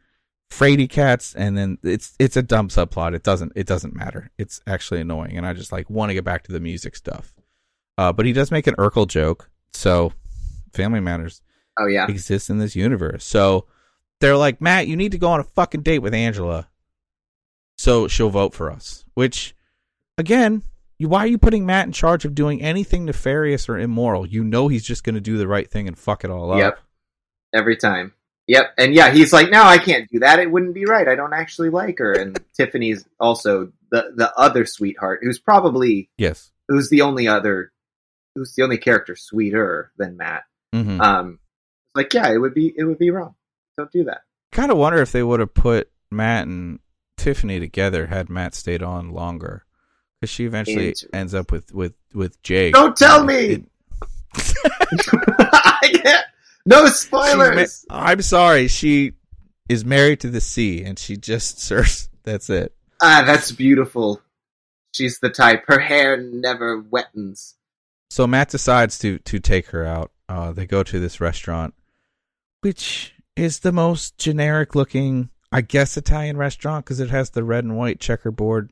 fraidy 0.51 0.89
cats, 0.89 1.33
and 1.35 1.57
then 1.57 1.77
it's 1.83 2.15
it's 2.19 2.37
a 2.37 2.43
dumb 2.43 2.69
subplot. 2.69 3.13
It 3.13 3.23
doesn't 3.23 3.53
it 3.55 3.67
doesn't 3.67 3.95
matter. 3.95 4.31
It's 4.37 4.61
actually 4.67 5.01
annoying, 5.01 5.37
and 5.37 5.45
I 5.45 5.53
just 5.53 5.71
like 5.71 5.89
want 5.89 6.09
to 6.09 6.13
get 6.13 6.23
back 6.23 6.43
to 6.43 6.51
the 6.51 6.59
music 6.59 6.95
stuff. 6.95 7.33
Uh, 7.97 8.11
but 8.11 8.25
he 8.25 8.33
does 8.33 8.51
make 8.51 8.65
an 8.67 8.75
Urkel 8.75 9.07
joke, 9.07 9.49
so 9.71 10.13
Family 10.73 10.99
Matters 10.99 11.41
Oh 11.77 11.85
yeah, 11.85 12.07
exists 12.07 12.49
in 12.49 12.57
this 12.57 12.75
universe. 12.75 13.23
So 13.23 13.67
they're 14.23 14.37
like, 14.37 14.61
Matt, 14.61 14.87
you 14.87 14.95
need 14.95 15.11
to 15.11 15.17
go 15.17 15.29
on 15.31 15.39
a 15.39 15.43
fucking 15.43 15.81
date 15.81 15.99
with 15.99 16.13
Angela. 16.13 16.67
So 17.77 18.07
she'll 18.07 18.29
vote 18.29 18.53
for 18.53 18.71
us. 18.71 19.03
Which, 19.13 19.55
again, 20.17 20.63
why 20.99 21.19
are 21.19 21.27
you 21.27 21.37
putting 21.37 21.65
Matt 21.65 21.85
in 21.87 21.91
charge 21.91 22.23
of 22.25 22.33
doing 22.33 22.61
anything 22.61 23.05
nefarious 23.05 23.67
or 23.67 23.77
immoral? 23.77 24.25
You 24.25 24.43
know 24.43 24.67
he's 24.69 24.83
just 24.85 25.03
going 25.03 25.15
to 25.15 25.21
do 25.21 25.37
the 25.37 25.47
right 25.47 25.69
thing 25.69 25.87
and 25.87 25.97
fuck 25.97 26.23
it 26.23 26.31
all 26.31 26.51
up. 26.53 26.59
Yep. 26.59 26.79
every 27.53 27.75
time. 27.75 28.13
Yep, 28.47 28.73
and 28.77 28.93
yeah, 28.93 29.09
he's 29.11 29.31
like, 29.31 29.49
no, 29.51 29.63
I 29.63 29.77
can't 29.77 30.09
do 30.09 30.19
that. 30.19 30.39
It 30.39 30.51
wouldn't 30.51 30.73
be 30.73 30.83
right. 30.85 31.07
I 31.07 31.15
don't 31.15 31.31
actually 31.33 31.69
like 31.69 31.99
her. 31.99 32.11
And 32.11 32.37
Tiffany's 32.57 33.05
also 33.19 33.71
the 33.89 34.11
the 34.15 34.33
other 34.37 34.65
sweetheart, 34.65 35.21
who's 35.23 35.39
probably 35.39 36.09
Yes. 36.17 36.51
who's 36.67 36.89
the 36.89 37.01
only 37.01 37.25
other, 37.25 37.71
who's 38.35 38.53
the 38.55 38.63
only 38.63 38.77
character 38.77 39.15
sweeter 39.15 39.93
than 39.97 40.17
Matt. 40.17 40.43
hmm 40.73 40.99
Um, 40.99 41.39
like, 41.95 42.13
yeah, 42.13 42.33
it 42.33 42.37
would 42.37 42.53
be 42.53 42.73
it 42.75 42.83
would 42.83 42.99
be 42.99 43.11
wrong. 43.11 43.35
Don't 43.77 43.91
do 43.91 44.03
that. 44.05 44.21
Kind 44.51 44.71
of 44.71 44.77
wonder 44.77 45.01
if 45.01 45.11
they 45.11 45.23
would 45.23 45.39
have 45.39 45.53
put 45.53 45.89
Matt 46.11 46.47
and 46.47 46.79
Tiffany 47.17 47.59
together 47.59 48.07
had 48.07 48.29
Matt 48.29 48.53
stayed 48.55 48.83
on 48.83 49.09
longer. 49.11 49.65
Because 50.21 50.29
she 50.29 50.45
eventually 50.45 50.93
ends 51.11 51.33
up 51.33 51.51
with, 51.51 51.73
with, 51.73 51.93
with 52.13 52.41
Jake. 52.43 52.73
Don't 52.73 52.95
tell 52.95 53.23
me! 53.23 53.35
it- 53.35 53.65
I 55.39 55.91
can't. 56.03 56.25
No 56.65 56.85
spoilers. 56.87 57.85
ma- 57.89 57.95
I'm 57.97 58.21
sorry. 58.21 58.67
She 58.67 59.13
is 59.69 59.83
married 59.85 60.21
to 60.21 60.29
the 60.29 60.41
sea, 60.41 60.83
and 60.83 60.97
she 60.97 61.17
just 61.17 61.59
serves. 61.61 62.09
That's 62.23 62.49
it. 62.49 62.73
ah, 63.01 63.23
that's 63.25 63.51
beautiful. 63.51 64.21
She's 64.93 65.19
the 65.19 65.29
type. 65.29 65.63
Her 65.67 65.79
hair 65.79 66.17
never 66.17 66.79
wettens. 66.79 67.55
So 68.09 68.25
Matt 68.27 68.49
decides 68.49 68.97
to 68.99 69.19
to 69.19 69.39
take 69.39 69.67
her 69.67 69.83
out. 69.85 70.11
Uh, 70.29 70.51
they 70.53 70.65
go 70.65 70.83
to 70.83 70.99
this 70.99 71.19
restaurant, 71.19 71.73
which 72.61 73.13
is 73.35 73.59
the 73.59 73.71
most 73.71 74.17
generic 74.17 74.75
looking, 74.75 75.29
I 75.51 75.61
guess, 75.61 75.97
Italian 75.97 76.37
restaurant 76.37 76.85
because 76.85 76.99
it 76.99 77.09
has 77.09 77.31
the 77.31 77.43
red 77.43 77.63
and 77.63 77.77
white 77.77 77.99
checkerboard 77.99 78.71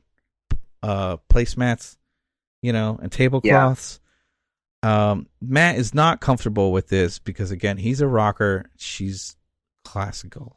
uh, 0.82 1.16
placemats, 1.30 1.96
you 2.62 2.72
know, 2.72 2.98
and 3.02 3.10
tablecloths. 3.10 4.00
Um, 4.82 5.28
Matt 5.40 5.76
is 5.76 5.94
not 5.94 6.20
comfortable 6.20 6.72
with 6.72 6.88
this 6.88 7.18
because 7.18 7.50
again, 7.50 7.76
he's 7.76 8.00
a 8.00 8.08
rocker. 8.08 8.70
She's 8.76 9.36
classical. 9.84 10.56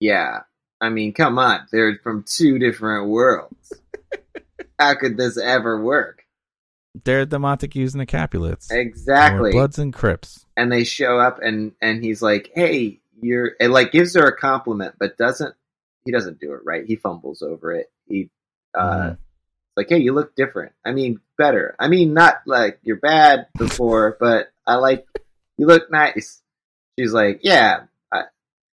Yeah. 0.00 0.40
I 0.80 0.90
mean, 0.90 1.12
come 1.12 1.38
on. 1.38 1.66
They're 1.72 1.98
from 2.02 2.24
two 2.24 2.58
different 2.58 3.08
worlds. 3.08 3.72
How 4.78 4.94
could 4.94 5.16
this 5.16 5.38
ever 5.38 5.82
work? 5.82 6.22
They're 7.04 7.26
the 7.26 7.38
Montagues 7.38 7.94
and 7.94 8.00
the 8.00 8.06
Capulets. 8.06 8.70
Exactly. 8.70 9.52
Bloods 9.52 9.78
and 9.78 9.92
Crips. 9.92 10.45
And 10.56 10.72
they 10.72 10.84
show 10.84 11.18
up 11.18 11.40
and 11.42 11.72
and 11.82 12.02
he's 12.02 12.22
like, 12.22 12.50
"Hey, 12.54 13.00
you're," 13.20 13.52
and 13.60 13.72
like 13.72 13.92
gives 13.92 14.14
her 14.16 14.26
a 14.26 14.36
compliment, 14.36 14.94
but 14.98 15.18
doesn't. 15.18 15.54
He 16.04 16.12
doesn't 16.12 16.40
do 16.40 16.52
it 16.54 16.60
right. 16.64 16.84
He 16.86 16.96
fumbles 16.96 17.42
over 17.42 17.72
it. 17.72 17.90
He, 18.08 18.30
uh, 18.74 19.10
Mhm. 19.10 19.18
like, 19.76 19.88
"Hey, 19.88 19.98
you 19.98 20.12
look 20.14 20.34
different. 20.36 20.72
I 20.84 20.92
mean, 20.92 21.20
better. 21.36 21.74
I 21.78 21.88
mean, 21.88 22.14
not 22.14 22.36
like 22.46 22.78
you're 22.82 22.96
bad 23.00 23.48
before, 23.58 24.16
but 24.20 24.50
I 24.66 24.76
like 24.76 25.06
you 25.58 25.66
look 25.66 25.90
nice." 25.90 26.42
She's 26.98 27.12
like, 27.12 27.40
"Yeah." 27.42 27.84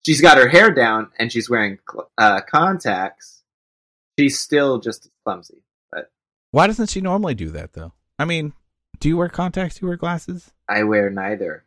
She's 0.05 0.21
got 0.21 0.37
her 0.37 0.47
hair 0.47 0.71
down 0.71 1.11
and 1.19 1.29
she's 1.29 1.49
wearing 1.49 1.79
uh, 2.17 2.39
contacts. 2.39 3.43
She's 4.17 4.39
still 4.39 4.79
just 4.79 5.09
clumsy. 5.25 5.63
Why 6.51 6.67
doesn't 6.67 6.89
she 6.89 7.01
normally 7.01 7.35
do 7.35 7.49
that 7.49 7.73
though? 7.73 7.91
I 8.17 8.23
mean, 8.23 8.53
do 9.01 9.09
you 9.09 9.17
wear 9.17 9.27
contacts? 9.27 9.75
Do 9.75 9.85
you 9.85 9.89
wear 9.89 9.97
glasses? 9.97 10.49
I 10.69 10.83
wear 10.83 11.09
neither. 11.09 11.65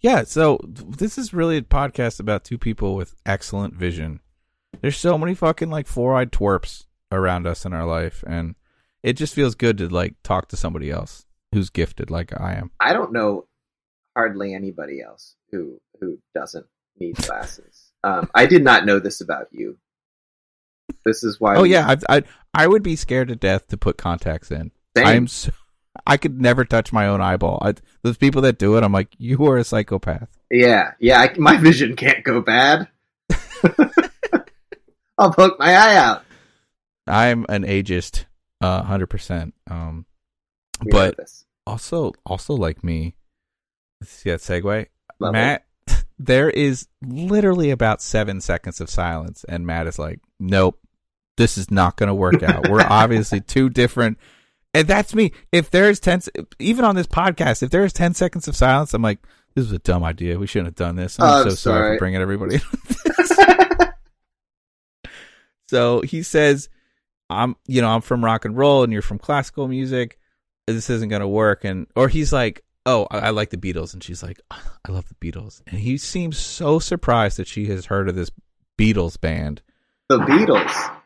Yeah, 0.00 0.24
so 0.24 0.58
this 0.64 1.16
is 1.18 1.32
really 1.34 1.56
a 1.58 1.62
podcast 1.62 2.20
about 2.20 2.44
two 2.44 2.58
people 2.58 2.96
with 2.96 3.14
excellent 3.24 3.74
vision. 3.74 4.20
There's 4.80 4.96
so 4.96 5.16
many 5.18 5.34
fucking 5.34 5.70
like 5.70 5.86
four-eyed 5.86 6.32
twerps 6.32 6.86
around 7.12 7.46
us 7.46 7.64
in 7.64 7.72
our 7.72 7.86
life 7.86 8.22
and 8.26 8.54
it 9.02 9.14
just 9.14 9.34
feels 9.34 9.54
good 9.54 9.78
to 9.78 9.88
like 9.88 10.14
talk 10.22 10.48
to 10.48 10.56
somebody 10.56 10.90
else 10.90 11.26
who's 11.52 11.70
gifted 11.70 12.10
like 12.10 12.38
I 12.40 12.54
am. 12.54 12.70
I 12.80 12.92
don't 12.92 13.12
know 13.12 13.46
hardly 14.16 14.54
anybody 14.54 15.00
else 15.02 15.36
who 15.50 15.80
who 16.00 16.18
doesn't 16.34 16.66
need 16.98 17.16
glasses. 17.26 17.90
um, 18.04 18.30
I 18.34 18.46
did 18.46 18.62
not 18.64 18.86
know 18.86 18.98
this 18.98 19.20
about 19.20 19.48
you. 19.50 19.76
This 21.04 21.22
is 21.24 21.40
why. 21.40 21.56
Oh 21.56 21.62
we- 21.62 21.72
yeah, 21.72 21.86
I 22.08 22.16
I 22.18 22.22
I 22.54 22.66
would 22.66 22.82
be 22.82 22.96
scared 22.96 23.28
to 23.28 23.36
death 23.36 23.68
to 23.68 23.76
put 23.76 23.96
contacts 23.96 24.50
in. 24.50 24.70
same. 24.96 25.06
I'm 25.06 25.26
so, 25.28 25.50
I 26.06 26.16
could 26.16 26.40
never 26.40 26.64
touch 26.64 26.92
my 26.92 27.06
own 27.08 27.20
eyeball. 27.20 27.58
I, 27.62 27.74
those 28.02 28.16
people 28.16 28.42
that 28.42 28.58
do 28.58 28.76
it, 28.76 28.84
I'm 28.84 28.92
like, 28.92 29.08
you 29.18 29.44
are 29.46 29.56
a 29.56 29.64
psychopath. 29.64 30.28
yeah, 30.50 30.92
yeah. 31.00 31.20
I, 31.20 31.34
my 31.38 31.56
vision 31.56 31.96
can't 31.96 32.24
go 32.24 32.40
bad. 32.40 32.88
I'll 35.18 35.32
poke 35.32 35.58
my 35.58 35.72
eye 35.74 35.96
out. 35.96 36.22
I'm 37.06 37.44
an 37.48 37.64
ageist, 37.64 38.24
uh, 38.60 38.82
hundred 38.82 39.08
percent. 39.08 39.54
Um, 39.68 40.06
We 40.84 40.92
but 40.92 41.18
also, 41.66 42.12
also 42.24 42.54
like 42.54 42.82
me, 42.84 43.16
see 44.02 44.30
that 44.30 44.40
segue, 44.40 44.86
Level. 45.18 45.32
Matt. 45.32 45.64
There 46.22 46.50
is 46.50 46.86
literally 47.02 47.70
about 47.70 48.02
seven 48.02 48.42
seconds 48.42 48.82
of 48.82 48.90
silence, 48.90 49.42
and 49.48 49.66
Matt 49.66 49.86
is 49.86 49.98
like, 49.98 50.20
"Nope, 50.38 50.78
this 51.38 51.56
is 51.56 51.70
not 51.70 51.96
going 51.96 52.08
to 52.08 52.14
work 52.14 52.42
out. 52.42 52.68
We're 52.68 52.82
obviously 52.88 53.40
two 53.40 53.70
different." 53.70 54.18
And 54.74 54.86
that's 54.86 55.14
me. 55.14 55.32
If 55.52 55.70
there's 55.70 55.98
ten, 56.00 56.20
even 56.58 56.84
on 56.84 56.94
this 56.96 57.06
podcast, 57.08 57.62
if 57.62 57.70
there's 57.70 57.92
ten 57.92 58.14
seconds 58.14 58.46
of 58.48 58.54
silence, 58.56 58.94
I'm 58.94 59.02
like, 59.02 59.18
"This 59.54 59.64
was 59.64 59.72
a 59.72 59.78
dumb 59.80 60.04
idea. 60.04 60.38
We 60.38 60.46
shouldn't 60.46 60.68
have 60.68 60.74
done 60.76 60.96
this." 60.96 61.18
I'm 61.18 61.26
Oh, 61.28 61.32
I'm 61.42 61.50
so 61.50 61.54
sorry 61.56 61.56
sorry. 61.56 61.96
for 61.96 61.98
bringing 62.00 62.20
everybody. 62.20 62.60
So 65.68 66.00
he 66.00 66.22
says, 66.22 66.68
I'm 67.28 67.54
you 67.66 67.80
know 67.80 67.88
I'm 67.90 68.00
from 68.00 68.24
rock 68.24 68.44
and 68.44 68.56
roll 68.56 68.82
and 68.82 68.92
you're 68.92 69.02
from 69.02 69.18
classical 69.18 69.68
music. 69.68 70.18
This 70.66 70.90
isn't 70.90 71.08
gonna 71.08 71.28
work. 71.28 71.64
And 71.64 71.86
or 71.94 72.08
he's 72.08 72.32
like, 72.32 72.64
oh, 72.86 73.06
I, 73.10 73.18
I 73.18 73.30
like 73.30 73.50
the 73.50 73.56
Beatles, 73.56 73.92
and 73.94 74.02
she's 74.02 74.22
like, 74.22 74.40
"Oh, 74.50 74.60
I 74.88 74.92
love 74.92 75.06
the 75.08 75.14
Beatles, 75.14 75.62
and 75.68 75.78
he 75.78 75.96
seems 75.96 76.38
so 76.38 76.78
surprised 76.80 77.36
that 77.38 77.46
she 77.46 77.66
has 77.66 77.86
heard 77.86 78.08
of 78.08 78.16
this 78.16 78.30
Beatles 78.78 79.20
band. 79.20 79.62
The 80.08 80.18
Beatles. 80.18 80.96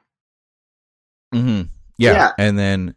hmm 1.33 1.63
Yeah. 1.99 2.13
Yeah. 2.13 2.33
and 2.39 2.59
then 2.59 2.95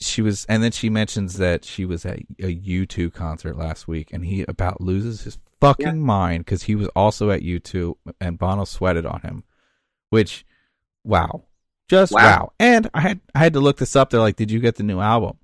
she 0.00 0.20
was, 0.22 0.44
and 0.46 0.62
then 0.62 0.72
she 0.72 0.90
mentions 0.90 1.38
that 1.38 1.64
she 1.64 1.84
was 1.84 2.04
at 2.04 2.20
a 2.40 2.52
U 2.52 2.86
two 2.86 3.10
concert 3.10 3.56
last 3.56 3.88
week, 3.88 4.12
and 4.12 4.24
he 4.24 4.42
about 4.48 4.80
loses 4.80 5.22
his 5.22 5.38
fucking 5.60 5.86
Yeah. 5.86 5.92
mind 5.92 6.44
because 6.44 6.64
he 6.64 6.74
was 6.74 6.88
also 6.88 7.30
at 7.30 7.42
U 7.42 7.58
two, 7.58 7.96
and 8.20 8.38
Bono 8.38 8.64
sweated 8.64 9.06
on 9.06 9.20
him, 9.22 9.44
which, 10.10 10.44
wow, 11.04 11.44
just 11.88 12.12
wow. 12.12 12.22
Wow. 12.22 12.52
And 12.58 12.90
I 12.94 13.00
had 13.00 13.20
I 13.34 13.38
had 13.38 13.52
to 13.54 13.60
look 13.60 13.78
this 13.78 13.96
up. 13.96 14.10
They're 14.10 14.20
like, 14.20 14.36
did 14.36 14.50
you 14.50 14.60
get 14.60 14.76
the 14.76 14.82
new 14.82 15.00
album? 15.00 15.38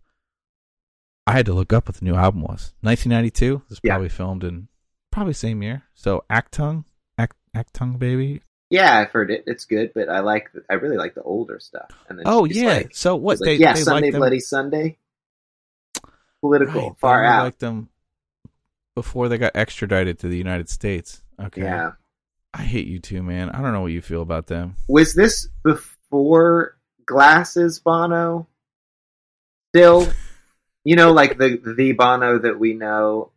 I 1.26 1.32
had 1.32 1.46
to 1.46 1.54
look 1.54 1.72
up 1.72 1.88
what 1.88 1.96
the 1.96 2.04
new 2.04 2.16
album 2.16 2.42
was. 2.42 2.74
1992. 2.80 3.62
This 3.68 3.70
was 3.70 3.80
Yeah. 3.84 3.92
probably 3.92 4.08
filmed 4.08 4.42
in 4.44 4.68
probably 5.12 5.34
same 5.34 5.62
year. 5.62 5.84
So 5.94 6.24
Achtung, 6.30 6.84
Act 7.16 7.36
Achtung 7.56 7.98
baby. 7.98 8.42
Yeah, 8.72 8.98
I've 8.98 9.10
heard 9.10 9.30
it. 9.30 9.44
It's 9.46 9.66
good, 9.66 9.92
but 9.94 10.08
I 10.08 10.20
like. 10.20 10.50
I 10.70 10.74
really 10.74 10.96
like 10.96 11.14
the 11.14 11.22
older 11.22 11.60
stuff. 11.60 11.90
And 12.08 12.18
then 12.18 12.24
Oh 12.26 12.46
yeah. 12.46 12.68
like- 12.68 12.94
so 12.96 13.16
what 13.16 13.34
she's 13.36 13.46
like, 13.46 13.58
yeah, 13.58 13.74
they 13.74 13.82
Sunday 13.82 14.06
like 14.06 14.12
them, 14.12 14.20
Bloody 14.20 14.40
Sunday. 14.40 14.96
Political, 16.40 16.80
Right, 16.80 16.98
far 16.98 17.20
they 17.22 17.28
out. 17.28 17.42
Liked 17.44 17.58
them 17.60 17.88
before 18.96 19.28
they 19.28 19.36
got 19.36 19.54
extradited 19.54 20.18
to 20.20 20.28
the 20.28 20.38
United 20.38 20.70
States. 20.70 21.22
Okay. 21.38 21.60
Yeah. 21.62 21.92
I 22.54 22.62
hate 22.62 22.86
you 22.86 22.98
too, 22.98 23.22
man. 23.22 23.50
I 23.50 23.60
don't 23.60 23.72
know 23.72 23.82
what 23.82 23.92
you 23.92 24.00
feel 24.00 24.22
about 24.22 24.46
them. 24.46 24.76
Was 24.88 25.14
this 25.14 25.48
before 25.62 26.76
glasses 27.06 27.78
Bono? 27.78 28.48
Still, 29.74 30.08
you 30.84 30.96
know, 30.96 31.12
like 31.12 31.36
the 31.38 31.60
the 31.76 31.92
Bono 31.92 32.38
that 32.38 32.58
we 32.58 32.72
know 32.72 33.32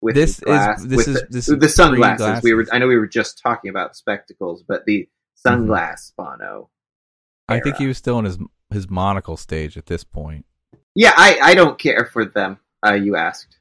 with 0.00 0.14
This 0.14 0.36
the 0.36 0.46
glass, 0.46 0.80
is- 0.80 0.86
this 0.88 0.96
with 0.96 1.08
is- 1.08 1.14
the, 1.22 1.26
this 1.30 1.48
is 1.48 1.58
the 1.58 1.68
sunglasses. 1.68 2.16
pre-glasses. 2.18 2.44
We 2.44 2.54
were. 2.54 2.66
I 2.72 2.78
know 2.78 2.86
we 2.86 2.96
were 2.96 3.06
just 3.08 3.38
talking 3.42 3.68
about 3.70 3.96
spectacles, 3.96 4.62
but 4.66 4.84
the 4.86 5.08
Mm-hmm. 5.46 5.70
sunglass 5.70 6.12
Bono. 6.16 6.68
I 7.48 7.60
think 7.60 7.76
he 7.76 7.86
was 7.86 7.96
still 7.96 8.18
in 8.18 8.24
his 8.24 8.38
his 8.70 8.90
monocle 8.90 9.36
stage 9.36 9.76
at 9.78 9.86
this 9.86 10.02
point. 10.04 10.44
Yeah, 10.96 11.12
I 11.16 11.38
I 11.40 11.54
don't 11.54 11.78
care 11.78 12.08
for 12.12 12.24
them. 12.24 12.58
Uh, 12.84 12.94
you 12.94 13.14
asked. 13.16 13.58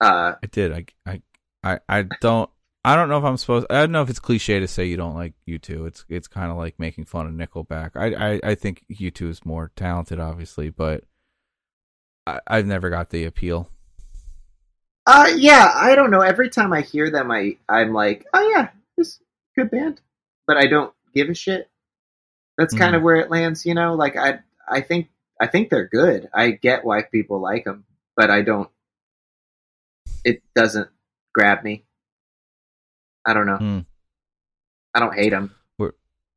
Uh, 0.00 0.34
I 0.42 0.46
did. 0.50 0.72
I 0.72 0.84
I 1.06 1.22
I, 1.62 1.78
I 1.88 2.02
don't 2.22 2.48
I 2.84 2.96
don't 2.96 3.08
know 3.10 3.18
if 3.18 3.24
I'm 3.24 3.36
supposed 3.36 3.66
I 3.70 3.80
don't 3.80 3.92
know 3.92 4.02
if 4.02 4.08
it's 4.10 4.18
cliche 4.18 4.58
to 4.58 4.66
say 4.66 4.86
you 4.86 4.96
don't 4.96 5.14
like 5.14 5.34
U 5.44 5.58
two. 5.58 5.84
It's 5.86 6.04
it's 6.08 6.28
kind 6.28 6.50
of 6.50 6.56
like 6.56 6.78
making 6.78 7.04
fun 7.04 7.26
of 7.26 7.32
Nickelback. 7.34 7.90
I 7.94 8.32
I, 8.34 8.40
I 8.42 8.54
think 8.54 8.84
U 8.88 9.10
two 9.10 9.28
is 9.28 9.44
more 9.44 9.70
talented 9.76 10.18
obviously, 10.18 10.70
but 10.70 11.04
I, 12.26 12.40
I've 12.46 12.66
never 12.66 12.88
got 12.90 13.10
the 13.10 13.24
appeal. 13.26 13.70
Uh, 15.06 15.30
yeah, 15.36 15.70
I 15.74 15.94
don't 15.94 16.10
know. 16.10 16.20
Every 16.20 16.48
time 16.50 16.72
I 16.72 16.80
hear 16.82 17.10
them, 17.10 17.30
I 17.30 17.56
I'm 17.68 17.92
like, 17.92 18.26
oh 18.32 18.48
yeah, 18.48 18.70
this 18.96 19.08
is 19.08 19.20
a 19.56 19.60
good 19.60 19.70
band, 19.70 20.00
but 20.46 20.56
I 20.56 20.66
don't 20.66 20.92
give 21.14 21.28
a 21.28 21.34
shit. 21.34 21.68
That's 22.56 22.74
kind 22.74 22.94
of 22.94 23.00
Mm. 23.00 23.04
where 23.04 23.16
it 23.16 23.30
lands, 23.30 23.66
you 23.66 23.74
know. 23.74 23.94
Like 23.94 24.16
I 24.16 24.40
I 24.68 24.80
think 24.80 25.08
I 25.40 25.46
think 25.46 25.68
they're 25.70 25.88
good. 25.88 26.28
I 26.32 26.50
get 26.52 26.84
why 26.84 27.02
people 27.02 27.40
like 27.40 27.64
them, 27.64 27.84
but 28.16 28.30
I 28.30 28.42
don't. 28.42 28.70
It 30.24 30.42
doesn't 30.54 30.88
grab 31.34 31.62
me. 31.64 31.84
I 33.26 33.34
don't 33.34 33.46
know. 33.46 33.56
Hmm. 33.56 33.78
I 34.94 35.00
don't 35.00 35.14
hate 35.14 35.30
them. 35.30 35.54
We're, 35.78 35.92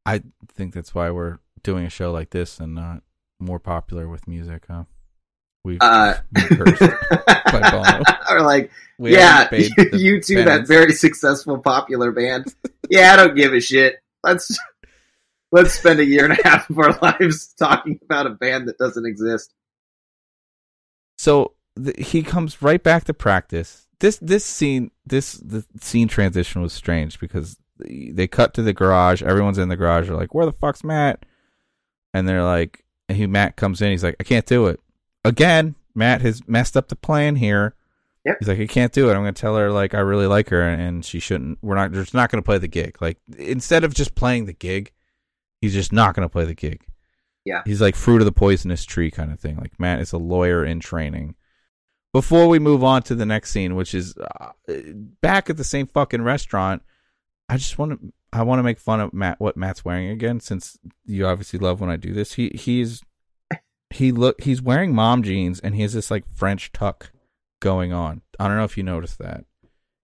I 0.06 0.24
think 0.54 0.74
that's 0.74 0.96
why 0.96 1.12
we're 1.12 1.38
doing 1.64 1.86
a 1.86 1.90
show 1.90 2.12
like 2.12 2.32
this 2.32 2.60
and 2.60 2.74
not 2.74 3.04
more 3.40 3.60
popular 3.60 4.08
with 4.10 4.28
music, 4.28 4.66
huh? 4.68 4.86
We've 5.64 5.78
Uh, 5.82 6.16
by 6.34 7.70
Or 8.38 8.46
like 8.46 8.72
We 8.98 9.14
yeah, 9.14 9.44
haven't 9.44 9.76
paid 9.76 9.92
the 9.92 9.98
U 9.98 10.22
two, 10.22 10.44
that 10.44 10.68
very 10.68 10.94
successful 10.94 11.58
popular 11.58 12.12
band. 12.12 12.54
yeah, 12.90 13.14
I 13.14 13.16
don't 13.16 13.36
give 13.36 13.54
a 13.54 13.60
shit. 13.60 13.96
Let's 14.24 14.58
let's 15.52 15.74
spend 15.74 16.00
a 16.00 16.06
year 16.06 16.26
and 16.26 16.38
a 16.38 16.48
half 16.48 16.70
of 16.70 16.78
our 16.80 16.98
lives 17.02 17.54
talking 17.58 18.00
about 18.04 18.28
a 18.28 18.32
band 18.32 18.68
that 18.68 18.78
doesn't 18.78 19.06
exist. 19.06 19.54
So 21.18 21.54
the, 21.76 21.94
he 21.98 22.24
comes 22.24 22.62
right 22.62 22.82
back 22.82 23.06
to 23.06 23.14
practice. 23.14 23.88
This 24.00 24.18
this 24.18 24.46
scene 24.46 24.92
this 25.06 25.34
the 25.34 25.66
scene 25.80 26.08
transition 26.08 26.62
was 26.62 26.74
strange 26.74 27.20
because 27.20 27.58
they 27.80 28.28
cut 28.28 28.54
to 28.56 28.62
the 28.62 28.74
garage. 28.74 29.24
Everyone's 29.24 29.58
in 29.58 29.70
the 29.70 29.76
garage. 29.76 30.08
They're 30.08 30.16
like, 30.16 30.34
"Where 30.34 30.46
the 30.46 30.54
fuck's 30.54 30.84
Matt?" 30.84 31.26
And 32.14 32.28
they're 32.28 32.44
like, 32.44 32.84
and 33.10 33.18
he 33.18 33.26
Matt 33.26 33.56
comes 33.56 33.82
in. 33.82 33.92
He's 33.92 34.04
like, 34.04 34.16
"I 34.20 34.24
can't 34.24 34.46
do 34.46 34.68
it 34.68 34.80
again." 35.24 35.76
Matt 35.96 36.22
has 36.22 36.48
messed 36.48 36.78
up 36.78 36.90
the 36.90 36.96
plan 36.96 37.38
here. 37.38 37.74
Yep. 38.28 38.38
He's 38.40 38.48
like, 38.50 38.60
"I 38.60 38.68
can't 38.68 38.92
do 38.92 39.10
it. 39.10 39.14
I'm 39.14 39.24
going 39.24 39.34
to 39.34 39.42
tell 39.42 39.56
her 39.56 39.72
like 39.72 39.96
I 39.96 40.00
really 40.00 40.28
like 40.28 40.50
her, 40.50 40.62
and 40.62 41.04
she 41.04 41.20
shouldn't. 41.20 41.60
We're 41.62 41.76
not. 41.76 41.94
Just 41.94 42.14
not 42.14 42.30
going 42.30 42.42
to 42.42 42.46
play 42.46 42.58
the 42.58 42.68
gig. 42.68 43.02
Like 43.02 43.18
instead 43.38 43.84
of 43.84 43.94
just 43.94 44.16
playing 44.16 44.46
the 44.46 44.54
gig, 44.54 44.92
he's 45.62 45.74
just 45.74 45.94
not 45.94 46.14
going 46.14 46.28
to 46.28 46.32
play 46.32 46.46
the 46.46 46.54
gig." 46.54 46.86
Yeah. 47.46 47.62
He's 47.66 47.80
like 47.80 47.96
fruit 47.96 48.22
of 48.22 48.26
the 48.26 48.34
poisonous 48.34 48.84
tree 48.84 49.10
kind 49.10 49.32
of 49.32 49.40
thing. 49.40 49.56
Like 49.56 49.80
Matt 49.80 50.02
is 50.02 50.12
a 50.12 50.18
lawyer 50.18 50.66
in 50.66 50.82
training. 50.82 51.36
Before 52.12 52.48
we 52.48 52.60
move 52.60 52.84
on 52.84 53.04
to 53.04 53.16
the 53.16 53.26
next 53.26 53.52
scene, 53.52 53.76
which 53.76 53.94
is 53.94 54.18
uh, 54.18 54.50
back 55.22 55.50
at 55.50 55.56
the 55.56 55.64
same 55.64 55.88
fucking 55.88 56.22
restaurant, 56.22 56.82
I 57.48 57.56
just 57.56 57.78
want 57.78 57.94
to 57.94 58.14
I 58.34 58.44
want 58.44 58.60
to 58.60 58.64
make 58.64 58.80
fun 58.80 59.00
of 59.00 59.14
Matt 59.14 59.40
what 59.40 59.56
Matt's 59.56 59.86
wearing 59.86 60.10
again 60.10 60.42
since 60.42 60.78
you 61.06 61.26
obviously 61.26 61.60
love 61.60 61.80
when 61.80 61.90
I 61.90 61.96
do 61.96 62.14
this. 62.14 62.34
He 62.34 62.50
he's 62.50 63.02
he 63.90 64.12
look 64.12 64.42
he's 64.42 64.62
wearing 64.62 64.94
mom 64.94 65.24
jeans 65.24 65.62
and 65.62 65.74
he 65.76 65.84
has 65.84 65.94
this 65.94 66.12
like 66.12 66.26
French 66.30 66.74
tuck 66.74 67.12
going 67.68 67.92
on. 67.92 68.22
I 68.40 68.48
don't 68.48 68.56
know 68.56 68.64
if 68.64 68.78
you 68.78 68.84
noticed 68.84 69.20
that. 69.20 69.44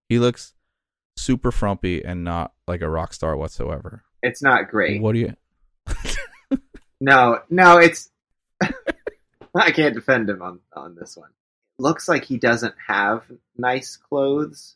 He 0.09 0.19
looks 0.19 0.53
super 1.15 1.49
frumpy 1.49 2.03
and 2.03 2.25
not 2.25 2.51
like 2.67 2.81
a 2.81 2.89
rock 2.89 3.13
star 3.13 3.37
whatsoever. 3.37 4.03
It's 4.21 4.41
not 4.43 4.69
great. 4.69 5.01
What 5.01 5.13
do 5.13 5.19
you 5.19 5.33
No, 6.99 7.39
no, 7.49 7.77
it's. 7.77 8.09
I 9.55 9.71
can't 9.71 9.93
defend 9.95 10.29
him 10.29 10.41
on 10.41 10.59
on 10.75 10.95
this 10.95 11.15
one. 11.15 11.29
Looks 11.79 12.07
like 12.09 12.25
he 12.25 12.37
doesn't 12.37 12.75
have 12.87 13.23
nice 13.57 13.95
clothes, 13.97 14.75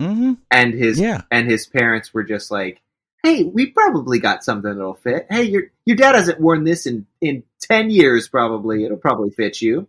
hmm 0.00 0.34
and 0.50 0.72
his 0.74 0.98
Yeah. 0.98 1.22
and 1.30 1.50
his 1.50 1.66
parents 1.66 2.12
were 2.14 2.24
just 2.24 2.50
like, 2.50 2.80
"Hey, 3.22 3.44
we 3.44 3.66
probably 3.66 4.18
got 4.20 4.42
something 4.44 4.74
that'll 4.74 4.94
fit. 4.94 5.26
Hey, 5.30 5.42
your 5.44 5.64
your 5.84 5.96
dad 5.96 6.14
hasn't 6.14 6.40
worn 6.40 6.64
this 6.64 6.86
in 6.86 7.06
in 7.20 7.42
ten 7.60 7.90
years. 7.90 8.28
Probably 8.28 8.84
it'll 8.84 8.96
probably 8.96 9.30
fit 9.30 9.60
you." 9.62 9.86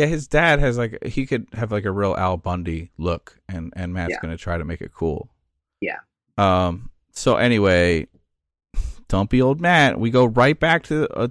Yeah, 0.00 0.06
his 0.06 0.26
dad 0.26 0.60
has 0.60 0.78
like 0.78 1.04
he 1.04 1.26
could 1.26 1.46
have 1.52 1.70
like 1.70 1.84
a 1.84 1.90
real 1.92 2.14
Al 2.16 2.38
Bundy 2.38 2.90
look, 2.96 3.38
and 3.48 3.70
and 3.76 3.92
Matt's 3.92 4.12
Yeah. 4.12 4.18
gonna 4.22 4.38
try 4.38 4.56
to 4.56 4.64
make 4.64 4.80
it 4.80 4.92
cool. 4.94 5.28
Yeah. 5.80 5.98
Um. 6.38 6.90
So 7.12 7.36
anyway, 7.36 8.06
dumpy 9.08 9.42
old 9.42 9.60
Matt. 9.60 10.00
We 10.00 10.10
go 10.10 10.24
right 10.24 10.58
back 10.58 10.84
to 10.84 11.06
uh, 11.14 11.28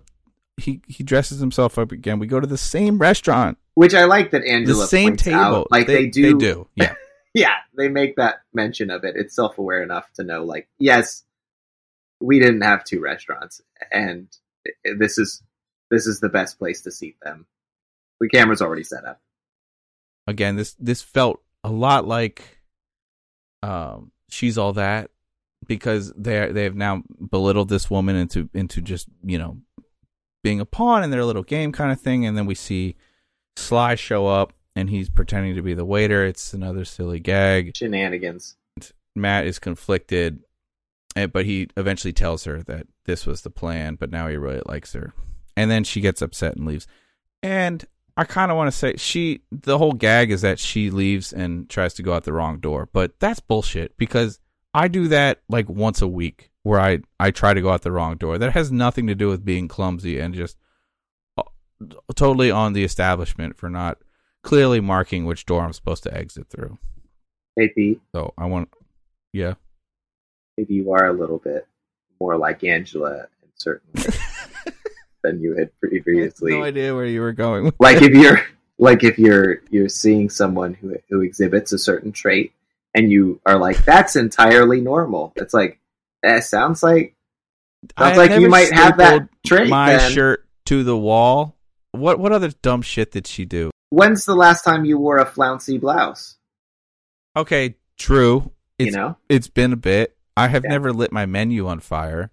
he 0.57 0.81
he 0.87 1.03
dresses 1.03 1.39
himself 1.39 1.79
up 1.79 1.91
again. 1.91 2.19
We 2.19 2.27
go 2.27 2.39
to 2.39 2.45
the 2.47 2.57
same 2.57 2.99
restaurant, 2.99 3.57
Which 3.73 3.95
I 3.95 4.05
like 4.05 4.29
that 4.31 4.43
Angela 4.45 4.81
the 4.81 4.87
same 4.87 5.15
table. 5.15 5.39
out. 5.39 5.71
Like 5.71 5.87
they, 5.87 6.05
do, 6.07 6.33
They 6.37 6.45
do. 6.45 6.67
Yeah. 6.75 6.93
yeah, 7.33 7.55
they 7.75 7.87
make 7.89 8.17
that 8.17 8.41
mention 8.53 8.91
of 8.91 9.03
it. 9.03 9.15
It's 9.15 9.35
self 9.35 9.57
aware 9.57 9.81
enough 9.81 10.11
to 10.15 10.23
know, 10.23 10.43
like, 10.43 10.67
yes, 10.77 11.23
we 12.19 12.39
didn't 12.39 12.61
have 12.61 12.83
two 12.83 12.99
restaurants, 12.99 13.61
and 13.91 14.27
this 14.97 15.17
is 15.17 15.41
this 15.89 16.05
is 16.05 16.19
the 16.19 16.29
best 16.29 16.59
place 16.59 16.81
to 16.81 16.91
seat 16.91 17.15
them. 17.23 17.47
The 18.19 18.29
camera's 18.29 18.61
already 18.61 18.83
set 18.83 19.05
up. 19.05 19.21
again 20.27 20.55
this 20.55 20.75
this 20.79 21.01
felt 21.01 21.41
a 21.63 21.69
lot 21.69 22.07
like 22.07 22.59
um 23.63 24.11
she's 24.29 24.57
all 24.57 24.73
that 24.73 25.09
because 25.67 26.11
they 26.13 26.51
they 26.51 26.63
have 26.63 26.75
now 26.75 27.03
belittled 27.29 27.69
this 27.69 27.89
woman 27.89 28.15
into 28.15 28.49
into 28.53 28.81
just 28.81 29.07
you 29.23 29.37
know 29.37 29.57
being 30.43 30.59
a 30.59 30.65
pawn 30.65 31.03
in 31.03 31.09
their 31.09 31.25
little 31.25 31.43
game 31.43 31.71
kind 31.71 31.91
of 31.91 31.99
thing. 31.99 32.25
And 32.25 32.37
then 32.37 32.45
we 32.45 32.55
see 32.55 32.95
sly 33.57 33.95
show 33.95 34.27
up 34.27 34.53
and 34.75 34.89
he's 34.89 35.09
pretending 35.09 35.55
to 35.55 35.61
be 35.61 35.73
the 35.73 35.85
waiter. 35.85 36.25
It's 36.25 36.53
another 36.53 36.85
silly 36.85 37.19
gag. 37.19 37.75
Shenanigans. 37.75 38.55
matt 39.15 39.45
is 39.45 39.59
conflicted 39.59 40.39
eh, 41.15 41.25
but 41.27 41.45
he 41.45 41.67
eventually 41.75 42.13
tells 42.13 42.45
her 42.45 42.63
that 42.63 42.87
this 43.05 43.25
was 43.25 43.41
the 43.41 43.49
plan 43.49 43.95
but 43.95 44.11
now 44.11 44.27
he 44.27 44.37
really 44.37 44.61
likes 44.65 44.93
her. 44.93 45.13
And 45.57 45.69
then 45.69 45.83
she 45.83 45.99
gets 45.99 46.21
upset 46.21 46.55
and 46.55 46.65
leaves. 46.65 46.87
And 47.43 47.85
I 48.19 48.25
kind 48.25 48.51
of 48.51 48.57
want 48.57 48.67
to 48.69 48.77
say 48.77 48.97
she 48.97 49.43
the 49.49 49.77
whole 49.77 49.93
gag 49.93 50.29
is 50.29 50.41
that 50.41 50.59
she 50.59 50.89
leaves 50.89 51.31
and 51.31 51.69
tries 51.69 51.93
to 51.93 52.03
go 52.03 52.11
out 52.11 52.25
the 52.25 52.33
wrong 52.33 52.59
door, 52.59 52.89
but 52.91 53.17
that's 53.21 53.39
bullshit 53.39 53.97
because 53.97 54.41
I 54.73 54.89
do 54.89 55.07
that 55.07 55.39
like 55.47 55.69
once 55.69 56.01
a 56.01 56.07
week 56.07 56.51
where 56.63 56.81
I 56.81 56.99
I 57.17 57.31
try 57.31 57.53
to 57.53 57.61
go 57.61 57.69
out 57.69 57.83
the 57.83 57.93
wrong 57.93 58.17
door. 58.17 58.37
That 58.37 58.51
has 58.51 58.73
nothing 58.73 59.07
to 59.07 59.15
do 59.15 59.29
with 59.29 59.45
being 59.45 59.69
clumsy 59.69 60.19
and 60.19 60.33
just 60.33 60.57
uh, 61.37 61.43
totally 62.13 62.51
on 62.51 62.73
the 62.73 62.83
establishment 62.83 63.55
for 63.55 63.69
not 63.69 63.99
clearly 64.43 64.81
marking 64.81 65.23
which 65.23 65.45
door 65.45 65.63
I'm 65.63 65.71
supposed 65.71 66.03
to 66.03 66.13
exit 66.13 66.49
through. 66.49 66.77
Hey 67.55 67.69
Peat, 67.69 68.01
So 68.13 68.33
I 68.37 68.47
want 68.47 68.67
yeah. 69.31 69.53
maybe 70.57 70.73
you 70.73 70.91
are 70.91 71.07
a 71.07 71.13
little 71.13 71.37
bit 71.37 71.65
more 72.19 72.37
like 72.37 72.65
Angela 72.65 73.29
and 73.41 73.51
certain 73.55 73.89
way 73.95 74.13
than 75.23 75.41
you 75.41 75.55
had 75.55 75.69
previously. 75.79 76.51
no 76.51 76.63
idea 76.63 76.95
where 76.95 77.05
you 77.05 77.21
were 77.21 77.33
going. 77.33 77.65
with 77.65 77.75
like 77.79 78.01
if 78.01 78.13
you're 78.13 78.39
like 78.77 79.03
if 79.03 79.17
you're 79.19 79.61
you're 79.69 79.89
seeing 79.89 80.29
someone 80.29 80.73
who 80.73 80.95
who 81.09 81.21
exhibits 81.21 81.71
a 81.73 81.77
certain 81.77 82.11
trait 82.11 82.53
and 82.95 83.11
you 83.11 83.39
are 83.45 83.57
like 83.57 83.83
that's 83.85 84.15
entirely 84.15 84.81
normal. 84.81 85.33
It's 85.35 85.53
like 85.53 85.79
that 86.23 86.43
sounds 86.43 86.81
like 86.83 87.15
sounds 87.97 88.17
like 88.17 88.39
you 88.39 88.49
might 88.49 88.71
have 88.73 88.97
that 88.97 89.27
trait. 89.45 89.69
my 89.69 89.97
then. 89.97 90.11
shirt 90.11 90.45
to 90.65 90.83
the 90.83 90.97
wall. 90.97 91.55
What 91.91 92.19
what 92.19 92.31
other 92.31 92.49
dumb 92.61 92.81
shit 92.81 93.11
did 93.11 93.25
she 93.27 93.45
do? 93.45 93.71
When's 93.89 94.25
the 94.25 94.35
last 94.35 94.63
time 94.63 94.85
you 94.85 94.97
wore 94.99 95.17
a 95.17 95.25
flouncy 95.25 95.77
blouse? 95.79 96.37
Okay, 97.35 97.75
true. 97.97 98.51
It's 98.77 98.87
you 98.91 98.91
know, 98.97 99.17
it's 99.27 99.47
been 99.47 99.73
a 99.73 99.77
bit. 99.77 100.15
I 100.37 100.47
have 100.47 100.63
Yeah. 100.63 100.71
never 100.71 100.93
lit 100.93 101.11
my 101.11 101.25
menu 101.25 101.67
on 101.67 101.79
fire. 101.79 102.31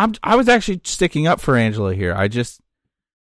I'm 0.00 0.14
I 0.22 0.34
was 0.34 0.48
actually 0.48 0.80
sticking 0.84 1.26
up 1.26 1.40
for 1.40 1.56
Angela 1.56 1.94
here. 1.94 2.14
I 2.14 2.26
just 2.26 2.62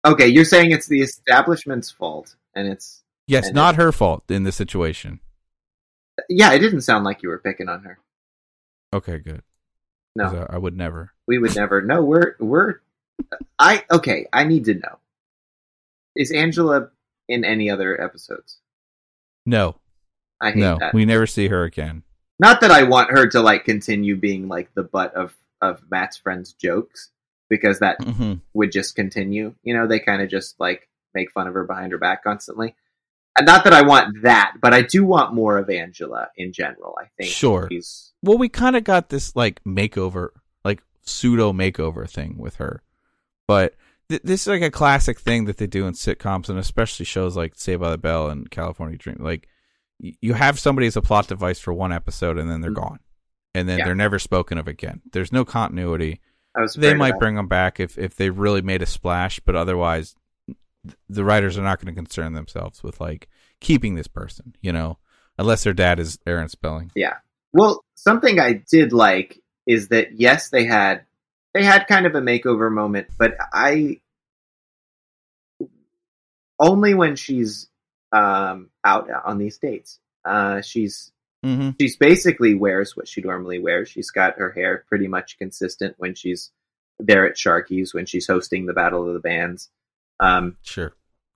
okay, 0.04 0.28
you're 0.28 0.44
saying 0.44 0.72
it's 0.72 0.88
the 0.88 1.02
establishment's 1.02 1.92
fault, 1.92 2.36
and 2.56 2.68
it's 2.68 3.04
yes, 3.28 3.46
And 3.46 3.56
not 3.56 3.76
her 3.76 3.92
fault 3.92 4.24
in 4.30 4.44
this 4.44 4.56
situation. 4.56 5.20
yeah. 6.30 6.52
It 6.54 6.60
didn't 6.60 6.82
sound 6.82 7.06
like 7.06 7.22
you 7.22 7.30
were 7.30 7.38
picking 7.38 7.70
on 7.70 7.84
her. 7.84 8.00
Okay, 8.92 9.20
good. 9.20 9.44
No, 10.16 10.48
I, 10.50 10.56
I 10.56 10.58
would 10.58 10.76
never. 10.76 11.14
we 11.28 11.38
would 11.38 11.56
never. 11.56 11.82
No, 11.82 12.04
we're 12.04 12.36
we're. 12.40 12.82
I 13.60 13.86
okay. 13.92 14.28
I 14.34 14.44
need 14.44 14.66
to 14.66 14.74
know. 14.74 14.98
Is 16.16 16.32
Angela 16.32 16.90
in 17.30 17.46
any 17.46 17.70
other 17.70 18.02
episodes? 18.02 18.58
No, 19.46 19.76
I 20.42 20.52
hate 20.52 20.58
no, 20.58 20.78
that. 20.80 20.96
we 20.96 21.06
never 21.06 21.28
see 21.28 21.50
her 21.50 21.66
again. 21.66 22.02
Not 22.40 22.62
that 22.62 22.72
I 22.72 22.84
want 22.84 23.12
her 23.12 23.28
to 23.28 23.42
like 23.42 23.64
continue 23.64 24.16
being 24.16 24.48
like 24.48 24.74
the 24.74 24.84
butt 24.84 25.14
of 25.14 25.36
of 25.64 25.82
Matt's 25.90 26.18
friends' 26.18 26.54
jokes 26.54 27.10
because 27.50 27.80
that 27.80 27.98
hmm 28.04 28.34
would 28.54 28.72
just 28.72 28.96
continue. 28.96 29.56
You 29.64 29.74
know, 29.76 29.88
they 29.88 30.00
kind 30.00 30.22
of 30.22 30.30
just 30.30 30.60
like 30.60 30.88
make 31.14 31.32
fun 31.32 31.48
of 31.48 31.54
her 31.54 31.64
behind 31.64 31.92
her 31.92 31.98
back 31.98 32.24
constantly. 32.24 32.76
And 33.38 33.46
not 33.48 33.64
that 33.64 33.74
I 33.74 33.82
want 33.82 34.22
that, 34.24 34.54
but 34.62 34.74
I 34.76 34.82
do 34.84 35.04
want 35.06 35.34
more 35.34 35.58
of 35.58 35.70
Angela 35.70 36.28
in 36.38 36.54
general. 36.54 36.96
I 37.02 37.06
think 37.18 37.32
Sure. 37.32 37.68
Well, 38.22 38.38
we 38.38 38.48
kind 38.50 38.76
of 38.76 38.84
got 38.84 39.10
this 39.10 39.36
like 39.36 39.64
makeover, 39.64 40.30
like 40.64 40.84
pseudo 41.02 41.52
makeover 41.52 42.08
thing 42.10 42.38
with 42.38 42.56
her, 42.58 42.84
but 43.48 43.74
th- 44.10 44.22
this 44.24 44.42
is 44.42 44.48
like 44.48 44.62
a 44.62 44.70
classic 44.72 45.20
thing 45.20 45.46
that 45.46 45.58
they 45.58 45.66
do 45.68 45.88
in 45.88 45.94
sitcoms 45.94 46.48
and 46.50 46.60
especially 46.60 47.06
shows 47.06 47.36
like 47.36 47.54
Saved 47.56 47.82
by 47.82 47.90
the 47.90 47.98
Bell 47.98 48.30
and 48.30 48.50
California 48.52 48.98
Dream. 48.98 49.18
Like 49.20 49.48
y- 50.00 50.14
you 50.22 50.34
have 50.34 50.60
somebody 50.60 50.86
as 50.88 50.96
a 50.96 51.02
plot 51.02 51.28
device 51.28 51.60
for 51.60 51.74
one 51.74 51.92
episode 51.92 52.38
and 52.38 52.50
then 52.50 52.62
they're 52.62 52.72
Mhm. 52.72 52.76
gone, 52.76 53.00
and 53.54 53.68
then 53.70 53.80
Yeah. 53.80 53.86
they're 53.86 53.96
never 53.96 54.20
spoken 54.20 54.58
of 54.58 54.68
again. 54.68 55.02
There's 55.12 55.32
no 55.32 55.46
continuity. 55.46 56.22
They 56.76 56.94
might 56.94 57.18
bring 57.18 57.36
them 57.36 57.48
back 57.48 57.80
if 57.80 57.98
if 57.98 58.16
they 58.16 58.30
really 58.30 58.62
made 58.62 58.82
a 58.82 58.86
splash, 58.86 59.40
but 59.40 59.56
otherwise, 59.56 60.16
the 61.10 61.24
writers 61.24 61.58
are 61.58 61.64
not 61.64 61.80
going 61.80 61.94
to 61.94 61.98
concern 62.00 62.34
themselves 62.34 62.84
with 62.84 63.00
like 63.02 63.28
keeping 63.60 63.96
this 63.96 64.08
person, 64.08 64.56
you 64.62 64.72
know, 64.72 65.00
unless 65.40 65.64
their 65.64 65.74
dad 65.74 66.00
is 66.00 66.20
Aaron 66.28 66.50
Spelling. 66.50 66.92
Yeah. 66.96 67.16
Well, 67.54 67.84
something 67.96 68.40
I 68.40 68.54
did 68.70 68.94
like 68.94 69.40
is 69.66 69.88
that 69.88 70.20
yes, 70.20 70.50
they 70.50 70.66
had 70.66 71.06
they 71.54 71.64
had 71.64 71.88
kind 71.88 72.06
of 72.06 72.14
a 72.16 72.22
makeover 72.22 72.72
moment, 72.72 73.08
but 73.18 73.36
I 73.54 74.02
only 76.60 76.94
when 76.94 77.16
she's 77.16 77.70
um, 78.12 78.70
out 78.84 79.10
on 79.26 79.38
these 79.38 79.58
dates. 79.58 80.00
Uh, 80.26 80.62
she's 80.62 81.12
Mm-hmm. 81.44 81.72
she's 81.80 81.98
basically 81.98 82.54
wears 82.54 82.96
what 82.96 83.08
she 83.08 83.22
normally 83.22 83.60
wears. 83.60 83.90
She's 83.90 84.12
got 84.12 84.38
her 84.38 84.52
hair 84.52 84.86
pretty 84.88 85.08
much 85.08 85.38
consistent 85.38 85.96
when 85.98 86.16
she's 86.16 86.52
there 87.00 87.26
at 87.28 87.36
Sharky's 87.36 87.94
when 87.94 88.06
she's 88.06 88.28
hosting 88.28 88.66
the 88.66 88.74
Battle 88.74 89.08
of 89.08 89.14
the 89.14 89.20
Bands. 89.20 89.70
Um, 90.20 90.56
Sure. 90.62 90.94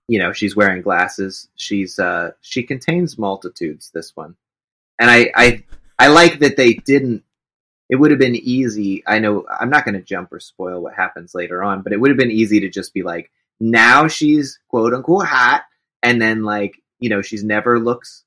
you 0.08 0.18
know, 0.18 0.32
she's 0.32 0.56
wearing 0.56 0.82
glasses. 0.82 1.48
She's 1.56 1.98
uh, 1.98 2.30
she 2.40 2.62
contains 2.62 3.18
multitudes. 3.18 3.90
This 3.92 4.16
one, 4.16 4.36
and 4.98 5.10
I 5.10 5.30
I 5.34 5.64
I 5.98 6.06
like 6.08 6.38
that 6.38 6.56
they 6.56 6.74
didn't. 6.74 7.24
It 7.90 7.96
would 7.96 8.10
have 8.10 8.20
been 8.20 8.36
easy. 8.36 9.02
I 9.06 9.18
know 9.18 9.46
I'm 9.48 9.70
not 9.70 9.84
going 9.84 9.94
to 9.94 10.02
jump 10.02 10.32
or 10.32 10.40
spoil 10.40 10.80
what 10.80 10.94
happens 10.94 11.34
later 11.34 11.62
on, 11.62 11.82
but 11.82 11.92
it 11.92 12.00
would 12.00 12.10
have 12.10 12.18
been 12.18 12.30
easy 12.30 12.60
to 12.60 12.68
just 12.68 12.92
be 12.94 13.02
like, 13.02 13.30
now 13.60 14.08
she's 14.08 14.58
quote 14.68 14.94
unquote 14.94 15.26
hot, 15.26 15.64
and 16.02 16.20
then 16.22 16.44
like 16.44 16.80
you 16.98 17.10
know 17.10 17.20
she's 17.20 17.44
never 17.44 17.78
looks 17.78 18.24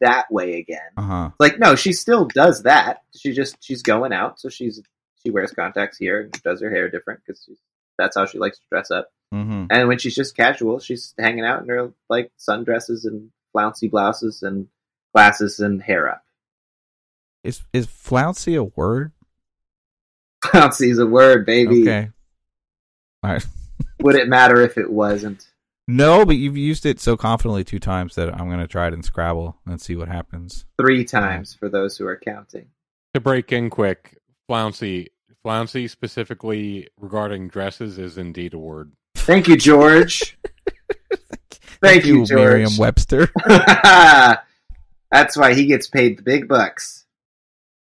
that 0.00 0.30
way 0.30 0.58
again. 0.58 0.90
Uh 0.96 1.02
huh. 1.02 1.30
Like 1.38 1.58
no, 1.58 1.76
she 1.76 1.92
still 1.92 2.26
does 2.26 2.62
that. 2.64 3.02
She 3.16 3.32
just 3.32 3.56
she's 3.60 3.82
going 3.82 4.12
out, 4.12 4.40
so 4.40 4.48
she's 4.48 4.82
she 5.22 5.30
wears 5.30 5.52
contacts 5.52 5.98
here 5.98 6.22
and 6.22 6.32
does 6.42 6.60
her 6.60 6.70
hair 6.70 6.88
different 6.88 7.20
because 7.26 7.48
that's 7.98 8.16
how 8.16 8.26
she 8.26 8.38
likes 8.38 8.58
to 8.58 8.64
dress 8.70 8.90
up. 8.90 9.10
Mm-hmm. 9.34 9.66
And 9.70 9.88
when 9.88 9.98
she's 9.98 10.14
just 10.14 10.36
casual, 10.36 10.78
she's 10.78 11.14
hanging 11.18 11.44
out 11.44 11.62
in 11.62 11.68
her 11.68 11.92
like 12.08 12.30
sundresses 12.38 13.04
and 13.04 13.30
flouncy 13.52 13.88
blouses 13.88 14.42
and 14.42 14.68
glasses 15.14 15.60
and 15.60 15.82
hair 15.82 16.08
up. 16.08 16.22
Is 17.42 17.62
is 17.72 17.86
flouncy 17.86 18.54
a 18.54 18.64
word? 18.64 19.12
Flouncy 20.44 20.90
is 20.90 20.98
a 20.98 21.06
word, 21.06 21.46
baby. 21.46 21.82
Okay. 21.82 22.10
All 23.22 23.32
right. 23.32 23.46
Would 24.00 24.16
it 24.16 24.28
matter 24.28 24.60
if 24.60 24.78
it 24.78 24.90
wasn't? 24.90 25.46
No, 25.88 26.26
but 26.26 26.36
you've 26.36 26.56
used 26.56 26.84
it 26.84 26.98
so 26.98 27.16
confidently 27.16 27.62
two 27.62 27.78
times 27.78 28.16
that 28.16 28.34
I'm 28.34 28.48
going 28.48 28.60
to 28.60 28.66
try 28.66 28.88
it 28.88 28.94
in 28.94 29.02
Scrabble 29.02 29.56
and 29.66 29.80
see 29.80 29.94
what 29.94 30.08
happens. 30.08 30.64
Three 30.78 31.04
times 31.04 31.54
for 31.54 31.68
those 31.68 31.96
who 31.96 32.06
are 32.06 32.18
counting. 32.18 32.66
To 33.14 33.20
break 33.20 33.52
in 33.52 33.70
quick, 33.70 34.18
flouncy, 34.48 35.08
flouncy 35.44 35.86
specifically 35.86 36.88
regarding 36.98 37.48
dresses 37.48 37.98
is 37.98 38.18
indeed 38.18 38.52
a 38.52 38.58
word. 38.58 38.92
Thank 39.14 39.46
you, 39.46 39.56
George. 39.56 40.36
Thank, 41.80 42.04
you, 42.04 42.24
George. 42.24 42.40
Merriam-Webster. 42.40 43.28
That's 45.10 45.36
why 45.36 45.54
he 45.54 45.66
gets 45.66 45.86
paid 45.86 46.18
the 46.18 46.22
big 46.22 46.48
bucks. 46.48 47.04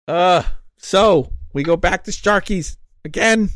Uh, 0.06 0.42
so 0.76 1.32
we 1.52 1.62
go 1.62 1.76
back 1.76 2.04
to 2.04 2.10
Sharky's 2.10 2.76
again. 3.04 3.50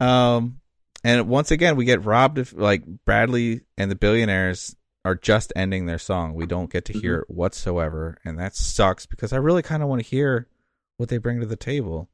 Um, 0.00 0.60
and 1.08 1.26
once 1.26 1.50
again 1.50 1.76
we 1.76 1.86
get 1.86 2.04
robbed 2.04 2.36
of 2.36 2.52
like 2.52 2.84
Bradley 2.84 3.62
and 3.78 3.90
the 3.90 3.94
billionaires 3.94 4.76
are 5.06 5.14
just 5.14 5.54
ending 5.56 5.86
their 5.86 5.98
song. 5.98 6.34
We 6.34 6.44
don't 6.44 6.70
get 6.70 6.84
to 6.86 6.92
mm-hmm. 6.92 7.00
hear 7.00 7.18
it 7.20 7.30
whatsoever, 7.30 8.18
and 8.26 8.38
that 8.38 8.54
sucks 8.54 9.06
because 9.06 9.32
I 9.32 9.38
really 9.38 9.62
kind 9.62 9.82
of 9.82 9.88
want 9.88 10.02
to 10.02 10.08
hear 10.08 10.48
what 10.98 11.08
they 11.08 11.16
bring 11.16 11.40
to 11.40 11.46
the 11.46 11.56
table. 11.56 12.10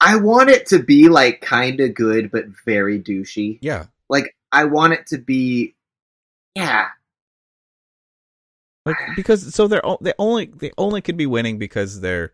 I 0.00 0.16
want 0.16 0.50
it 0.50 0.66
to 0.66 0.78
be 0.78 1.08
like 1.08 1.40
kind 1.40 1.80
of 1.80 1.94
good, 1.94 2.30
but 2.30 2.44
very 2.64 3.00
douchey. 3.00 3.58
Yeah, 3.62 3.86
Like 4.08 4.36
I 4.52 4.64
want 4.64 4.92
it 4.92 5.08
to 5.08 5.18
be, 5.18 5.74
yeah, 6.54 6.88
like 8.84 8.96
because 9.16 9.52
so 9.52 9.66
they're 9.66 9.82
they 10.00 10.12
only 10.20 10.46
they 10.54 10.70
only 10.78 11.00
could 11.00 11.16
be 11.16 11.26
winning 11.26 11.58
because 11.58 12.00
they're 12.00 12.32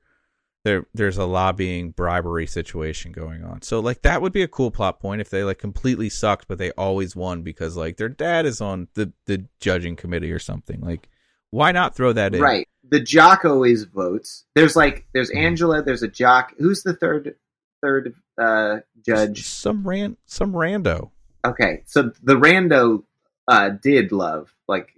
there 0.64 0.86
there's 0.94 1.18
a 1.18 1.24
lobbying 1.24 1.90
bribery 1.90 2.46
situation 2.46 3.12
going 3.12 3.44
on. 3.44 3.62
So 3.62 3.80
like 3.80 4.02
that 4.02 4.22
would 4.22 4.32
be 4.32 4.42
a 4.42 4.48
cool 4.48 4.70
plot 4.70 5.00
point 5.00 5.20
if 5.20 5.30
they 5.30 5.42
like 5.42 5.58
completely 5.58 6.08
sucked 6.08 6.46
but 6.48 6.58
they 6.58 6.70
always 6.72 7.16
won 7.16 7.42
because 7.42 7.76
like 7.76 7.96
their 7.96 8.08
dad 8.08 8.46
is 8.46 8.60
on 8.60 8.88
the 8.94 9.12
the 9.26 9.46
judging 9.60 9.96
committee 9.96 10.32
or 10.32 10.38
something. 10.38 10.80
Like 10.80 11.08
why 11.50 11.72
not 11.72 11.94
throw 11.94 12.12
that 12.12 12.34
in? 12.34 12.40
right. 12.40 12.68
The 12.88 13.00
jock 13.00 13.44
always 13.44 13.84
votes. 13.84 14.44
There's 14.54 14.76
like 14.76 15.06
there's 15.14 15.30
Angela. 15.30 15.82
There's 15.82 16.02
a 16.02 16.08
jock. 16.08 16.52
Who's 16.58 16.82
the 16.82 16.94
third 16.94 17.36
third 17.80 18.14
uh, 18.38 18.78
judge? 19.04 19.44
Some 19.46 19.86
ran 19.86 20.16
some 20.26 20.52
rando. 20.52 21.10
Okay, 21.44 21.82
so 21.86 22.12
the 22.22 22.34
rando 22.34 23.04
uh, 23.48 23.70
did 23.70 24.12
love 24.12 24.52
like 24.68 24.92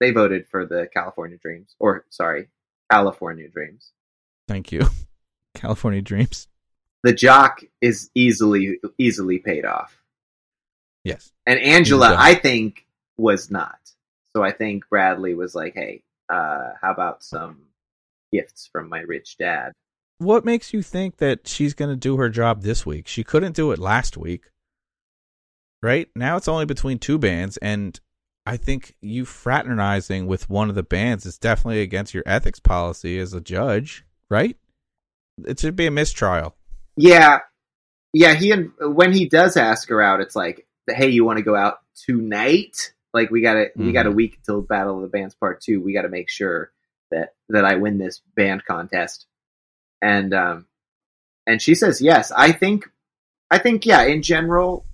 they 0.00 0.10
voted 0.10 0.46
for 0.48 0.64
the 0.64 0.88
California 0.92 1.38
Dreams, 1.38 1.74
or 1.78 2.04
sorry, 2.08 2.48
California 2.90 3.48
Dreams. 3.48 3.92
Thank 4.50 4.72
you. 4.72 4.82
California 5.54 6.02
Dreams. 6.02 6.48
The 7.04 7.12
jock 7.12 7.60
is 7.80 8.10
easily 8.16 8.80
easily 8.98 9.38
paid 9.38 9.64
off, 9.64 10.02
Yes. 11.04 11.30
and 11.46 11.60
Angela, 11.60 12.16
I 12.18 12.34
think, 12.34 12.84
was 13.16 13.48
not. 13.48 13.78
So 14.34 14.42
I 14.42 14.50
think 14.50 14.88
Bradley 14.90 15.34
was 15.34 15.54
like, 15.54 15.74
"Hey, 15.74 16.02
uh, 16.28 16.70
how 16.82 16.90
about 16.90 17.22
some 17.22 17.60
gifts 18.32 18.68
from 18.72 18.88
my 18.88 19.00
rich 19.02 19.38
dad?" 19.38 19.72
What 20.18 20.44
makes 20.44 20.74
you 20.74 20.82
think 20.82 21.18
that 21.18 21.46
she's 21.46 21.72
going 21.74 21.90
to 21.90 21.96
do 21.96 22.16
her 22.16 22.28
job 22.28 22.62
this 22.62 22.84
week? 22.84 23.06
She 23.06 23.22
couldn't 23.22 23.54
do 23.54 23.70
it 23.70 23.78
last 23.78 24.16
week. 24.16 24.50
Right? 25.82 26.08
Now 26.16 26.36
it's 26.36 26.48
only 26.48 26.66
between 26.66 26.98
two 26.98 27.18
bands 27.18 27.56
and 27.58 27.98
I 28.44 28.56
think 28.56 28.96
you 29.00 29.24
fraternizing 29.24 30.26
with 30.26 30.50
one 30.50 30.68
of 30.68 30.74
the 30.74 30.82
bands 30.82 31.24
is 31.24 31.38
definitely 31.38 31.82
against 31.82 32.12
your 32.14 32.24
ethics 32.26 32.58
policy 32.58 33.18
as 33.18 33.32
a 33.32 33.40
judge, 33.40 34.04
right? 34.30 34.56
It 35.46 35.58
should 35.60 35.76
be 35.76 35.86
a 35.86 35.90
mistrial. 35.90 36.54
Yeah, 36.96 37.40
yeah. 38.12 38.34
He 38.34 38.50
and 38.52 38.72
when 38.80 39.12
he 39.12 39.28
does 39.28 39.56
ask 39.56 39.88
her 39.88 40.00
out, 40.02 40.20
it's 40.20 40.36
like, 40.36 40.66
"Hey, 40.88 41.08
you 41.08 41.24
want 41.24 41.38
to 41.38 41.42
go 41.44 41.56
out 41.56 41.78
tonight?" 42.06 42.92
Like 43.12 43.30
we 43.30 43.40
got 43.42 43.54
to 43.54 43.66
we 43.76 43.92
got 43.92 44.06
a 44.06 44.10
Mhm. 44.10 44.14
week 44.14 44.38
till 44.44 44.62
Battle 44.62 44.96
of 44.96 45.02
the 45.02 45.08
Bands 45.08 45.34
Part 45.34 45.60
Two. 45.60 45.80
We 45.82 45.92
got 45.92 46.02
to 46.02 46.08
make 46.08 46.28
sure 46.30 46.70
that 47.10 47.34
that 47.48 47.64
I 47.64 47.76
win 47.76 47.98
this 47.98 48.20
band 48.36 48.64
contest. 48.64 49.26
And 50.02 50.32
um, 50.34 50.66
and 51.46 51.60
she 51.60 51.74
says 51.74 52.00
yes. 52.00 52.30
I 52.30 52.52
think 52.52 52.88
I 53.50 53.58
think 53.58 53.84
yeah, 53.86 54.02
in 54.02 54.22
general, 54.22 54.84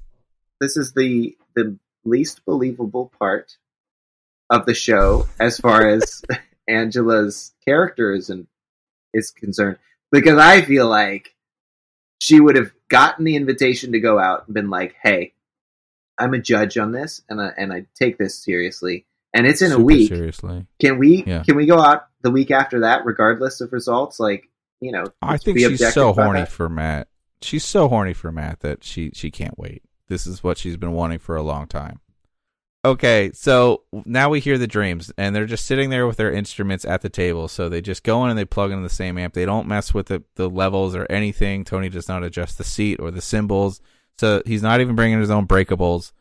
this 0.60 0.76
is 0.76 0.92
the 0.94 1.36
the 1.54 1.76
least 2.04 2.44
believable 2.46 3.12
part 3.18 3.56
of 4.48 4.64
the 4.64 4.74
show 4.74 5.26
as 5.40 5.58
far 5.58 5.88
as 5.88 6.22
Angela's 6.68 7.52
character 7.64 8.12
is 8.12 8.30
and 8.30 8.46
is 9.16 9.30
concerned. 9.30 9.78
Because 10.12 10.38
I 10.38 10.62
feel 10.62 10.88
like 10.88 11.34
she 12.20 12.40
would 12.40 12.56
have 12.56 12.70
gotten 12.88 13.24
the 13.24 13.36
invitation 13.36 13.92
to 13.92 14.00
go 14.00 14.18
out 14.18 14.44
and 14.46 14.54
been 14.54 14.70
like, 14.70 14.94
"Hey, 15.02 15.32
I'm 16.18 16.32
a 16.34 16.38
judge 16.38 16.78
on 16.78 16.92
this, 16.92 17.22
and 17.28 17.40
I, 17.40 17.52
and 17.56 17.72
I 17.72 17.86
take 17.94 18.16
this 18.18 18.38
seriously, 18.38 19.04
and 19.34 19.46
it's 19.46 19.62
in 19.62 19.72
a 19.72 19.78
week. 19.78 20.08
Seriously, 20.08 20.66
Can 20.78 20.98
we 20.98 21.24
Yeah. 21.26 21.42
can 21.42 21.56
we 21.56 21.66
go 21.66 21.78
out 21.78 22.06
the 22.22 22.30
week 22.30 22.50
after 22.50 22.80
that, 22.80 23.04
regardless 23.04 23.60
of 23.60 23.72
results? 23.72 24.18
Like, 24.20 24.48
you 24.80 24.92
know, 24.92 25.04
I 25.20 25.36
think 25.36 25.58
she's 25.58 25.92
so 25.92 26.12
horny 26.12 26.40
that. 26.40 26.48
for 26.50 26.68
Matt. 26.68 27.08
She's 27.42 27.64
so 27.64 27.88
horny 27.88 28.14
for 28.14 28.32
Matt 28.32 28.60
that 28.60 28.82
she 28.84 29.10
she 29.14 29.30
can't 29.30 29.58
wait. 29.58 29.82
This 30.08 30.26
is 30.26 30.42
what 30.42 30.56
she's 30.56 30.76
been 30.76 30.92
wanting 30.92 31.18
for 31.18 31.36
a 31.36 31.42
long 31.42 31.66
time. 31.66 32.00
Okay, 32.86 33.32
so 33.34 33.82
now 34.04 34.28
we 34.28 34.38
hear 34.38 34.58
the 34.58 34.68
dreams, 34.68 35.10
and 35.18 35.34
they're 35.34 35.44
just 35.44 35.66
sitting 35.66 35.90
there 35.90 36.06
with 36.06 36.18
their 36.18 36.30
instruments 36.30 36.84
at 36.84 37.02
the 37.02 37.08
table. 37.08 37.48
So 37.48 37.68
they 37.68 37.80
just 37.80 38.04
go 38.04 38.22
in 38.22 38.30
and 38.30 38.38
they 38.38 38.44
plug 38.44 38.70
into 38.70 38.84
the 38.84 38.94
same 38.94 39.18
amp. 39.18 39.34
They 39.34 39.44
don't 39.44 39.66
mess 39.66 39.92
with 39.92 40.06
the, 40.06 40.22
the 40.36 40.48
levels 40.48 40.94
or 40.94 41.04
anything. 41.10 41.64
Tony 41.64 41.88
does 41.88 42.06
not 42.06 42.22
adjust 42.22 42.58
the 42.58 42.64
seat 42.64 43.00
or 43.00 43.10
the 43.10 43.20
cymbals. 43.20 43.80
So 44.18 44.40
he's 44.46 44.62
not 44.62 44.80
even 44.80 44.94
bringing 44.94 45.18
his 45.18 45.32
own 45.32 45.48
breakables, 45.48 46.12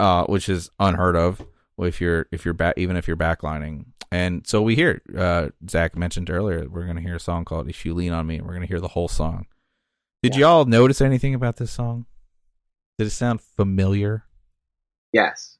uh, 0.00 0.24
which 0.24 0.48
is 0.48 0.70
unheard 0.80 1.16
of 1.16 1.44
if 1.76 2.00
you're 2.00 2.28
if 2.32 2.46
you're 2.46 2.54
back 2.54 2.78
even 2.78 2.96
if 2.96 3.06
you're 3.06 3.14
backlining. 3.14 3.84
And 4.10 4.46
so 4.46 4.62
we 4.62 4.76
hear 4.76 5.02
uh, 5.14 5.48
Zac 5.68 5.98
mentioned 5.98 6.30
earlier 6.30 6.66
we're 6.66 6.86
gonna 6.86 7.02
hear 7.02 7.16
a 7.16 7.20
song 7.20 7.44
called 7.44 7.68
"If 7.68 7.84
You 7.84 7.92
Lean 7.92 8.12
on 8.14 8.26
Me," 8.26 8.36
and 8.36 8.46
we're 8.46 8.54
gonna 8.54 8.64
hear 8.64 8.80
the 8.80 8.88
whole 8.88 9.08
song. 9.08 9.46
Did 10.22 10.34
y'all 10.34 10.64
notice 10.64 11.02
anything 11.02 11.34
about 11.34 11.56
this 11.58 11.72
song? 11.72 12.06
Did 12.96 13.08
it 13.08 13.10
sound 13.10 13.42
familiar? 13.42 14.24
Yes, 15.12 15.58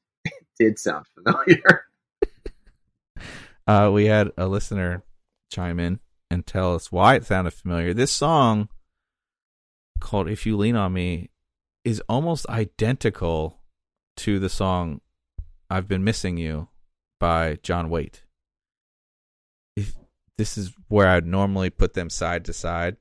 did 0.59 0.79
sound 0.79 1.05
familiar. 1.07 1.85
Uh, 3.67 3.89
we 3.91 4.05
had 4.05 4.29
a 4.37 4.47
listener 4.47 5.01
chime 5.49 5.79
in 5.79 5.99
and 6.29 6.45
tell 6.45 6.75
us 6.75 6.91
why 6.91 7.15
it 7.15 7.25
sounded 7.25 7.51
familiar. 7.51 7.95
This 7.95 8.11
song 8.11 8.69
called 9.99 10.29
"If 10.29 10.45
You 10.45 10.55
Lean 10.55 10.75
on 10.75 10.93
Me" 10.93 11.31
is 11.83 11.99
almost 12.07 12.47
identical 12.47 13.59
to 14.17 14.37
the 14.37 14.49
song 14.49 15.01
"I've 15.67 15.87
Been 15.87 16.03
Missing 16.03 16.37
You" 16.37 16.67
by 17.19 17.57
John 17.63 17.89
Waite. 17.89 18.21
If 19.75 19.95
this 20.37 20.59
is 20.59 20.71
where 20.87 21.07
I'd 21.07 21.25
normally 21.25 21.71
put 21.71 21.93
them 21.93 22.11
side 22.11 22.45
to 22.45 22.53
side, 22.53 22.97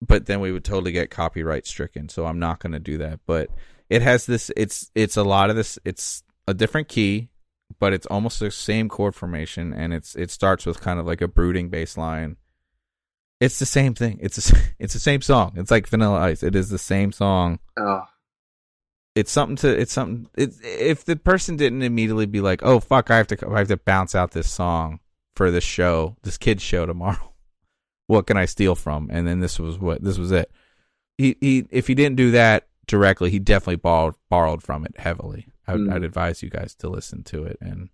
but 0.00 0.26
then 0.26 0.40
we 0.40 0.52
would 0.52 0.64
totally 0.64 0.92
get 0.92 1.10
copyright 1.10 1.66
stricken. 1.66 2.08
So 2.08 2.26
I'm 2.26 2.38
not 2.38 2.60
going 2.60 2.72
to 2.72 2.78
do 2.78 2.98
that. 2.98 3.20
But 3.26 3.50
it 3.88 4.02
has 4.02 4.26
this. 4.26 4.50
It's 4.56 4.90
it's 4.94 5.16
a 5.16 5.24
lot 5.24 5.50
of 5.50 5.56
this. 5.56 5.78
It's 5.84 6.22
a 6.46 6.54
different 6.54 6.88
key 6.88 7.30
but 7.78 7.92
it's 7.92 8.06
almost 8.06 8.40
the 8.40 8.50
same 8.50 8.88
chord 8.88 9.14
formation 9.14 9.72
and 9.72 9.92
it's 9.92 10.14
it 10.14 10.30
starts 10.30 10.66
with 10.66 10.80
kind 10.80 10.98
of 11.00 11.06
like 11.06 11.20
a 11.20 11.28
brooding 11.28 11.68
bass 11.68 11.96
line. 11.96 12.36
It's 13.40 13.58
the 13.58 13.66
same 13.66 13.94
thing. 13.94 14.18
It's 14.22 14.52
a, 14.52 14.56
it's 14.78 14.94
the 14.94 15.00
same 15.00 15.20
song. 15.20 15.54
It's 15.56 15.70
like 15.70 15.86
vanilla 15.86 16.20
ice. 16.20 16.42
It 16.42 16.54
is 16.54 16.70
the 16.70 16.78
same 16.78 17.12
song. 17.12 17.58
Oh, 17.76 18.04
it's 19.14 19.32
something 19.32 19.56
to 19.56 19.68
it's 19.68 19.92
something 19.92 20.28
it, 20.34 20.54
if 20.62 21.04
the 21.04 21.16
person 21.16 21.56
didn't 21.56 21.82
immediately 21.82 22.26
be 22.26 22.40
like 22.40 22.62
oh 22.62 22.80
fuck 22.80 23.10
i 23.10 23.16
have 23.18 23.26
to 23.26 23.48
i 23.50 23.58
have 23.58 23.68
to 23.68 23.76
bounce 23.76 24.14
out 24.14 24.30
this 24.30 24.50
song 24.50 25.00
for 25.36 25.50
this 25.50 25.64
show 25.64 26.16
this 26.22 26.38
kids 26.38 26.62
show 26.62 26.86
tomorrow. 26.86 27.28
What 28.08 28.26
can 28.26 28.36
i 28.36 28.44
steal 28.44 28.74
from? 28.74 29.08
And 29.10 29.26
then 29.26 29.40
this 29.40 29.58
was 29.58 29.78
what 29.78 30.02
this 30.02 30.18
was 30.18 30.32
it. 30.32 30.50
He 31.16 31.36
he 31.40 31.66
if 31.70 31.86
he 31.86 31.94
didn't 31.94 32.16
do 32.16 32.32
that 32.32 32.68
directly 32.86 33.30
he 33.30 33.38
definitely 33.38 33.76
borrowed 33.76 34.14
borrowed 34.28 34.62
from 34.62 34.84
it 34.84 34.98
heavily 34.98 35.46
I 35.66 35.72
would, 35.74 35.82
Mm. 35.82 35.92
i'd 35.94 36.04
advise 36.04 36.42
you 36.42 36.50
guys 36.50 36.74
to 36.76 36.88
listen 36.88 37.22
to 37.24 37.44
it 37.44 37.56
and 37.60 37.88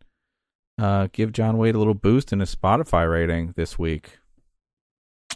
uh 0.79 1.09
give 1.13 1.33
john 1.33 1.59
waite 1.59 1.75
a 1.75 1.79
little 1.79 1.95
boost 1.95 2.33
in 2.33 2.41
his 2.41 2.55
spotify 2.55 3.11
rating 3.11 3.53
this 3.57 3.79
week. 3.79 4.19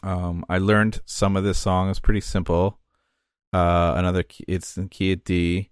Um 0.02 0.44
i 0.48 0.58
learned 0.58 1.00
some 1.04 1.36
of 1.36 1.44
this 1.44 1.58
song 1.58 1.90
is 1.90 2.00
pretty 2.00 2.20
simple. 2.22 2.78
Uh 3.52 3.94
another 3.96 4.22
key, 4.22 4.44
it's 4.48 4.76
in 4.78 4.88
key 4.88 5.12
of 5.12 5.24
d. 5.24 5.70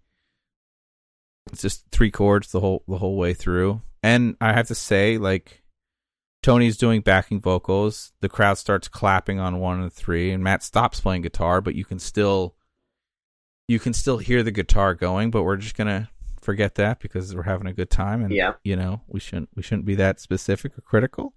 It's 1.53 1.63
just 1.63 1.89
three 1.91 2.11
chords 2.11 2.53
the 2.53 2.61
whole 2.61 2.85
the 2.87 2.99
whole 2.99 3.17
way 3.17 3.33
through. 3.35 3.81
And 4.03 4.37
i 4.41 4.53
have 4.53 4.69
to 4.69 4.75
say 4.75 5.19
like 5.19 5.63
tony's 6.43 6.77
doing 6.77 7.01
backing 7.01 7.41
vocals. 7.41 8.13
The 8.21 8.29
crowd 8.29 8.59
starts 8.59 8.89
clapping 8.89 9.39
on 9.41 9.61
one 9.61 9.81
and 9.81 9.93
three 9.93 10.31
and 10.31 10.45
matt 10.45 10.63
stops 10.63 11.01
playing 11.01 11.23
guitar 11.23 11.61
but 11.61 11.75
you 11.75 11.85
can 11.85 11.99
still 11.99 12.55
you 13.69 13.79
can 13.79 13.93
still 13.95 14.19
hear 14.19 14.43
the 14.43 14.51
guitar 14.51 14.95
going 14.95 15.31
but 15.31 15.43
we're 15.45 15.57
just 15.57 15.77
gonna 15.77 16.11
forget 16.51 16.75
that 16.75 17.01
because 17.01 17.35
we're 17.35 17.43
having 17.45 17.67
a 17.67 17.73
good 17.73 17.91
time 17.91 18.23
and 18.25 18.33
Yeah. 18.33 18.55
you 18.65 18.77
know 18.77 19.03
we 19.07 19.21
shouldn't 19.21 19.49
we 19.55 19.63
shouldn't 19.63 19.87
be 19.87 19.95
that 19.97 20.19
specific 20.21 20.77
or 20.77 20.81
critical 20.83 21.33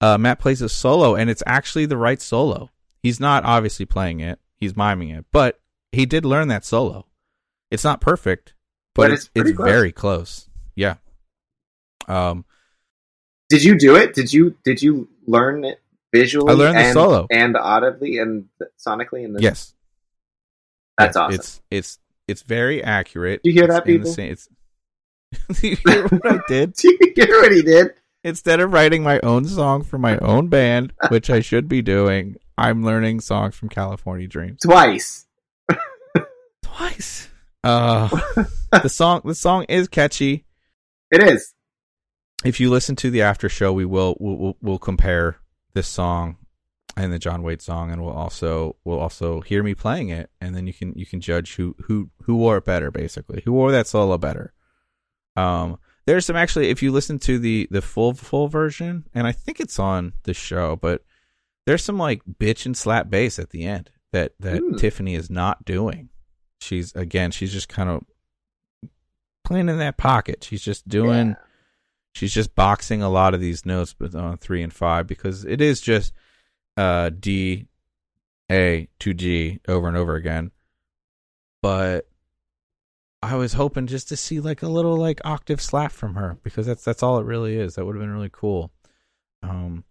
uh 0.00 0.18
matt 0.18 0.38
plays 0.38 0.60
a 0.62 0.68
solo 0.68 1.14
and 1.14 1.30
it's 1.30 1.42
actually 1.46 1.86
the 1.86 1.96
right 1.96 2.20
solo 2.20 2.70
he's 3.02 3.18
not 3.18 3.44
obviously 3.44 3.86
playing 3.86 4.20
it 4.20 4.38
he's 4.56 4.76
miming 4.76 5.08
it 5.10 5.24
but 5.32 5.60
he 5.90 6.04
did 6.06 6.24
learn 6.24 6.48
that 6.48 6.64
solo 6.64 7.06
it's 7.70 7.84
not 7.84 8.00
perfect 8.00 8.54
but, 8.94 9.04
But 9.04 9.10
it's 9.12 9.30
it's 9.34 9.48
it's, 9.50 9.56
close. 9.56 9.68
very 9.68 9.92
close 9.92 10.48
yeah 10.76 10.96
um 12.08 12.44
did 13.48 13.64
you 13.64 13.76
do 13.78 13.96
it? 13.96 14.14
Did 14.14 14.32
you 14.32 14.56
did 14.64 14.80
you 14.80 15.08
learn 15.26 15.64
it 15.64 15.78
visually? 16.10 16.50
I 16.50 16.54
learned 16.56 16.76
the 16.78 16.80
and, 16.84 16.92
solo. 16.94 17.26
and 17.30 17.54
audibly 17.54 18.16
and 18.16 18.48
sonically. 18.78 19.26
And 19.26 19.38
yes 19.40 19.74
that's 20.96 21.16
Yeah, 21.16 21.22
awesome. 21.22 21.34
it's 21.34 21.60
it's 21.70 21.98
it's 22.32 22.42
very 22.42 22.82
accurate 22.82 23.40
Do 23.44 23.50
You 23.50 23.54
hear 23.54 23.64
It's 23.64 23.74
that, 23.74 23.84
people? 23.84 24.12
same- 24.12 24.32
it's 24.32 24.48
you 25.62 25.76
hear 25.86 26.06
what 26.08 26.26
I 26.26 26.38
did? 26.48 26.74
Do 26.74 26.88
you 26.90 27.12
hear 27.14 27.40
what 27.40 27.52
he 27.52 27.62
did? 27.62 27.92
Instead 28.24 28.60
of 28.60 28.72
writing 28.72 29.02
my 29.02 29.18
own 29.20 29.46
song 29.46 29.82
for 29.82 29.98
my 29.98 30.16
own 30.18 30.48
band, 30.48 30.92
which 31.08 31.28
I 31.30 31.40
should 31.40 31.68
be 31.68 31.80
doing, 31.82 32.36
I'm 32.58 32.84
learning 32.84 33.20
songs 33.20 33.54
from 33.56 33.68
California 33.68 34.28
Dreams. 34.28 34.58
Twice. 34.62 35.26
Twice. 36.62 37.28
Uh 37.64 38.08
the 38.82 38.88
song 38.88 39.22
the 39.24 39.34
song 39.34 39.64
is 39.68 39.88
catchy. 39.88 40.44
It 41.10 41.22
is. 41.22 41.54
If 42.44 42.58
you 42.60 42.70
listen 42.70 42.96
to 42.96 43.10
the 43.10 43.22
after 43.22 43.48
show, 43.48 43.72
we 43.72 43.84
will 43.84 44.16
we'll, 44.18 44.56
we'll 44.60 44.78
compare 44.78 45.36
this 45.74 45.86
song 45.86 46.36
and 46.96 47.12
the 47.12 47.18
John 47.18 47.42
Waite 47.42 47.62
song, 47.62 47.90
and 47.90 48.02
we'll 48.02 48.12
also 48.14 48.76
we'll 48.84 49.00
also 49.00 49.40
hear 49.40 49.62
me 49.62 49.74
playing 49.74 50.10
it, 50.10 50.30
and 50.40 50.54
then 50.54 50.66
you 50.66 50.74
can 50.74 50.92
you 50.94 51.06
can 51.06 51.20
judge 51.20 51.54
who 51.56 51.74
who 51.84 52.10
who 52.24 52.36
wore 52.36 52.58
it 52.58 52.64
better, 52.64 52.90
basically, 52.90 53.42
who 53.44 53.52
wore 53.52 53.72
that 53.72 53.86
solo 53.86 54.18
better. 54.18 54.52
Um, 55.36 55.78
there's 56.06 56.26
some 56.26 56.36
actually, 56.36 56.68
if 56.68 56.82
you 56.82 56.92
listen 56.92 57.18
to 57.20 57.38
the 57.38 57.66
the 57.70 57.80
full 57.82 58.12
full 58.14 58.48
version, 58.48 59.04
and 59.14 59.26
I 59.26 59.32
think 59.32 59.60
it's 59.60 59.78
on 59.78 60.12
the 60.24 60.34
show, 60.34 60.76
but 60.76 61.04
there's 61.66 61.84
some 61.84 61.96
like 61.98 62.22
bitch 62.40 62.66
and 62.66 62.76
slap 62.76 63.08
bass 63.08 63.38
at 63.38 63.50
the 63.50 63.64
end 63.64 63.90
that 64.12 64.32
that 64.40 64.58
Hmm. 64.60 64.74
Tiffany 64.76 65.14
is 65.14 65.30
not 65.30 65.64
doing. 65.64 66.10
She's 66.60 66.94
again, 66.94 67.30
she's 67.30 67.52
just 67.52 67.68
kind 67.68 67.88
of 67.88 68.04
playing 69.44 69.68
in 69.68 69.78
that 69.78 69.96
pocket. 69.96 70.44
She's 70.44 70.62
just 70.62 70.86
doing 70.88 71.28
Yeah. 71.30 71.34
she's 72.14 72.32
just 72.34 72.54
boxing 72.54 73.02
a 73.02 73.08
lot 73.08 73.34
of 73.34 73.40
these 73.40 73.64
notes 73.66 73.94
but 73.98 74.14
on 74.14 74.36
three 74.38 74.62
and 74.62 74.72
five 74.72 75.06
because 75.06 75.44
it 75.44 75.60
is 75.60 75.80
just 75.80 76.12
uh 76.76 77.10
D 77.10 77.66
A 78.50 78.88
to 79.00 79.14
G 79.14 79.60
over 79.68 79.88
and 79.88 79.96
over 79.96 80.14
again. 80.14 80.50
But 81.62 82.08
I 83.22 83.36
was 83.36 83.52
hoping 83.52 83.86
just 83.86 84.08
to 84.08 84.16
see 84.16 84.40
like 84.40 84.62
a 84.62 84.68
little 84.68 84.96
like 84.96 85.20
octave 85.24 85.60
slap 85.60 85.92
from 85.92 86.14
her 86.16 86.38
because 86.42 86.66
that's 86.66 86.84
that's 86.84 87.02
all 87.02 87.18
it 87.18 87.24
really 87.26 87.56
is. 87.56 87.74
That 87.76 87.84
would 87.84 87.94
have 87.94 88.02
been 88.02 88.12
really 88.12 88.30
cool. 88.32 88.72
Um 89.42 89.84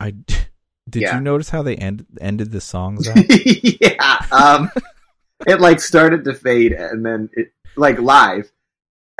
I 0.00 0.10
did 0.88 1.02
Yeah. 1.02 1.16
you 1.16 1.20
notice 1.20 1.50
how 1.50 1.62
they 1.62 1.76
end, 1.76 2.06
ended 2.20 2.50
the 2.50 2.60
songs 2.60 3.06
yeah. 3.80 4.24
Um, 4.32 4.70
it 5.46 5.60
like 5.60 5.80
started 5.80 6.24
to 6.24 6.34
fade 6.34 6.72
and 6.72 7.04
then 7.04 7.28
it 7.34 7.52
like 7.76 7.98
live, 8.00 8.50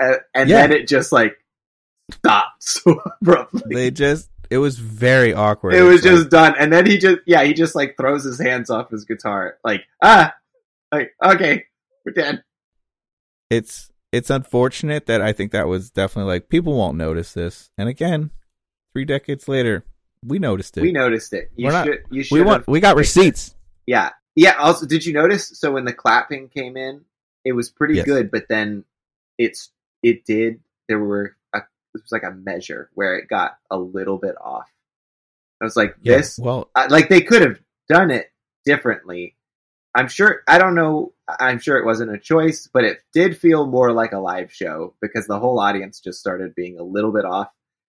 uh, 0.00 0.14
and 0.34 0.48
Yeah. 0.48 0.66
then 0.66 0.72
it 0.72 0.88
just 0.88 1.12
like 1.12 1.36
stopped 2.10 2.62
so 2.62 3.00
abruptly. 3.20 3.74
they 3.74 3.90
just 3.90 4.30
it 4.50 4.58
was 4.58 4.78
very 4.78 5.32
awkward. 5.34 5.74
it 5.74 5.82
was 5.82 6.04
like- 6.04 6.14
just 6.14 6.30
done, 6.30 6.54
and 6.58 6.72
then 6.72 6.86
he 6.86 6.98
just 6.98 7.18
yeah 7.26 7.42
he 7.44 7.52
just 7.54 7.74
like 7.74 7.96
throws 7.96 8.24
his 8.24 8.38
hands 8.40 8.70
off 8.70 8.90
his 8.90 9.04
guitar 9.04 9.58
like 9.64 9.82
ah 10.02 10.32
like 10.92 11.14
okay 11.22 11.64
we're 12.04 12.12
dead. 12.12 12.42
it's 13.50 13.90
it's 14.12 14.30
unfortunate 14.30 15.06
that 15.06 15.20
I 15.20 15.32
think 15.32 15.52
that 15.52 15.68
was 15.68 15.90
definitely 15.90 16.32
like 16.32 16.48
people 16.48 16.74
won't 16.74 16.96
notice 16.96 17.34
this. 17.34 17.70
And 17.76 17.88
again, 17.88 18.30
three 18.94 19.04
decades 19.04 19.48
later, 19.48 19.84
we 20.24 20.38
noticed 20.38 20.78
it. 20.78 20.80
We 20.82 20.92
noticed 20.92 21.32
it. 21.34 21.50
You 21.56 21.66
We're 21.66 21.72
not- 21.72 21.86
should 21.86 21.98
you 22.10 22.22
should 22.22 22.34
we 22.36 22.42
want 22.42 22.66
we 22.66 22.80
got 22.80 22.96
receipts. 22.96 23.54
Yeah. 23.86 24.10
Yeah. 24.34 24.54
Also, 24.58 24.86
did 24.86 25.04
you 25.04 25.12
notice? 25.12 25.48
So 25.58 25.72
when 25.72 25.84
the 25.84 25.92
clapping 25.92 26.48
came 26.48 26.76
in, 26.76 27.02
it 27.44 27.52
was 27.52 27.68
pretty 27.70 27.94
Yes. 27.96 28.06
good, 28.06 28.30
but 28.30 28.46
then 28.48 28.84
it's 29.36 29.70
it 30.02 30.24
did. 30.24 30.60
There 30.88 30.98
were 31.00 31.36
it 31.94 32.02
was 32.02 32.12
like 32.12 32.22
a 32.22 32.30
measure 32.30 32.90
where 32.94 33.16
it 33.16 33.28
got 33.28 33.56
a 33.70 33.78
little 33.78 34.18
bit 34.18 34.34
off. 34.40 34.70
I 35.60 35.64
was 35.64 35.76
like, 35.76 35.96
Yeah, 36.02 36.18
this, 36.18 36.38
well, 36.38 36.70
I, 36.74 36.86
like 36.86 37.08
they 37.08 37.20
could 37.22 37.42
have 37.42 37.58
done 37.88 38.10
it 38.10 38.30
differently, 38.64 39.36
I'm 39.94 40.08
sure 40.08 40.42
I 40.46 40.58
don't 40.58 40.74
know. 40.74 41.12
I'm 41.40 41.58
sure 41.58 41.76
it 41.78 41.84
wasn't 41.84 42.14
a 42.14 42.18
choice, 42.18 42.68
but 42.72 42.84
it 42.84 42.98
did 43.12 43.36
feel 43.36 43.66
more 43.66 43.92
like 43.92 44.12
a 44.12 44.18
live 44.18 44.52
show 44.52 44.94
because 45.02 45.26
the 45.26 45.38
whole 45.38 45.58
audience 45.58 46.00
just 46.00 46.20
started 46.20 46.54
being 46.54 46.78
a 46.78 46.82
little 46.82 47.12
bit 47.12 47.24
off, 47.24 47.48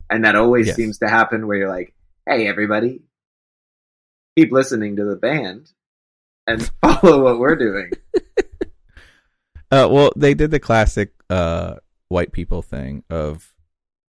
and 0.09 0.25
that 0.25 0.37
always 0.37 0.69
Yes. 0.69 0.77
seems 0.77 0.99
to 0.99 1.09
happen 1.09 1.47
where 1.47 1.57
you're 1.57 1.69
like, 1.69 1.95
"Hey, 2.27 2.47
everybody, 2.47 3.03
keep 4.37 4.53
listening 4.53 4.97
to 4.97 5.05
the 5.05 5.17
band 5.17 5.71
and 6.47 6.71
follow 6.83 7.23
what 7.25 7.39
we're 7.39 7.57
doing." 7.57 7.91
Uh, 9.73 9.89
well, 9.91 10.13
they 10.15 10.33
did 10.33 10.53
the 10.53 10.61
classic 10.61 11.11
uh, 11.29 11.75
white 12.09 12.31
people 12.31 12.63
thing 12.63 13.03
of 13.11 13.53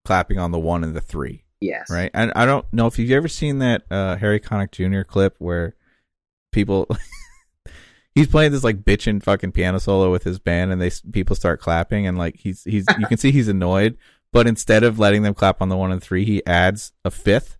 clapping 0.06 0.38
on 0.38 0.50
the 0.52 0.58
one 0.58 0.82
and 0.84 0.94
the 0.96 1.00
three, 1.00 1.44
Yes, 1.60 1.90
right? 1.90 2.10
And 2.14 2.32
I 2.34 2.46
don't 2.46 2.64
know 2.72 2.86
if 2.86 2.98
you've 2.98 3.10
ever 3.10 3.28
seen 3.28 3.58
that 3.58 3.82
uh, 3.90 4.16
Harry 4.16 4.40
Connick 4.40 4.70
Jr. 4.72 5.02
clip 5.02 5.36
where 5.38 5.74
people 6.52 6.88
he's 8.14 8.28
playing 8.28 8.52
this 8.52 8.64
like 8.64 8.82
bitchin' 8.84 9.22
fucking 9.22 9.52
piano 9.52 9.78
solo 9.78 10.10
with 10.10 10.24
his 10.24 10.38
band, 10.38 10.72
and 10.72 10.80
they 10.80 10.90
people 11.12 11.36
start 11.36 11.60
clapping, 11.60 12.06
and 12.06 12.16
like 12.18 12.36
he's 12.36 12.64
he's 12.64 12.86
you 12.98 13.06
can 13.06 13.18
see 13.18 13.30
he's 13.30 13.48
annoyed, 13.48 13.96
but 14.32 14.46
instead 14.46 14.82
of 14.84 14.98
letting 14.98 15.22
them 15.22 15.34
clap 15.34 15.60
on 15.60 15.68
the 15.68 15.76
one 15.76 15.92
and 15.92 16.02
three, 16.02 16.24
he 16.24 16.44
adds 16.46 16.92
a 17.04 17.10
fifth 17.10 17.56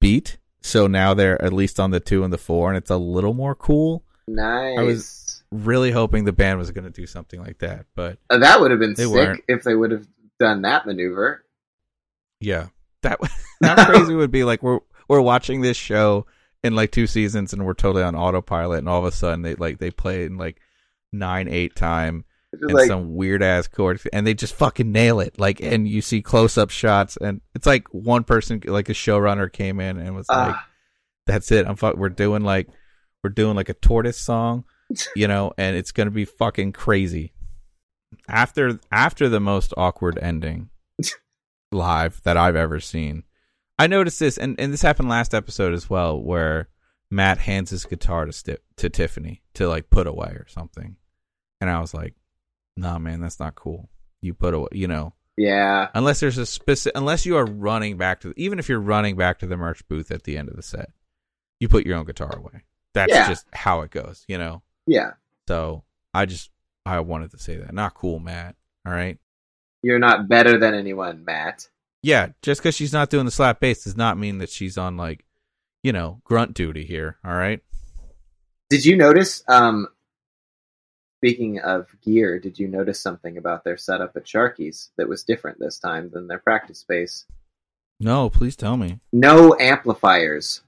beat. 0.00 0.38
So 0.60 0.86
now 0.88 1.14
they're 1.14 1.40
at 1.40 1.52
least 1.52 1.78
on 1.80 1.92
the 1.92 2.00
two 2.00 2.24
and 2.24 2.32
the 2.32 2.38
four, 2.38 2.68
and 2.68 2.76
it's 2.76 2.90
a 2.90 2.96
little 2.96 3.32
more 3.34 3.54
cool. 3.54 4.04
Nice. 4.26 4.78
I 4.78 4.82
was- 4.82 5.24
Really 5.50 5.90
hoping 5.92 6.24
the 6.26 6.32
band 6.34 6.58
was 6.58 6.70
going 6.72 6.84
to 6.84 6.90
do 6.90 7.06
something 7.06 7.40
like 7.40 7.60
that, 7.60 7.86
but 7.96 8.18
Uh, 8.28 8.36
that 8.36 8.60
would 8.60 8.70
have 8.70 8.78
been 8.78 8.94
sick 8.96 9.08
weren't. 9.08 9.42
if 9.48 9.62
they 9.62 9.74
would 9.74 9.92
have 9.92 10.06
done 10.38 10.60
that 10.60 10.84
maneuver. 10.84 11.42
Yeah, 12.40 12.68
that 13.02 13.18
how 13.62 13.84
crazy 13.92 14.14
would 14.14 14.30
be 14.30 14.44
like 14.44 14.62
we're 14.62 14.80
we're 15.08 15.20
watching 15.20 15.60
this 15.60 15.76
show 15.76 16.26
in 16.62 16.74
like 16.74 16.90
two 16.90 17.06
seasons 17.06 17.52
and 17.52 17.64
we're 17.64 17.74
totally 17.74 18.02
on 18.02 18.14
autopilot, 18.14 18.78
and 18.78 18.88
all 18.88 18.98
of 18.98 19.04
a 19.04 19.12
sudden 19.12 19.42
they 19.42 19.54
like 19.54 19.78
they 19.78 19.90
play 19.90 20.24
in 20.24 20.36
like 20.36 20.60
nine 21.12 21.48
eight 21.48 21.74
time 21.74 22.24
It's 22.52 22.62
and 22.62 22.72
like, 22.72 22.88
some 22.88 23.14
weird 23.14 23.42
ass 23.42 23.66
chord, 23.68 24.00
and 24.12 24.26
they 24.26 24.34
just 24.34 24.54
fucking 24.54 24.92
nail 24.92 25.20
it. 25.20 25.38
Like, 25.38 25.60
and 25.60 25.88
you 25.88 26.02
see 26.02 26.22
close 26.22 26.58
up 26.58 26.70
shots, 26.70 27.16
and 27.16 27.40
it's 27.54 27.66
like 27.66 27.88
one 27.92 28.24
person, 28.24 28.60
like 28.64 28.88
a 28.88 28.94
showrunner, 28.94 29.52
came 29.52 29.80
in 29.80 29.98
and 29.98 30.14
was 30.14 30.28
like, 30.28 30.54
ah, 30.54 30.66
"That's 31.26 31.50
it. 31.52 31.66
I'm 31.66 31.76
fuck. 31.76 31.96
We're 31.96 32.08
doing 32.08 32.42
like 32.42 32.68
we're 33.24 33.30
doing 33.30 33.56
like 33.56 33.68
a 33.68 33.74
tortoise 33.74 34.20
song, 34.20 34.64
you 35.16 35.28
know, 35.28 35.52
and 35.58 35.76
it's 35.76 35.92
gonna 35.92 36.10
be 36.10 36.24
fucking 36.24 36.72
crazy." 36.72 37.32
After 38.28 38.80
after 38.90 39.28
the 39.28 39.40
most 39.40 39.74
awkward 39.76 40.18
ending 40.20 40.70
live 41.72 42.20
that 42.24 42.36
I've 42.36 42.56
ever 42.56 42.80
seen, 42.80 43.24
I 43.78 43.86
noticed 43.86 44.18
this, 44.20 44.38
and 44.38 44.58
and 44.58 44.72
this 44.72 44.82
happened 44.82 45.08
last 45.08 45.34
episode 45.34 45.72
as 45.74 45.88
well, 45.88 46.20
where 46.20 46.68
Matt 47.10 47.38
hands 47.38 47.70
his 47.70 47.84
guitar 47.84 48.24
to 48.26 48.32
Sti- 48.32 48.56
to 48.76 48.88
Tiffany 48.90 49.42
to 49.54 49.68
like 49.68 49.90
put 49.90 50.06
away 50.06 50.28
or 50.30 50.46
something, 50.48 50.96
and 51.60 51.70
I 51.70 51.80
was 51.80 51.94
like, 51.94 52.14
"Nah, 52.76 52.98
man, 52.98 53.20
that's 53.20 53.40
not 53.40 53.54
cool. 53.54 53.88
You 54.20 54.34
put 54.34 54.54
away, 54.54 54.68
you 54.72 54.88
know." 54.88 55.14
yeah, 55.40 55.88
unless 55.94 56.18
there's 56.18 56.36
a 56.36 56.44
specific 56.44 56.98
unless 56.98 57.24
you 57.24 57.36
are 57.36 57.46
running 57.46 57.96
back 57.96 58.20
to 58.22 58.34
even 58.36 58.58
if 58.58 58.68
you're 58.68 58.80
running 58.80 59.14
back 59.16 59.38
to 59.38 59.46
the 59.46 59.56
merch 59.56 59.86
booth 59.86 60.10
at 60.10 60.24
the 60.24 60.36
end 60.36 60.48
of 60.48 60.56
the 60.56 60.62
set 60.64 60.90
you 61.60 61.68
put 61.68 61.86
your 61.86 61.96
own 61.96 62.04
guitar 62.04 62.36
away 62.36 62.64
that's 62.92 63.12
Yeah. 63.12 63.28
just 63.28 63.46
how 63.52 63.82
it 63.82 63.92
goes 63.92 64.24
you 64.26 64.36
know 64.36 64.62
yeah. 64.88 65.10
so 65.46 65.84
i 66.12 66.26
just 66.26 66.50
i 66.84 66.98
wanted 66.98 67.30
to 67.30 67.38
say 67.38 67.56
that 67.56 67.72
not 67.72 67.94
cool 67.94 68.18
matt 68.18 68.56
all 68.84 68.92
right 68.92 69.18
You're 69.82 69.98
not 69.98 70.28
better 70.28 70.58
than 70.58 70.74
anyone, 70.74 71.24
Matt. 71.24 71.68
yeah 72.02 72.28
just 72.42 72.60
because 72.60 72.74
she's 72.74 72.92
not 72.92 73.10
doing 73.10 73.24
the 73.24 73.30
slap 73.30 73.60
bass 73.60 73.84
does 73.84 73.96
not 73.96 74.18
mean 74.18 74.38
that 74.38 74.50
she's 74.50 74.76
on 74.78 74.96
like 74.96 75.24
you 75.82 75.92
know 75.92 76.20
grunt 76.24 76.54
duty 76.54 76.84
here 76.84 77.16
all 77.24 77.34
right 77.34 77.60
Did 78.70 78.84
you 78.84 78.96
notice? 78.96 79.42
Um, 79.48 79.88
speaking 81.20 81.58
of 81.60 81.86
gear, 82.04 82.38
did 82.38 82.58
you 82.58 82.68
notice 82.68 83.00
something 83.00 83.36
about 83.38 83.64
their 83.64 83.76
setup 83.76 84.16
at 84.16 84.24
Sharky's 84.26 84.90
that 84.96 85.08
was 85.08 85.24
different 85.24 85.58
this 85.58 85.78
time 85.78 86.10
than 86.12 86.26
their 86.28 86.38
practice 86.38 86.78
space? 86.80 87.24
no 88.00 88.30
please 88.30 88.54
tell 88.56 88.76
me 88.76 89.00
No 89.12 89.56
amplifiers. 89.58 90.62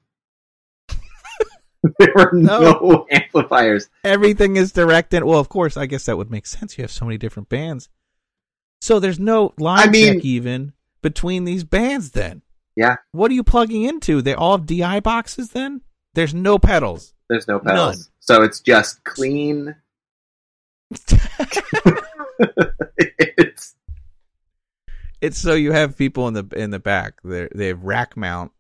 there 1.99 2.13
were 2.15 2.31
no. 2.33 2.61
No. 2.61 3.07
amplifiers. 3.11 3.89
everything 4.05 4.57
is 4.57 4.73
direct 4.73 5.15
and 5.15 5.25
well 5.25 5.39
of 5.39 5.49
course 5.49 5.77
i 5.77 5.87
guess 5.87 6.05
that 6.07 6.17
would 6.19 6.31
make 6.31 6.47
sense 6.47 6.77
you 6.77 6.83
have 6.83 6.91
so 6.91 7.05
many 7.07 7.17
different 7.19 7.49
bands 7.49 7.89
so 8.81 8.99
there's 9.01 9.19
no 9.21 9.53
line 9.59 9.89
I 9.89 9.91
mean- 9.91 10.15
check 10.15 10.25
even 10.25 10.73
between 11.03 11.45
these 11.45 11.65
bands 11.65 12.11
then 12.13 12.43
Yeah. 12.77 12.97
what 13.13 13.31
are 13.31 13.35
you 13.35 13.45
plugging 13.45 13.83
into 13.85 14.21
they 14.23 14.35
all 14.35 14.57
have 14.59 14.67
di 14.67 15.01
boxes 15.01 15.51
then 15.51 15.81
there's 16.15 16.35
no 16.35 16.59
pedals 16.59 17.15
There's 17.29 17.47
no 17.49 17.59
pedals, 17.61 17.97
None. 17.99 18.05
so 18.21 18.43
it's 18.43 18.61
just 18.61 19.03
clean. 19.05 19.77
it's 23.39 23.75
it's 25.21 25.39
so 25.39 25.55
you 25.55 25.73
have 25.73 25.97
people 25.97 26.27
in 26.29 26.35
the 26.35 26.47
in 26.57 26.71
the 26.71 26.79
back 26.79 27.21
they 27.23 27.49
they 27.55 27.69
have 27.69 27.83
rack 27.85 28.17
mount 28.17 28.53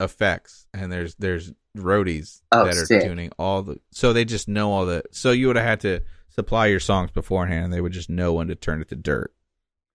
effects 0.00 0.66
and 0.74 0.90
there's 0.92 1.14
there's 1.16 1.52
roadies 1.76 2.40
Oh, 2.50 2.64
that 2.64 2.76
are 2.76 2.86
sick. 2.86 3.02
tuning 3.02 3.30
all 3.38 3.62
the 3.62 3.78
so 3.92 4.12
they 4.12 4.24
just 4.24 4.48
know 4.48 4.72
all 4.72 4.86
the 4.86 5.02
so 5.12 5.30
you 5.30 5.46
would 5.48 5.56
have 5.56 5.64
had 5.64 5.80
to 5.80 6.00
supply 6.30 6.66
your 6.66 6.80
songs 6.80 7.10
beforehand 7.10 7.64
and 7.66 7.72
they 7.72 7.80
would 7.80 7.92
just 7.92 8.10
know 8.10 8.32
when 8.34 8.48
to 8.48 8.54
turn 8.54 8.80
it 8.80 8.88
to 8.88 8.96
dirt 8.96 9.32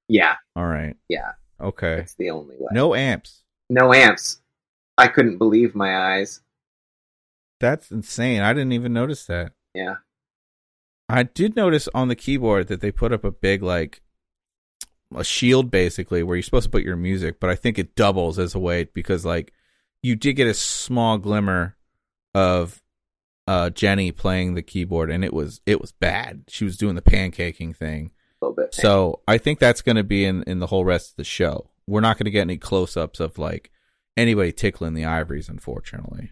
yeah, 0.08 0.36
all 0.56 0.68
right 0.68 0.95
yeah. 1.10 1.32
okay 1.62 1.99
It's 1.99 2.16
the 2.16 2.30
only 2.30 2.56
way. 2.60 2.68
no 2.72 2.93
amps 2.95 3.43
no 3.70 3.93
amps. 3.93 4.41
I 4.97 5.08
couldn't 5.08 5.38
believe 5.39 5.74
my 5.74 5.97
eyes. 5.97 6.41
That's 7.60 7.91
insane. 7.91 8.41
I 8.41 8.54
didn't 8.54 8.74
even 8.74 8.93
notice 8.93 9.26
that. 9.26 9.54
Yeah. 9.74 9.95
I 11.10 11.24
did 11.24 11.56
notice 11.56 11.89
on 11.93 12.08
the 12.08 12.16
keyboard 12.16 12.68
that 12.68 12.82
they 12.82 12.91
put 12.91 13.12
up 13.12 13.24
a 13.24 13.32
big 13.32 13.64
like 13.64 14.01
a 15.16 15.24
shield 15.24 15.72
basically 15.72 16.24
where 16.24 16.36
you're 16.36 16.43
supposed 16.43 16.66
to 16.66 16.70
put 16.70 16.84
your 16.84 16.95
music, 16.95 17.39
but 17.39 17.49
I 17.49 17.56
think 17.56 17.80
it 17.80 17.95
doubles 17.95 18.38
as 18.38 18.54
a 18.54 18.60
way 18.60 18.86
because 18.93 19.26
like 19.26 19.54
you 20.01 20.16
did 20.16 20.34
get 20.34 20.47
a 20.47 20.54
small 20.54 21.18
glimmer 21.18 21.76
of 22.36 22.82
uh 23.47 23.70
Jenny 23.72 24.12
playing 24.12 24.54
the 24.54 24.62
keyboard 24.62 25.10
and 25.10 25.24
it 25.24 25.34
was 25.34 25.62
it 25.66 25.82
was 25.82 25.91
bad. 25.93 26.43
She 26.47 26.66
was 26.66 26.78
doing 26.78 26.95
the 26.95 27.01
pancaking 27.01 27.76
thing. 27.76 28.12
A 28.44 28.50
little 28.50 28.56
bit. 28.56 28.74
So 28.74 29.22
I 29.28 29.38
think 29.38 29.60
that's 29.60 29.82
going 29.82 29.96
to 29.96 30.04
be 30.04 30.26
in 30.26 30.44
in 30.44 30.60
the 30.60 30.68
whole 30.68 30.84
rest 30.84 31.12
of 31.12 31.16
the 31.16 31.24
show. 31.24 31.70
We're 31.88 32.02
not 32.02 32.18
going 32.18 32.26
to 32.26 32.32
get 32.32 32.41
any 32.41 32.58
close 32.58 32.98
ups 32.98 33.20
of 33.20 33.38
like 33.38 33.72
anybody 34.18 34.52
tickling 34.52 34.94
the 34.94 35.06
ivories, 35.06 35.48
unfortunately. 35.48 36.32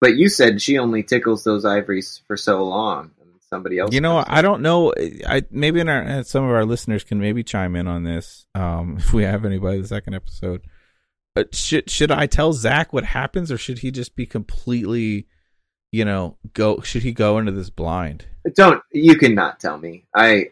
But 0.00 0.16
you 0.16 0.28
said 0.28 0.60
she 0.60 0.78
only 0.78 1.02
tickles 1.02 1.44
those 1.44 1.64
ivories 1.64 2.20
for 2.26 2.36
so 2.36 2.62
long, 2.64 3.12
and 3.20 3.30
somebody 3.48 3.78
else. 3.78 3.94
You 3.94 4.02
know, 4.02 4.22
I 4.26 4.42
don't 4.42 4.60
know. 4.60 4.92
I 5.26 5.44
maybe 5.50 5.80
in 5.80 5.88
our 5.88 6.02
uh, 6.02 6.22
some 6.22 6.44
of 6.44 6.50
our 6.50 6.66
listeners 6.66 7.04
can 7.04 7.18
maybe 7.18 7.42
chime 7.42 7.76
in 7.76 7.88
on 7.88 8.04
this. 8.04 8.44
Um, 8.54 8.96
if 8.98 9.14
we 9.14 9.22
have 9.22 9.46
anybody 9.46 9.80
the 9.80 9.88
second 9.88 10.14
episode, 10.14 10.62
uh, 11.34 11.44
should 11.52 11.88
should 11.88 12.10
I 12.10 12.26
tell 12.26 12.52
Zac 12.52 12.92
what 12.92 13.04
happens, 13.04 13.50
or 13.50 13.56
should 13.56 13.78
he 13.78 13.90
just 13.90 14.16
be 14.16 14.26
completely, 14.26 15.28
you 15.92 16.04
know, 16.04 16.36
go? 16.52 16.82
Should 16.82 17.04
he 17.04 17.12
go 17.12 17.38
into 17.38 17.52
this 17.52 17.70
blind? 17.70 18.26
Don't 18.54 18.82
you 18.92 19.16
cannot 19.16 19.58
tell 19.58 19.78
me. 19.78 20.04
I 20.14 20.48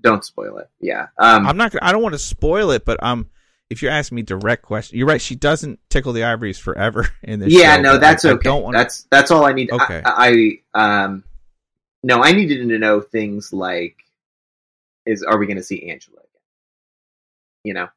don't 0.00 0.24
spoil 0.24 0.58
it. 0.58 0.68
Yeah. 0.80 1.08
Um. 1.18 1.46
I'm 1.46 1.56
not. 1.56 1.72
gonna 1.72 1.84
I 1.84 1.92
don't 1.92 2.02
want 2.02 2.14
to 2.14 2.18
spoil 2.18 2.70
it, 2.70 2.84
but 2.84 3.02
um, 3.02 3.28
if 3.70 3.82
you're 3.82 3.90
asking 3.92 4.16
me 4.16 4.22
direct 4.22 4.62
question, 4.62 4.98
you're 4.98 5.06
right. 5.06 5.20
She 5.20 5.34
doesn't 5.34 5.78
tickle 5.90 6.12
the 6.12 6.24
ivories 6.24 6.58
forever 6.58 7.08
in 7.22 7.40
this. 7.40 7.52
yeah. 7.52 7.76
show, 7.76 7.82
No, 7.82 7.98
that's 7.98 8.24
I, 8.24 8.30
I 8.30 8.32
okay. 8.34 8.42
don't 8.44 8.62
want. 8.62 8.74
That's 8.76 9.06
that's 9.10 9.30
all 9.30 9.44
I 9.44 9.52
need. 9.52 9.70
Okay. 9.70 10.02
I, 10.04 10.60
I 10.74 11.02
um. 11.06 11.24
No, 12.02 12.22
I 12.22 12.32
needed 12.32 12.68
to 12.68 12.78
know 12.78 13.00
things 13.00 13.52
like, 13.52 13.96
is 15.04 15.22
are 15.24 15.36
we 15.38 15.46
going 15.46 15.56
to 15.56 15.64
see 15.64 15.90
Angela 15.90 16.18
again? 16.18 16.28
You 17.64 17.74
know. 17.74 17.88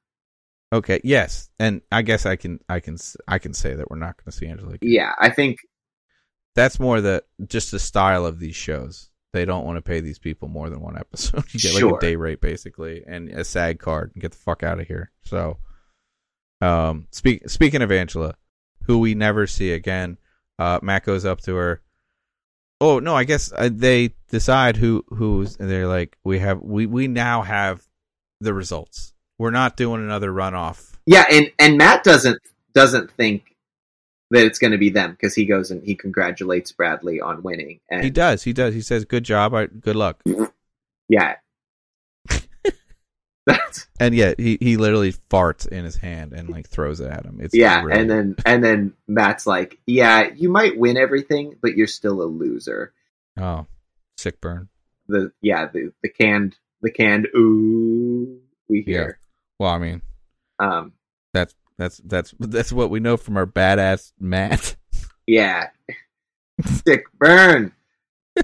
Okay. 0.73 0.99
Yes, 1.03 1.49
and 1.59 1.81
I 1.91 2.01
guess 2.01 2.25
I 2.25 2.35
can. 2.35 2.59
I 2.67 2.79
can. 2.79 2.97
I 3.27 3.37
can 3.39 3.53
say 3.53 3.75
that 3.75 3.91
we're 3.91 3.97
not 3.97 4.17
going 4.17 4.31
to 4.31 4.37
see 4.37 4.47
Angela. 4.47 4.73
again. 4.73 4.89
Yeah. 4.89 5.11
I 5.19 5.29
think 5.29 5.59
that's 6.55 6.79
more 6.79 6.99
the 7.01 7.23
just 7.45 7.71
the 7.71 7.79
style 7.79 8.25
of 8.25 8.39
these 8.39 8.55
shows. 8.55 9.09
They 9.33 9.45
don't 9.45 9.65
want 9.65 9.77
to 9.77 9.81
pay 9.81 10.01
these 10.01 10.19
people 10.19 10.49
more 10.49 10.69
than 10.69 10.81
one 10.81 10.97
episode. 10.97 11.45
You 11.53 11.59
get 11.59 11.81
like 11.81 11.95
a 11.95 11.99
day 11.99 12.15
rate 12.15 12.41
basically 12.41 13.03
and 13.07 13.29
a 13.29 13.43
SAG 13.43 13.79
card 13.79 14.11
and 14.13 14.21
get 14.21 14.31
the 14.31 14.37
fuck 14.37 14.63
out 14.63 14.79
of 14.79 14.87
here. 14.87 15.11
So, 15.23 15.57
um, 16.59 17.07
speak 17.11 17.49
speaking 17.49 17.81
of 17.81 17.91
Angela, 17.91 18.35
who 18.83 18.99
we 18.99 19.15
never 19.15 19.47
see 19.47 19.71
again, 19.71 20.17
uh, 20.59 20.79
Matt 20.81 21.05
goes 21.05 21.25
up 21.25 21.41
to 21.41 21.55
her. 21.55 21.81
Oh 22.81 22.99
no, 22.99 23.15
I 23.15 23.23
guess 23.23 23.51
uh, 23.55 23.69
they 23.71 24.15
decide 24.29 24.77
who 24.77 25.05
who's. 25.07 25.55
And 25.57 25.69
they're 25.69 25.87
like, 25.87 26.17
we 26.23 26.39
have 26.39 26.61
we 26.61 26.85
we 26.85 27.07
now 27.07 27.41
have 27.41 27.87
the 28.41 28.53
results. 28.53 29.13
We're 29.37 29.51
not 29.51 29.77
doing 29.77 30.03
another 30.03 30.31
runoff. 30.31 30.93
Yeah, 31.05 31.25
and 31.31 31.51
and 31.57 31.77
Matt 31.77 32.03
doesn't 32.03 32.41
doesn't 32.73 33.11
think 33.11 33.50
that 34.31 34.45
it's 34.45 34.59
going 34.59 34.71
to 34.71 34.77
be 34.77 34.89
them 34.89 35.11
because 35.11 35.35
he 35.35 35.45
goes 35.45 35.71
and 35.71 35.83
he 35.83 35.95
congratulates 35.95 36.71
Bradley 36.71 37.21
on 37.21 37.43
winning. 37.43 37.79
And 37.89 38.03
He 38.03 38.09
does. 38.09 38.43
He 38.43 38.53
does. 38.53 38.73
He 38.73 38.81
says, 38.81 39.05
"Good 39.05 39.23
job. 39.23 39.53
I, 39.53 39.67
good 39.67 39.95
luck." 39.95 40.21
yeah, 41.09 41.35
that's 43.45 43.87
And 43.99 44.13
yet 44.13 44.39
he, 44.39 44.57
he 44.61 44.77
literally 44.77 45.13
farts 45.29 45.67
in 45.67 45.83
his 45.83 45.95
hand 45.97 46.33
and 46.33 46.49
like 46.49 46.67
throws 46.69 46.99
it 46.99 47.09
at 47.11 47.25
him. 47.25 47.39
It's 47.41 47.55
yeah. 47.55 47.81
really- 47.81 47.99
And 47.99 48.09
then 48.09 48.35
and 48.45 48.63
then 48.63 48.93
Matt's 49.07 49.47
like, 49.47 49.79
yeah, 49.87 50.29
you 50.35 50.49
might 50.49 50.77
win 50.77 50.97
everything, 50.97 51.55
but 51.61 51.75
you're 51.75 51.87
still 51.87 52.21
a 52.21 52.25
loser. 52.25 52.93
Oh, 53.39 53.65
sick 54.17 54.39
burn. 54.41 54.69
The 55.07 55.31
yeah, 55.41 55.67
the 55.71 55.91
the 56.03 56.09
canned 56.09 56.55
the 56.81 56.91
canned 56.91 57.27
ooh 57.35 58.39
we 58.69 58.81
hear. 58.81 59.19
Well, 59.59 59.71
I 59.71 59.77
mean, 59.79 60.01
Um, 60.59 60.93
that's 61.33 61.53
that's 61.77 61.97
that's 62.05 62.33
that's 62.39 62.71
what 62.71 62.89
we 62.89 62.99
know 62.99 63.17
from 63.17 63.37
our 63.37 63.45
badass 63.45 64.11
Matt. 64.19 64.75
yeah, 65.27 65.69
sick 66.85 67.05
burn. 67.17 67.73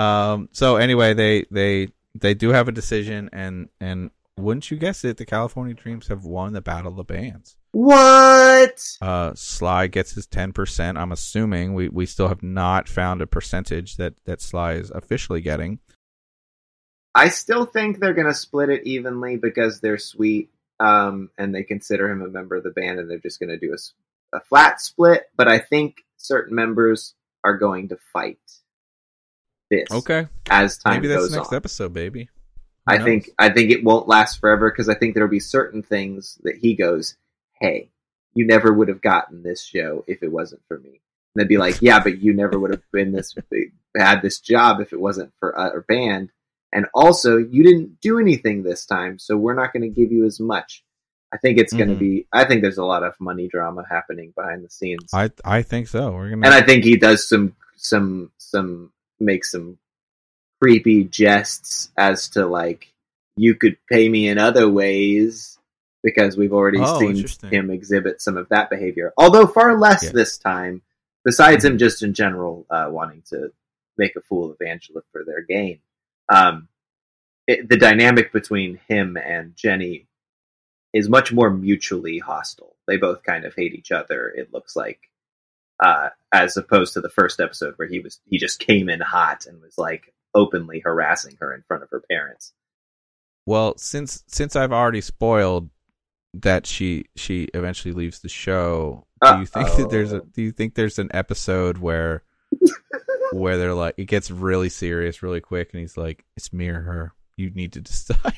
Um. 0.00 0.48
So 0.52 0.76
anyway, 0.76 1.12
they 1.12 1.44
they 1.50 1.88
they 2.14 2.32
do 2.32 2.50
have 2.50 2.68
a 2.68 2.72
decision, 2.72 3.28
and 3.34 3.68
and 3.80 4.10
wouldn't 4.38 4.70
you 4.70 4.78
guess 4.78 5.04
it, 5.04 5.18
the 5.18 5.26
California 5.26 5.74
Dreams 5.74 6.08
have 6.08 6.24
won 6.24 6.54
the 6.54 6.62
Battle 6.62 6.92
of 6.92 6.96
the 6.96 7.04
Bands. 7.04 7.56
What? 7.72 8.96
Uh, 9.02 9.32
Sly 9.34 9.88
gets 9.88 10.12
his 10.12 10.26
ten 10.26 10.54
percent. 10.54 10.96
I'm 10.96 11.12
assuming 11.12 11.74
we 11.74 11.90
we 11.90 12.06
still 12.06 12.28
have 12.28 12.42
not 12.42 12.88
found 12.88 13.20
a 13.20 13.26
percentage 13.26 13.96
that 13.96 14.14
that 14.24 14.40
Sly 14.40 14.72
is 14.74 14.90
officially 14.90 15.42
getting. 15.42 15.80
I 17.14 17.28
still 17.28 17.66
think 17.66 17.98
they're 17.98 18.14
gonna 18.14 18.32
split 18.32 18.70
it 18.70 18.86
evenly 18.86 19.36
because 19.36 19.80
they're 19.80 19.98
sweet, 19.98 20.48
um, 20.80 21.30
and 21.38 21.54
they 21.54 21.62
consider 21.62 22.10
him 22.10 22.22
a 22.22 22.28
member 22.28 22.56
of 22.56 22.64
the 22.64 22.70
band, 22.70 22.98
and 22.98 23.08
they're 23.10 23.18
just 23.18 23.38
gonna 23.38 23.58
do 23.58 23.76
a 24.32 24.40
flat 24.40 24.80
split. 24.80 25.30
But 25.36 25.48
I 25.48 25.58
think 25.58 25.98
certain 26.16 26.54
members 26.54 27.14
are 27.44 27.56
going 27.56 27.88
to 27.88 27.96
fight 28.12 28.38
this 29.70 29.88
Okay, 29.90 30.26
as 30.50 30.78
time 30.78 30.94
maybe 30.94 31.08
that's 31.08 31.22
goes 31.22 31.32
next 31.32 31.48
on. 31.50 31.56
episode, 31.56 31.92
baby. 31.94 32.28
Who 32.86 32.94
I 32.94 32.96
knows? 32.96 33.04
think 33.04 33.30
I 33.38 33.48
think 33.50 33.70
it 33.70 33.84
won't 33.84 34.08
last 34.08 34.40
forever 34.40 34.70
because 34.70 34.88
I 34.88 34.94
think 34.94 35.14
there'll 35.14 35.30
be 35.30 35.40
certain 35.40 35.82
things 35.82 36.38
that 36.42 36.56
he 36.56 36.74
goes, 36.74 37.16
"Hey, 37.60 37.90
you 38.34 38.46
never 38.46 38.72
would 38.72 38.88
have 38.88 39.02
gotten 39.02 39.42
this 39.42 39.62
show 39.62 40.04
if 40.08 40.22
it 40.22 40.32
wasn't 40.32 40.62
for 40.66 40.78
me." 40.78 41.00
And 41.34 41.36
they'd 41.36 41.48
be 41.48 41.58
like, 41.58 41.80
"Yeah, 41.80 42.02
but 42.02 42.18
you 42.20 42.32
never 42.32 42.58
would 42.58 42.70
have 42.72 42.82
been 42.90 43.12
this 43.12 43.34
had 43.96 44.22
this 44.22 44.40
job 44.40 44.80
if 44.80 44.92
it 44.92 45.00
wasn't 45.00 45.32
for 45.38 45.56
our 45.56 45.82
band." 45.82 46.30
And 46.72 46.86
also, 46.94 47.36
you 47.36 47.64
didn't 47.64 48.00
do 48.00 48.18
anything 48.20 48.62
this 48.62 48.86
time, 48.86 49.18
so 49.18 49.36
we're 49.36 49.54
not 49.54 49.72
going 49.72 49.82
to 49.82 49.88
give 49.88 50.12
you 50.12 50.24
as 50.24 50.38
much. 50.38 50.84
I 51.32 51.36
think 51.36 51.58
it's 51.58 51.72
going 51.72 51.88
to 51.88 51.94
Mhm. 51.96 51.98
be. 52.00 52.26
I 52.32 52.44
think 52.44 52.62
there's 52.62 52.78
a 52.78 52.84
lot 52.84 53.02
of 53.02 53.14
money 53.20 53.48
drama 53.48 53.84
happening 53.88 54.32
behind 54.36 54.64
the 54.64 54.70
scenes, 54.70 55.10
I 55.14 55.30
I 55.44 55.62
think 55.62 55.86
so. 55.88 56.12
We're 56.12 56.30
gonna 56.30 56.46
and 56.46 56.54
I 56.54 56.60
think 56.60 56.84
he 56.84 56.96
does 56.96 57.28
some 57.28 57.54
some 57.76 58.30
some 58.38 58.92
make 59.20 59.44
some 59.44 59.78
creepy 60.60 61.04
jests 61.04 61.90
as 61.96 62.28
to 62.30 62.46
like 62.46 62.92
you 63.36 63.54
could 63.54 63.76
pay 63.90 64.08
me 64.08 64.28
in 64.28 64.38
other 64.38 64.68
ways 64.68 65.58
because 66.02 66.36
we've 66.36 66.52
already 66.52 66.78
Oh, 66.80 66.98
seen 66.98 67.24
him 67.50 67.70
exhibit 67.70 68.20
some 68.20 68.36
of 68.36 68.48
that 68.48 68.68
behavior, 68.70 69.12
although 69.16 69.46
far 69.46 69.78
less 69.78 70.02
Yeah. 70.04 70.10
this 70.12 70.36
time. 70.38 70.82
Besides 71.24 71.64
him, 71.64 71.76
just 71.78 72.02
in 72.02 72.14
general, 72.14 72.66
uh, 72.70 72.88
wanting 72.90 73.22
to 73.28 73.52
make 73.98 74.16
a 74.16 74.20
fool 74.22 74.50
of 74.50 74.56
Angela 74.66 75.02
for 75.12 75.22
their 75.24 75.42
gain. 75.42 75.78
Um, 76.30 76.68
it, 77.46 77.68
the 77.68 77.76
dynamic 77.76 78.32
between 78.32 78.78
him 78.88 79.16
and 79.16 79.56
Jenny 79.56 80.06
is 80.92 81.08
much 81.08 81.32
more 81.32 81.50
mutually 81.50 82.18
hostile. 82.18 82.76
They 82.86 82.96
both 82.96 83.22
kind 83.22 83.44
of 83.44 83.54
hate 83.54 83.74
each 83.74 83.92
other. 83.92 84.28
It 84.28 84.52
looks 84.52 84.76
like, 84.76 85.00
uh, 85.82 86.10
as 86.32 86.56
opposed 86.56 86.94
to 86.94 87.00
the 87.00 87.10
first 87.10 87.40
episode 87.40 87.74
where 87.76 87.88
he 87.88 88.00
was 88.00 88.20
he 88.24 88.38
just 88.38 88.60
came 88.60 88.88
in 88.88 89.00
hot 89.00 89.46
and 89.46 89.60
was 89.60 89.78
like 89.78 90.14
openly 90.34 90.80
harassing 90.80 91.36
her 91.40 91.52
in 91.52 91.62
front 91.62 91.82
of 91.82 91.90
her 91.90 92.02
parents. 92.08 92.52
Well, 93.46 93.76
since 93.76 94.22
since 94.26 94.54
I've 94.56 94.72
already 94.72 95.00
spoiled 95.00 95.70
that 96.34 96.66
she 96.66 97.06
she 97.16 97.48
eventually 97.54 97.92
leaves 97.92 98.20
the 98.20 98.28
show, 98.28 99.06
do 99.22 99.38
you 99.40 99.46
think 99.46 99.68
that 99.76 99.90
there's 99.90 100.12
a 100.12 100.20
do 100.20 100.42
you 100.42 100.52
think 100.52 100.74
there's 100.74 100.98
an 100.98 101.10
episode 101.12 101.78
where 101.78 102.22
where 103.32 103.56
they're 103.58 103.74
like 103.74 103.94
it 103.96 104.06
gets 104.06 104.30
really 104.30 104.68
serious 104.68 105.22
really 105.22 105.40
quick 105.40 105.70
and 105.72 105.80
he's 105.80 105.96
like 105.96 106.24
it's 106.36 106.52
me 106.52 106.68
or 106.68 106.80
her. 106.80 107.12
You 107.36 107.50
need 107.50 107.72
to 107.74 107.80
decide. 107.82 108.34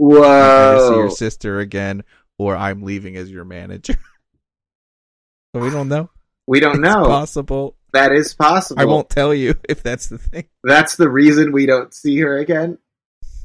Gonna 0.00 0.80
see 0.80 0.94
your 0.96 1.10
sister 1.10 1.60
again 1.60 2.02
or 2.38 2.56
I'm 2.56 2.82
leaving 2.82 3.16
as 3.16 3.30
your 3.30 3.44
manager. 3.44 3.94
so 5.54 5.60
we 5.62 5.70
don't 5.70 5.88
know. 5.88 6.10
We 6.46 6.60
don't 6.60 6.72
It's 6.76 6.80
know. 6.80 7.04
possible. 7.06 7.76
that 7.92 8.12
is 8.12 8.34
possible. 8.34 8.80
I 8.80 8.84
won't 8.84 9.08
tell 9.08 9.32
you 9.32 9.54
if 9.68 9.82
that's 9.82 10.08
the 10.08 10.18
thing. 10.18 10.44
That's 10.62 10.96
the 10.96 11.08
reason 11.08 11.52
we 11.52 11.66
don't 11.66 11.94
see 11.94 12.18
her 12.20 12.36
again. 12.38 12.78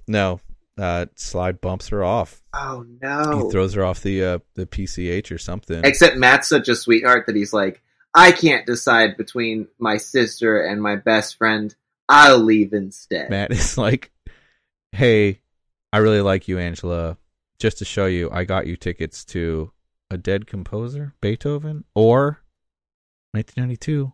No. 0.08 0.40
Uh 0.78 1.06
Sly 1.16 1.52
bumps 1.52 1.90
her 1.90 2.04
off. 2.06 2.42
Oh 2.54 2.86
no! 3.02 3.44
He 3.46 3.52
throws 3.52 3.74
her 3.74 3.84
off 3.84 4.02
the 4.02 4.24
uh 4.24 4.40
the 4.56 4.66
PCH 4.66 5.30
or 5.30 5.38
something. 5.38 5.82
Except 5.84 6.16
Matt's 6.16 6.48
such 6.48 6.70
a 6.70 6.76
sweetheart 6.76 7.26
that 7.28 7.36
he's 7.36 7.52
like, 7.52 7.82
I 8.14 8.32
can't 8.32 8.66
decide 8.66 9.18
between 9.18 9.68
my 9.78 9.98
sister 9.98 10.62
and 10.62 10.82
my 10.82 10.96
best 10.96 11.38
friend. 11.38 11.74
I'll 12.08 12.40
leave 12.40 12.74
instead. 12.74 13.30
Matt 13.30 13.52
is 13.52 13.78
like, 13.78 14.12
"Hey, 14.92 15.42
I 15.94 15.98
really 15.98 16.22
like 16.22 16.48
you, 16.48 16.58
Angela. 16.60 17.18
Just 17.60 17.80
to 17.80 17.86
show 17.86 18.06
you, 18.06 18.30
I 18.32 18.46
got 18.46 18.68
you 18.68 18.78
tickets 18.78 19.26
to 19.26 19.72
a 20.10 20.18
dead 20.18 20.48
composer, 20.48 21.14
Beethoven, 21.22 21.84
or 21.94 22.42
1992. 23.34 24.14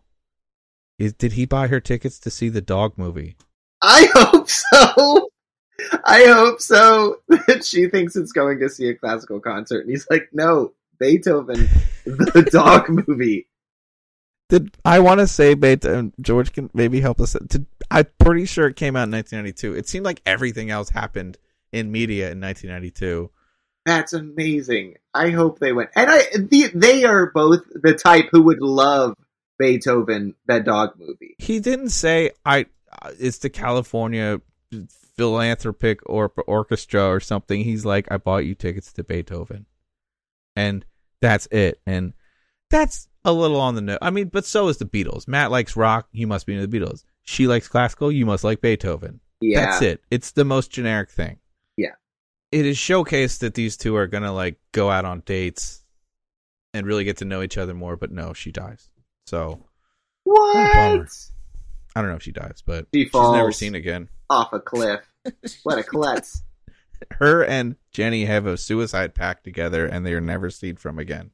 Is 0.98 1.12
did 1.12 1.32
he 1.32 1.44
buy 1.44 1.68
her 1.68 1.80
tickets 1.80 2.18
to 2.20 2.30
see 2.30 2.48
the 2.48 2.60
dog 2.60 2.96
movie? 2.96 3.36
I 3.82 4.08
hope 4.14 4.48
so. 4.48 5.28
I 6.04 6.24
hope 6.24 6.60
so. 6.60 7.18
That 7.28 7.64
she 7.64 7.88
thinks 7.88 8.16
it's 8.16 8.32
going 8.32 8.58
to 8.60 8.68
see 8.68 8.88
a 8.88 8.94
classical 8.94 9.40
concert, 9.40 9.80
and 9.80 9.90
he's 9.90 10.06
like, 10.10 10.28
"No, 10.32 10.72
Beethoven, 10.98 11.68
the 12.04 12.48
dog 12.50 12.88
movie." 12.88 13.46
Did 14.48 14.76
I 14.84 15.00
want 15.00 15.20
to 15.20 15.26
say 15.26 15.54
Beethoven? 15.54 16.12
George 16.20 16.52
can 16.52 16.70
maybe 16.72 17.00
help 17.00 17.20
us. 17.20 17.36
Did, 17.46 17.66
I'm 17.90 18.06
pretty 18.20 18.46
sure 18.46 18.66
it 18.68 18.76
came 18.76 18.94
out 18.96 19.04
in 19.08 19.12
1992. 19.12 19.74
It 19.74 19.88
seemed 19.88 20.04
like 20.04 20.22
everything 20.24 20.70
else 20.70 20.90
happened 20.90 21.36
in 21.72 21.90
media 21.90 22.30
in 22.30 22.40
1992. 22.40 23.30
That's 23.84 24.12
amazing. 24.12 24.96
I 25.14 25.30
hope 25.30 25.58
they 25.58 25.72
went. 25.72 25.90
And 25.96 26.08
I, 26.10 26.18
the, 26.38 26.70
they 26.74 27.04
are 27.04 27.30
both 27.32 27.62
the 27.74 27.94
type 27.94 28.26
who 28.32 28.42
would 28.42 28.60
love 28.60 29.14
Beethoven, 29.58 30.34
that 30.46 30.64
dog 30.64 30.94
movie. 30.98 31.34
he 31.38 31.60
didn't 31.60 31.88
say 31.90 32.30
I. 32.44 32.66
uh, 33.02 33.10
It's 33.18 33.38
the 33.38 33.50
California 33.50 34.40
philanthropic 35.16 36.00
or 36.06 36.28
orchestra 36.46 37.06
or 37.08 37.20
something. 37.20 37.62
He's 37.64 37.84
like, 37.84 38.06
I 38.10 38.16
bought 38.18 38.44
you 38.44 38.54
tickets 38.54 38.92
to 38.94 39.04
Beethoven, 39.04 39.66
and 40.54 40.84
that's 41.22 41.46
it. 41.50 41.80
And 41.86 42.12
that's 42.70 43.08
a 43.26 43.32
little 43.32 43.60
on 43.60 43.74
the 43.74 43.80
note. 43.82 43.98
I 44.00 44.08
mean, 44.10 44.28
but 44.28 44.46
so 44.46 44.68
is 44.68 44.78
the 44.78 44.86
Beatles. 44.86 45.28
Matt 45.28 45.50
likes 45.50 45.76
rock. 45.76 46.08
You 46.12 46.26
must 46.26 46.46
be 46.46 46.54
into 46.54 46.66
the 46.66 46.80
Beatles. 46.80 47.04
She 47.24 47.46
likes 47.46 47.68
classical. 47.68 48.10
You 48.10 48.24
must 48.24 48.44
like 48.44 48.60
Beethoven. 48.62 49.20
Yeah, 49.42 49.66
That's 49.66 49.82
it. 49.82 50.02
It's 50.10 50.30
the 50.30 50.44
most 50.44 50.70
generic 50.70 51.10
thing. 51.10 51.38
Yeah. 51.76 51.92
It 52.52 52.64
is 52.64 52.78
showcased 52.78 53.40
that 53.40 53.52
these 53.54 53.76
two 53.76 53.94
are 53.96 54.06
gonna 54.06 54.32
like 54.32 54.58
go 54.72 54.88
out 54.90 55.04
on 55.04 55.20
dates 55.26 55.84
and 56.72 56.86
really 56.86 57.04
get 57.04 57.18
to 57.18 57.24
know 57.26 57.42
each 57.42 57.58
other 57.58 57.74
more. 57.74 57.96
But 57.96 58.12
no, 58.12 58.32
she 58.32 58.50
dies. 58.52 58.88
So 59.26 59.60
What? 60.24 60.54
I 60.54 62.00
don't 62.00 62.08
know 62.10 62.16
if 62.16 62.22
she 62.22 62.32
dies, 62.32 62.62
but 62.64 62.86
She 62.94 63.04
she's 63.04 63.12
never 63.12 63.52
seen 63.52 63.74
again. 63.74 64.08
Off 64.30 64.52
a 64.52 64.60
cliff. 64.60 65.00
What 65.64 65.78
a 65.78 65.82
klutz. 65.84 66.42
Her 67.12 67.44
and 67.44 67.76
Jenny 67.90 68.24
have 68.24 68.46
a 68.46 68.56
suicide 68.56 69.14
pact 69.14 69.44
together, 69.44 69.86
and 69.86 70.06
they 70.06 70.14
are 70.14 70.20
never 70.20 70.48
seen 70.50 70.76
from 70.76 70.98
again. 70.98 71.30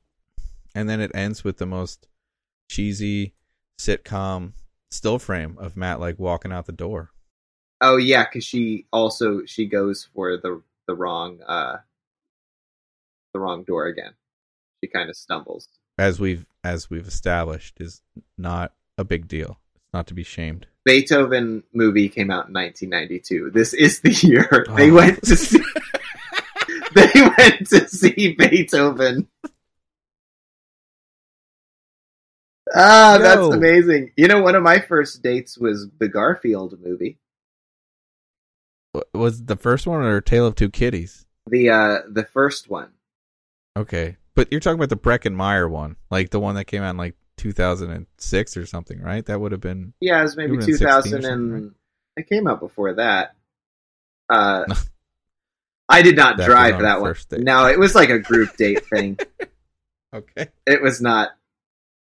And 0.75 0.89
then 0.89 1.01
it 1.01 1.11
ends 1.15 1.45
with 1.45 1.59
the 1.59 1.67
most 1.67 2.09
cheesy 2.71 3.35
sitcom 3.79 4.53
still 4.91 5.19
frame 5.19 5.57
of 5.59 5.77
Matt 5.77 6.01
like 6.01 6.19
walking 6.19 6.53
out 6.53 6.67
the 6.67 6.73
door. 6.73 7.11
Oh 7.81 7.97
yeah, 7.97 8.25
because 8.25 8.45
she 8.45 8.87
also 8.93 9.45
she 9.45 9.67
goes 9.67 10.09
for 10.15 10.37
the 10.37 10.63
the 10.87 10.95
wrong 10.95 11.41
uh 11.47 11.79
the 13.35 13.41
wrong 13.41 13.65
door 13.65 13.87
again. 13.87 14.13
She 14.83 14.89
kind 14.91 15.09
of 15.11 15.17
stumbles. 15.17 15.69
as 15.99 16.21
we've 16.21 16.47
as 16.65 16.89
we've 16.91 17.07
established 17.09 17.81
is 17.81 18.03
not 18.39 18.73
a 18.99 19.05
big 19.05 19.27
deal. 19.29 19.59
It's 19.75 19.93
not 19.93 20.07
to 20.09 20.15
be 20.15 20.23
shamed. 20.23 20.67
Beethoven 20.85 21.63
movie 21.73 22.09
came 22.09 22.31
out 22.31 22.49
in 22.49 22.55
1992. 22.55 23.51
This 23.53 23.73
is 23.75 24.01
the 24.01 24.11
year 24.11 24.67
they 24.77 24.91
Oh. 24.91 24.95
went 24.95 25.23
to 25.25 25.37
see. 25.37 25.63
they 26.95 27.11
went 27.39 27.69
to 27.69 27.89
see 27.89 28.35
Beethoven. 28.39 29.29
Ah, 32.75 33.19
that's 33.21 33.47
amazing. 33.55 34.13
You 34.17 34.29
know, 34.29 34.41
one 34.43 34.55
of 34.55 34.63
my 34.63 34.79
first 34.81 35.23
dates 35.23 35.59
was 35.59 35.89
the 35.99 36.09
Garfield 36.09 36.81
movie. 36.83 37.19
Was 39.15 39.45
the 39.45 39.57
first 39.57 39.87
one 39.87 40.03
or 40.03 40.21
Tale 40.21 40.47
of 40.47 40.55
Two 40.55 40.71
Kitties? 40.71 41.27
The 41.47 41.71
uh 41.71 41.99
the 42.09 42.25
first 42.25 42.69
one. 42.71 42.91
Okay, 43.77 44.17
but 44.35 44.49
you're 44.51 44.61
talking 44.61 44.79
about 44.79 44.91
the 44.91 44.97
Breckin 44.97 45.35
Meyer 45.35 45.69
one, 45.69 45.97
like 46.11 46.31
the 46.31 46.41
one 46.41 46.55
that 46.57 46.67
came 46.67 46.83
out 46.83 46.91
in 46.91 46.97
like 46.99 47.17
2006 47.39 48.57
or 48.57 48.67
something, 48.67 49.01
right? 49.01 49.25
That 49.25 49.41
would 49.41 49.53
have 49.53 49.61
been 49.61 49.95
Yeah, 50.01 50.21
it 50.21 50.25
was 50.25 50.37
maybe 50.37 50.53
You 50.53 50.59
were 50.59 50.61
in 50.63 50.67
16 50.67 50.79
or 50.79 50.89
2000 50.89 51.11
something, 51.23 51.33
and 51.57 51.75
it 52.17 52.29
came 52.29 52.47
out 52.47 52.61
before 52.61 52.95
that. 52.95 53.35
Uh 54.29 54.65
I 55.89 56.03
did 56.03 56.17
not 56.17 56.37
That 56.37 56.47
drive 56.47 56.79
that 56.81 57.01
one. 57.01 57.15
date. 57.29 57.41
No, 57.41 57.67
it 57.67 57.79
was 57.79 57.95
like 57.95 58.11
a 58.11 58.19
group 58.19 58.57
date 58.57 58.87
thing. 58.87 59.19
okay. 60.15 60.49
It 60.67 60.81
was 60.81 61.01
not 61.01 61.31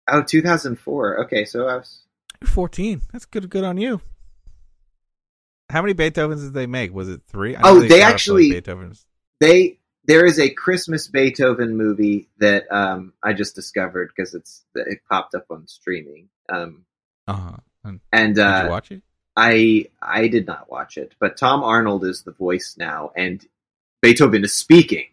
Oh, 0.09 0.23
2004. 0.23 1.25
Okay, 1.25 1.45
so 1.45 1.67
I 1.67 1.77
was 1.77 2.01
You're 2.41 2.49
14. 2.49 3.03
That's 3.13 3.25
good. 3.25 3.49
Good 3.51 3.65
on 3.65 3.77
you. 3.77 4.01
How 5.71 5.83
many 5.83 5.95
Beethovens 5.95 6.43
did 6.43 6.55
they 6.55 6.67
make? 6.67 6.95
Was 6.95 7.09
it 7.09 7.23
three? 7.27 7.57
Oh, 7.61 7.81
they 7.81 8.01
like, 8.01 8.13
actually- 8.13 8.51
Beethovens. 8.53 9.05
they 9.41 9.79
there 10.05 10.25
is 10.25 10.39
a 10.39 10.49
Christmas 10.51 11.09
Beethoven 11.09 11.77
movie 11.77 12.29
that 12.39 12.71
um, 12.71 13.13
I 13.25 13.33
just 13.33 13.57
discovered 13.57 14.13
because 14.17 14.35
it's 14.35 14.65
it 14.77 15.01
popped 15.11 15.35
up 15.35 15.47
on 15.51 15.67
streaming. 15.67 16.29
Um, 16.49 16.85
Uh-huh. 17.27 17.57
And 17.83 18.01
and 18.13 18.35
did 18.37 18.43
uh, 18.43 18.63
you 18.65 18.71
watch 18.71 18.91
it? 18.93 19.03
I 19.37 19.87
I 20.01 20.29
did 20.29 20.47
not 20.47 20.71
watch 20.71 20.97
it, 20.97 21.15
but 21.19 21.37
Tom 21.37 21.63
Arnold 21.65 22.05
is 22.05 22.23
the 22.23 22.33
voice 22.33 22.77
now, 22.79 23.11
and 23.17 23.45
Beethoven 24.01 24.45
is 24.45 24.57
speaking. 24.57 25.07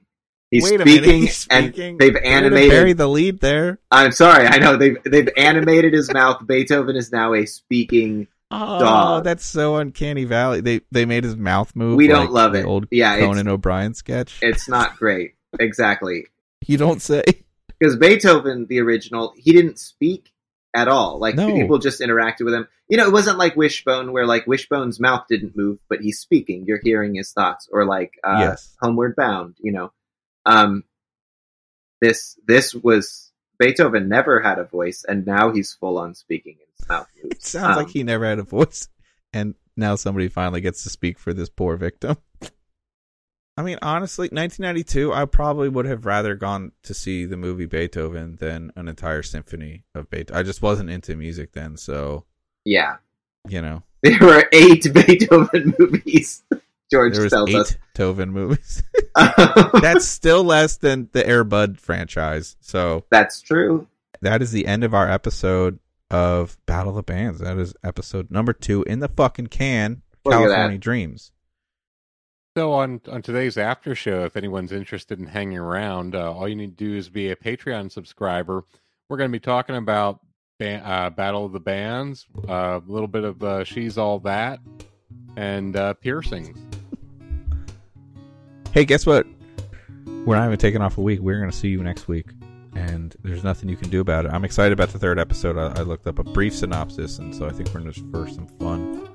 He's 0.54 0.64
Wait 0.64 0.80
a 0.80 0.84
speaking, 0.84 1.02
minute. 1.10 1.22
He's 1.22 1.48
and 1.50 1.66
speaking. 1.74 1.98
they've 1.98 2.14
Way 2.14 2.20
to 2.22 2.28
animated. 2.28 2.70
bury 2.72 2.94
the 2.94 3.08
lead 3.08 3.40
there. 3.40 3.80
I'm 3.92 4.12
sorry, 4.12 4.46
I 4.46 4.58
know 4.58 4.78
they've 4.78 4.98
they've 5.04 5.30
animated 5.36 5.94
his 5.94 6.14
mouth. 6.14 6.42
Beethoven 6.48 6.96
is 6.96 7.12
now 7.12 7.34
a 7.34 7.46
speaking. 7.46 8.28
Oh, 8.52 8.80
Dog. 8.80 9.24
that's 9.24 9.44
so 9.44 9.78
uncanny 9.78 10.26
valley. 10.26 10.62
They 10.62 10.82
they 10.92 11.06
made 11.06 11.24
his 11.24 11.36
mouth 11.36 11.76
move. 11.76 11.98
We 11.98 12.08
don't 12.08 12.26
like 12.26 12.30
love 12.30 12.56
it. 12.56 12.66
Old 12.66 12.88
Yeah, 12.92 13.16
it's, 13.16 13.26
Conan 13.26 13.48
O'Brien 13.48 13.94
sketch. 13.96 14.38
it's 14.44 14.70
not 14.70 14.96
great. 15.00 15.34
Exactly. 15.60 16.28
you 16.68 16.78
don't 16.78 17.02
say. 17.02 17.24
because 17.80 17.96
Beethoven, 17.98 18.68
the 18.70 18.80
original, 18.80 19.34
he 19.36 19.54
didn't 19.54 19.80
speak 19.80 20.32
at 20.76 20.88
all. 20.88 21.18
Like 21.20 21.36
No. 21.36 21.52
people 21.54 21.80
just 21.80 22.00
interacted 22.02 22.46
with 22.46 22.54
him. 22.54 22.68
You 22.90 22.98
know, 22.98 23.08
it 23.08 23.14
wasn't 23.14 23.38
like 23.40 23.56
Wishbone, 23.56 24.12
where 24.12 24.28
like 24.28 24.46
Wishbone's 24.46 25.00
mouth 25.00 25.26
didn't 25.30 25.56
move, 25.58 25.80
but 25.90 26.02
he's 26.02 26.20
speaking. 26.20 26.66
You're 26.68 26.80
hearing 26.84 27.16
his 27.16 27.32
thoughts, 27.32 27.68
or 27.72 27.86
like 27.86 28.12
uh, 28.24 28.38
yes. 28.40 28.76
Homeward 28.82 29.16
Bound. 29.16 29.56
You 29.62 29.72
know, 29.72 29.92
um, 30.46 30.84
this 32.02 32.38
this 32.46 32.74
was 32.74 33.32
Beethoven 33.60 34.10
never 34.10 34.42
had 34.42 34.60
a 34.60 34.64
voice, 34.66 35.06
and 35.08 35.26
now 35.26 35.52
he's 35.52 35.74
full 35.74 35.98
on 35.98 36.16
speaking, 36.16 36.58
and 36.60 36.68
his 36.78 36.88
mouth 36.90 37.08
moves. 37.22 37.36
It 37.36 37.44
sounds 37.44 37.78
like 37.78 37.88
Um, 37.88 37.92
he 37.94 38.04
never 38.04 38.26
had 38.26 38.40
a 38.40 38.44
voice, 38.44 38.90
and 39.32 39.56
now 39.78 39.96
somebody 39.96 40.28
finally 40.28 40.62
gets 40.62 40.84
to 40.84 40.90
speak 40.90 41.18
for 41.18 41.34
this 41.34 41.50
poor 41.50 41.78
victim. 41.78 42.18
I 43.56 43.62
mean, 43.62 43.78
honestly, 43.84 44.26
1992, 44.32 45.14
I 45.14 45.26
probably 45.26 45.70
would 45.70 45.86
have 45.86 46.08
rather 46.08 46.34
gone 46.34 46.72
to 46.84 46.94
see 46.96 47.26
the 47.26 47.38
movie 47.38 47.68
Beethoven 47.68 48.38
than 48.38 48.72
an 48.76 48.88
entire 48.88 49.22
symphony 49.22 49.84
of 49.94 50.10
Beethoven. 50.10 50.40
I 50.40 50.44
just 50.44 50.64
wasn't 50.64 50.90
into 50.90 51.16
music 51.16 51.52
then, 51.54 51.78
so 51.78 52.26
Yeah, 52.66 52.98
you 53.48 53.62
know, 53.62 53.84
there 54.02 54.18
were 54.20 54.50
eight 54.52 54.92
Beethoven 54.94 55.76
movies. 55.78 56.44
George 56.94 57.14
there 57.14 57.24
was 57.24 57.32
tells 57.32 57.50
eight 57.50 57.56
us. 57.56 57.78
Beethoven 57.96 58.32
movies. 58.32 58.84
That's 59.16 59.72
That's 59.82 60.06
still 60.06 60.44
less 60.44 60.78
than 60.78 61.10
the 61.12 61.26
Air 61.28 61.44
Bud 61.44 61.80
franchise. 61.80 62.56
So 62.62 63.06
that's 63.10 63.42
true. 63.42 63.88
that 64.22 64.42
is 64.42 64.52
the 64.52 64.68
end 64.68 64.84
of 64.84 64.94
our 64.94 65.10
episode 65.10 65.80
of 66.12 66.58
Battle 66.68 66.92
of 66.92 66.96
the 66.96 67.04
Bands. 67.04 67.40
That 67.40 67.58
is 67.58 67.74
episode 67.84 68.30
number 68.30 68.54
two 68.54 68.84
in 68.84 69.00
the 69.00 69.08
fucking 69.10 69.48
can. 69.48 70.04
Look. 70.24 70.34
California 70.34 70.78
Dreams. 70.78 71.32
So 72.56 72.72
on 72.74 73.02
on 73.12 73.24
today's 73.24 73.58
after 73.58 73.96
show, 73.96 74.26
if 74.26 74.38
anyone's 74.38 74.72
interested 74.72 75.20
in 75.20 75.26
hanging 75.26 75.58
around, 75.58 76.14
uh, 76.14 76.32
all 76.32 76.48
you 76.48 76.56
need 76.56 76.78
to 76.78 76.86
do 76.86 76.96
is 76.96 77.10
be 77.10 77.32
a 77.32 77.36
Patreon 77.36 77.92
subscriber. 77.92 78.64
We're 79.10 79.18
going 79.18 79.32
to 79.32 79.36
be 79.36 79.40
talking 79.40 79.76
about 79.76 80.20
ba- 80.60 80.88
uh, 80.88 81.10
Battle 81.10 81.46
of 81.46 81.52
the 81.52 81.60
Bands, 81.60 82.28
uh, 82.48 82.80
a 82.80 82.84
little 82.86 83.08
bit 83.08 83.24
of 83.24 83.44
uh, 83.44 83.64
She's 83.64 83.98
All 83.98 84.20
That, 84.20 84.60
and 85.36 85.76
uh, 85.76 85.96
piercings. 85.96 86.60
Hey, 88.74 88.84
guess 88.86 89.06
what? 89.06 89.28
We're 90.26 90.36
not 90.36 90.48
even 90.48 90.58
taking 90.58 90.82
off 90.82 90.98
a 90.98 91.02
week. 91.02 91.20
We're 91.20 91.38
going 91.38 91.52
to 91.52 91.56
see 91.56 91.68
you 91.68 91.84
next 91.84 92.08
week. 92.08 92.26
And 92.74 93.16
there's 93.22 93.44
nothing 93.44 93.70
you 93.70 93.76
can 93.76 93.92
do 93.92 94.02
about 94.02 94.26
it. 94.26 94.32
I'm 94.34 94.44
excited 94.44 94.74
about 94.74 94.90
the 94.90 94.98
third 94.98 95.20
episode. 95.20 95.60
I, 95.60 95.80
I 95.80 95.84
looked 95.84 96.08
up 96.08 96.18
a 96.18 96.24
brief 96.24 96.56
synopsis, 96.56 97.20
and 97.20 97.36
so 97.36 97.46
I 97.46 97.52
think 97.52 97.72
we're 97.72 97.82
in 97.82 97.86
this 97.86 98.02
for 98.12 98.28
some 98.28 98.48
fun. 98.58 99.08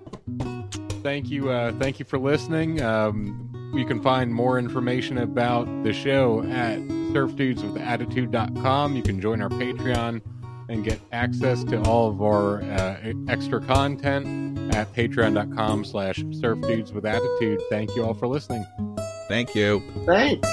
Thank 1.03 1.29
you, 1.29 1.51
uh, 1.51 1.73
thank 1.73 1.99
you 1.99 2.05
for 2.05 2.21
listening. 2.21 2.81
Um, 2.83 3.73
you 3.75 3.85
can 3.85 4.01
find 4.01 4.33
more 4.33 4.61
information 4.61 5.19
about 5.19 5.65
the 5.83 5.93
show 5.93 6.45
at 6.45 6.79
surfdudeswithattitude.com. 6.79 8.95
You 8.95 9.03
can 9.03 9.21
join 9.21 9.43
our 9.43 9.49
Patreon 9.49 10.23
and 10.69 10.85
get 10.85 11.01
access 11.13 11.65
to 11.65 11.81
all 11.83 12.11
of 12.11 12.23
our 12.23 12.63
uh, 12.63 13.13
extra 13.29 13.61
content 13.61 14.75
at 14.75 14.93
patreon.com 14.95 15.85
slash 15.85 16.19
surfdudeswithattitude. 16.21 17.61
Thank 17.71 17.97
you 17.97 18.05
all 18.05 18.15
for 18.15 18.27
listening. 18.27 18.67
Thank 19.29 19.55
you. 19.55 19.83
Thanks. 20.07 20.49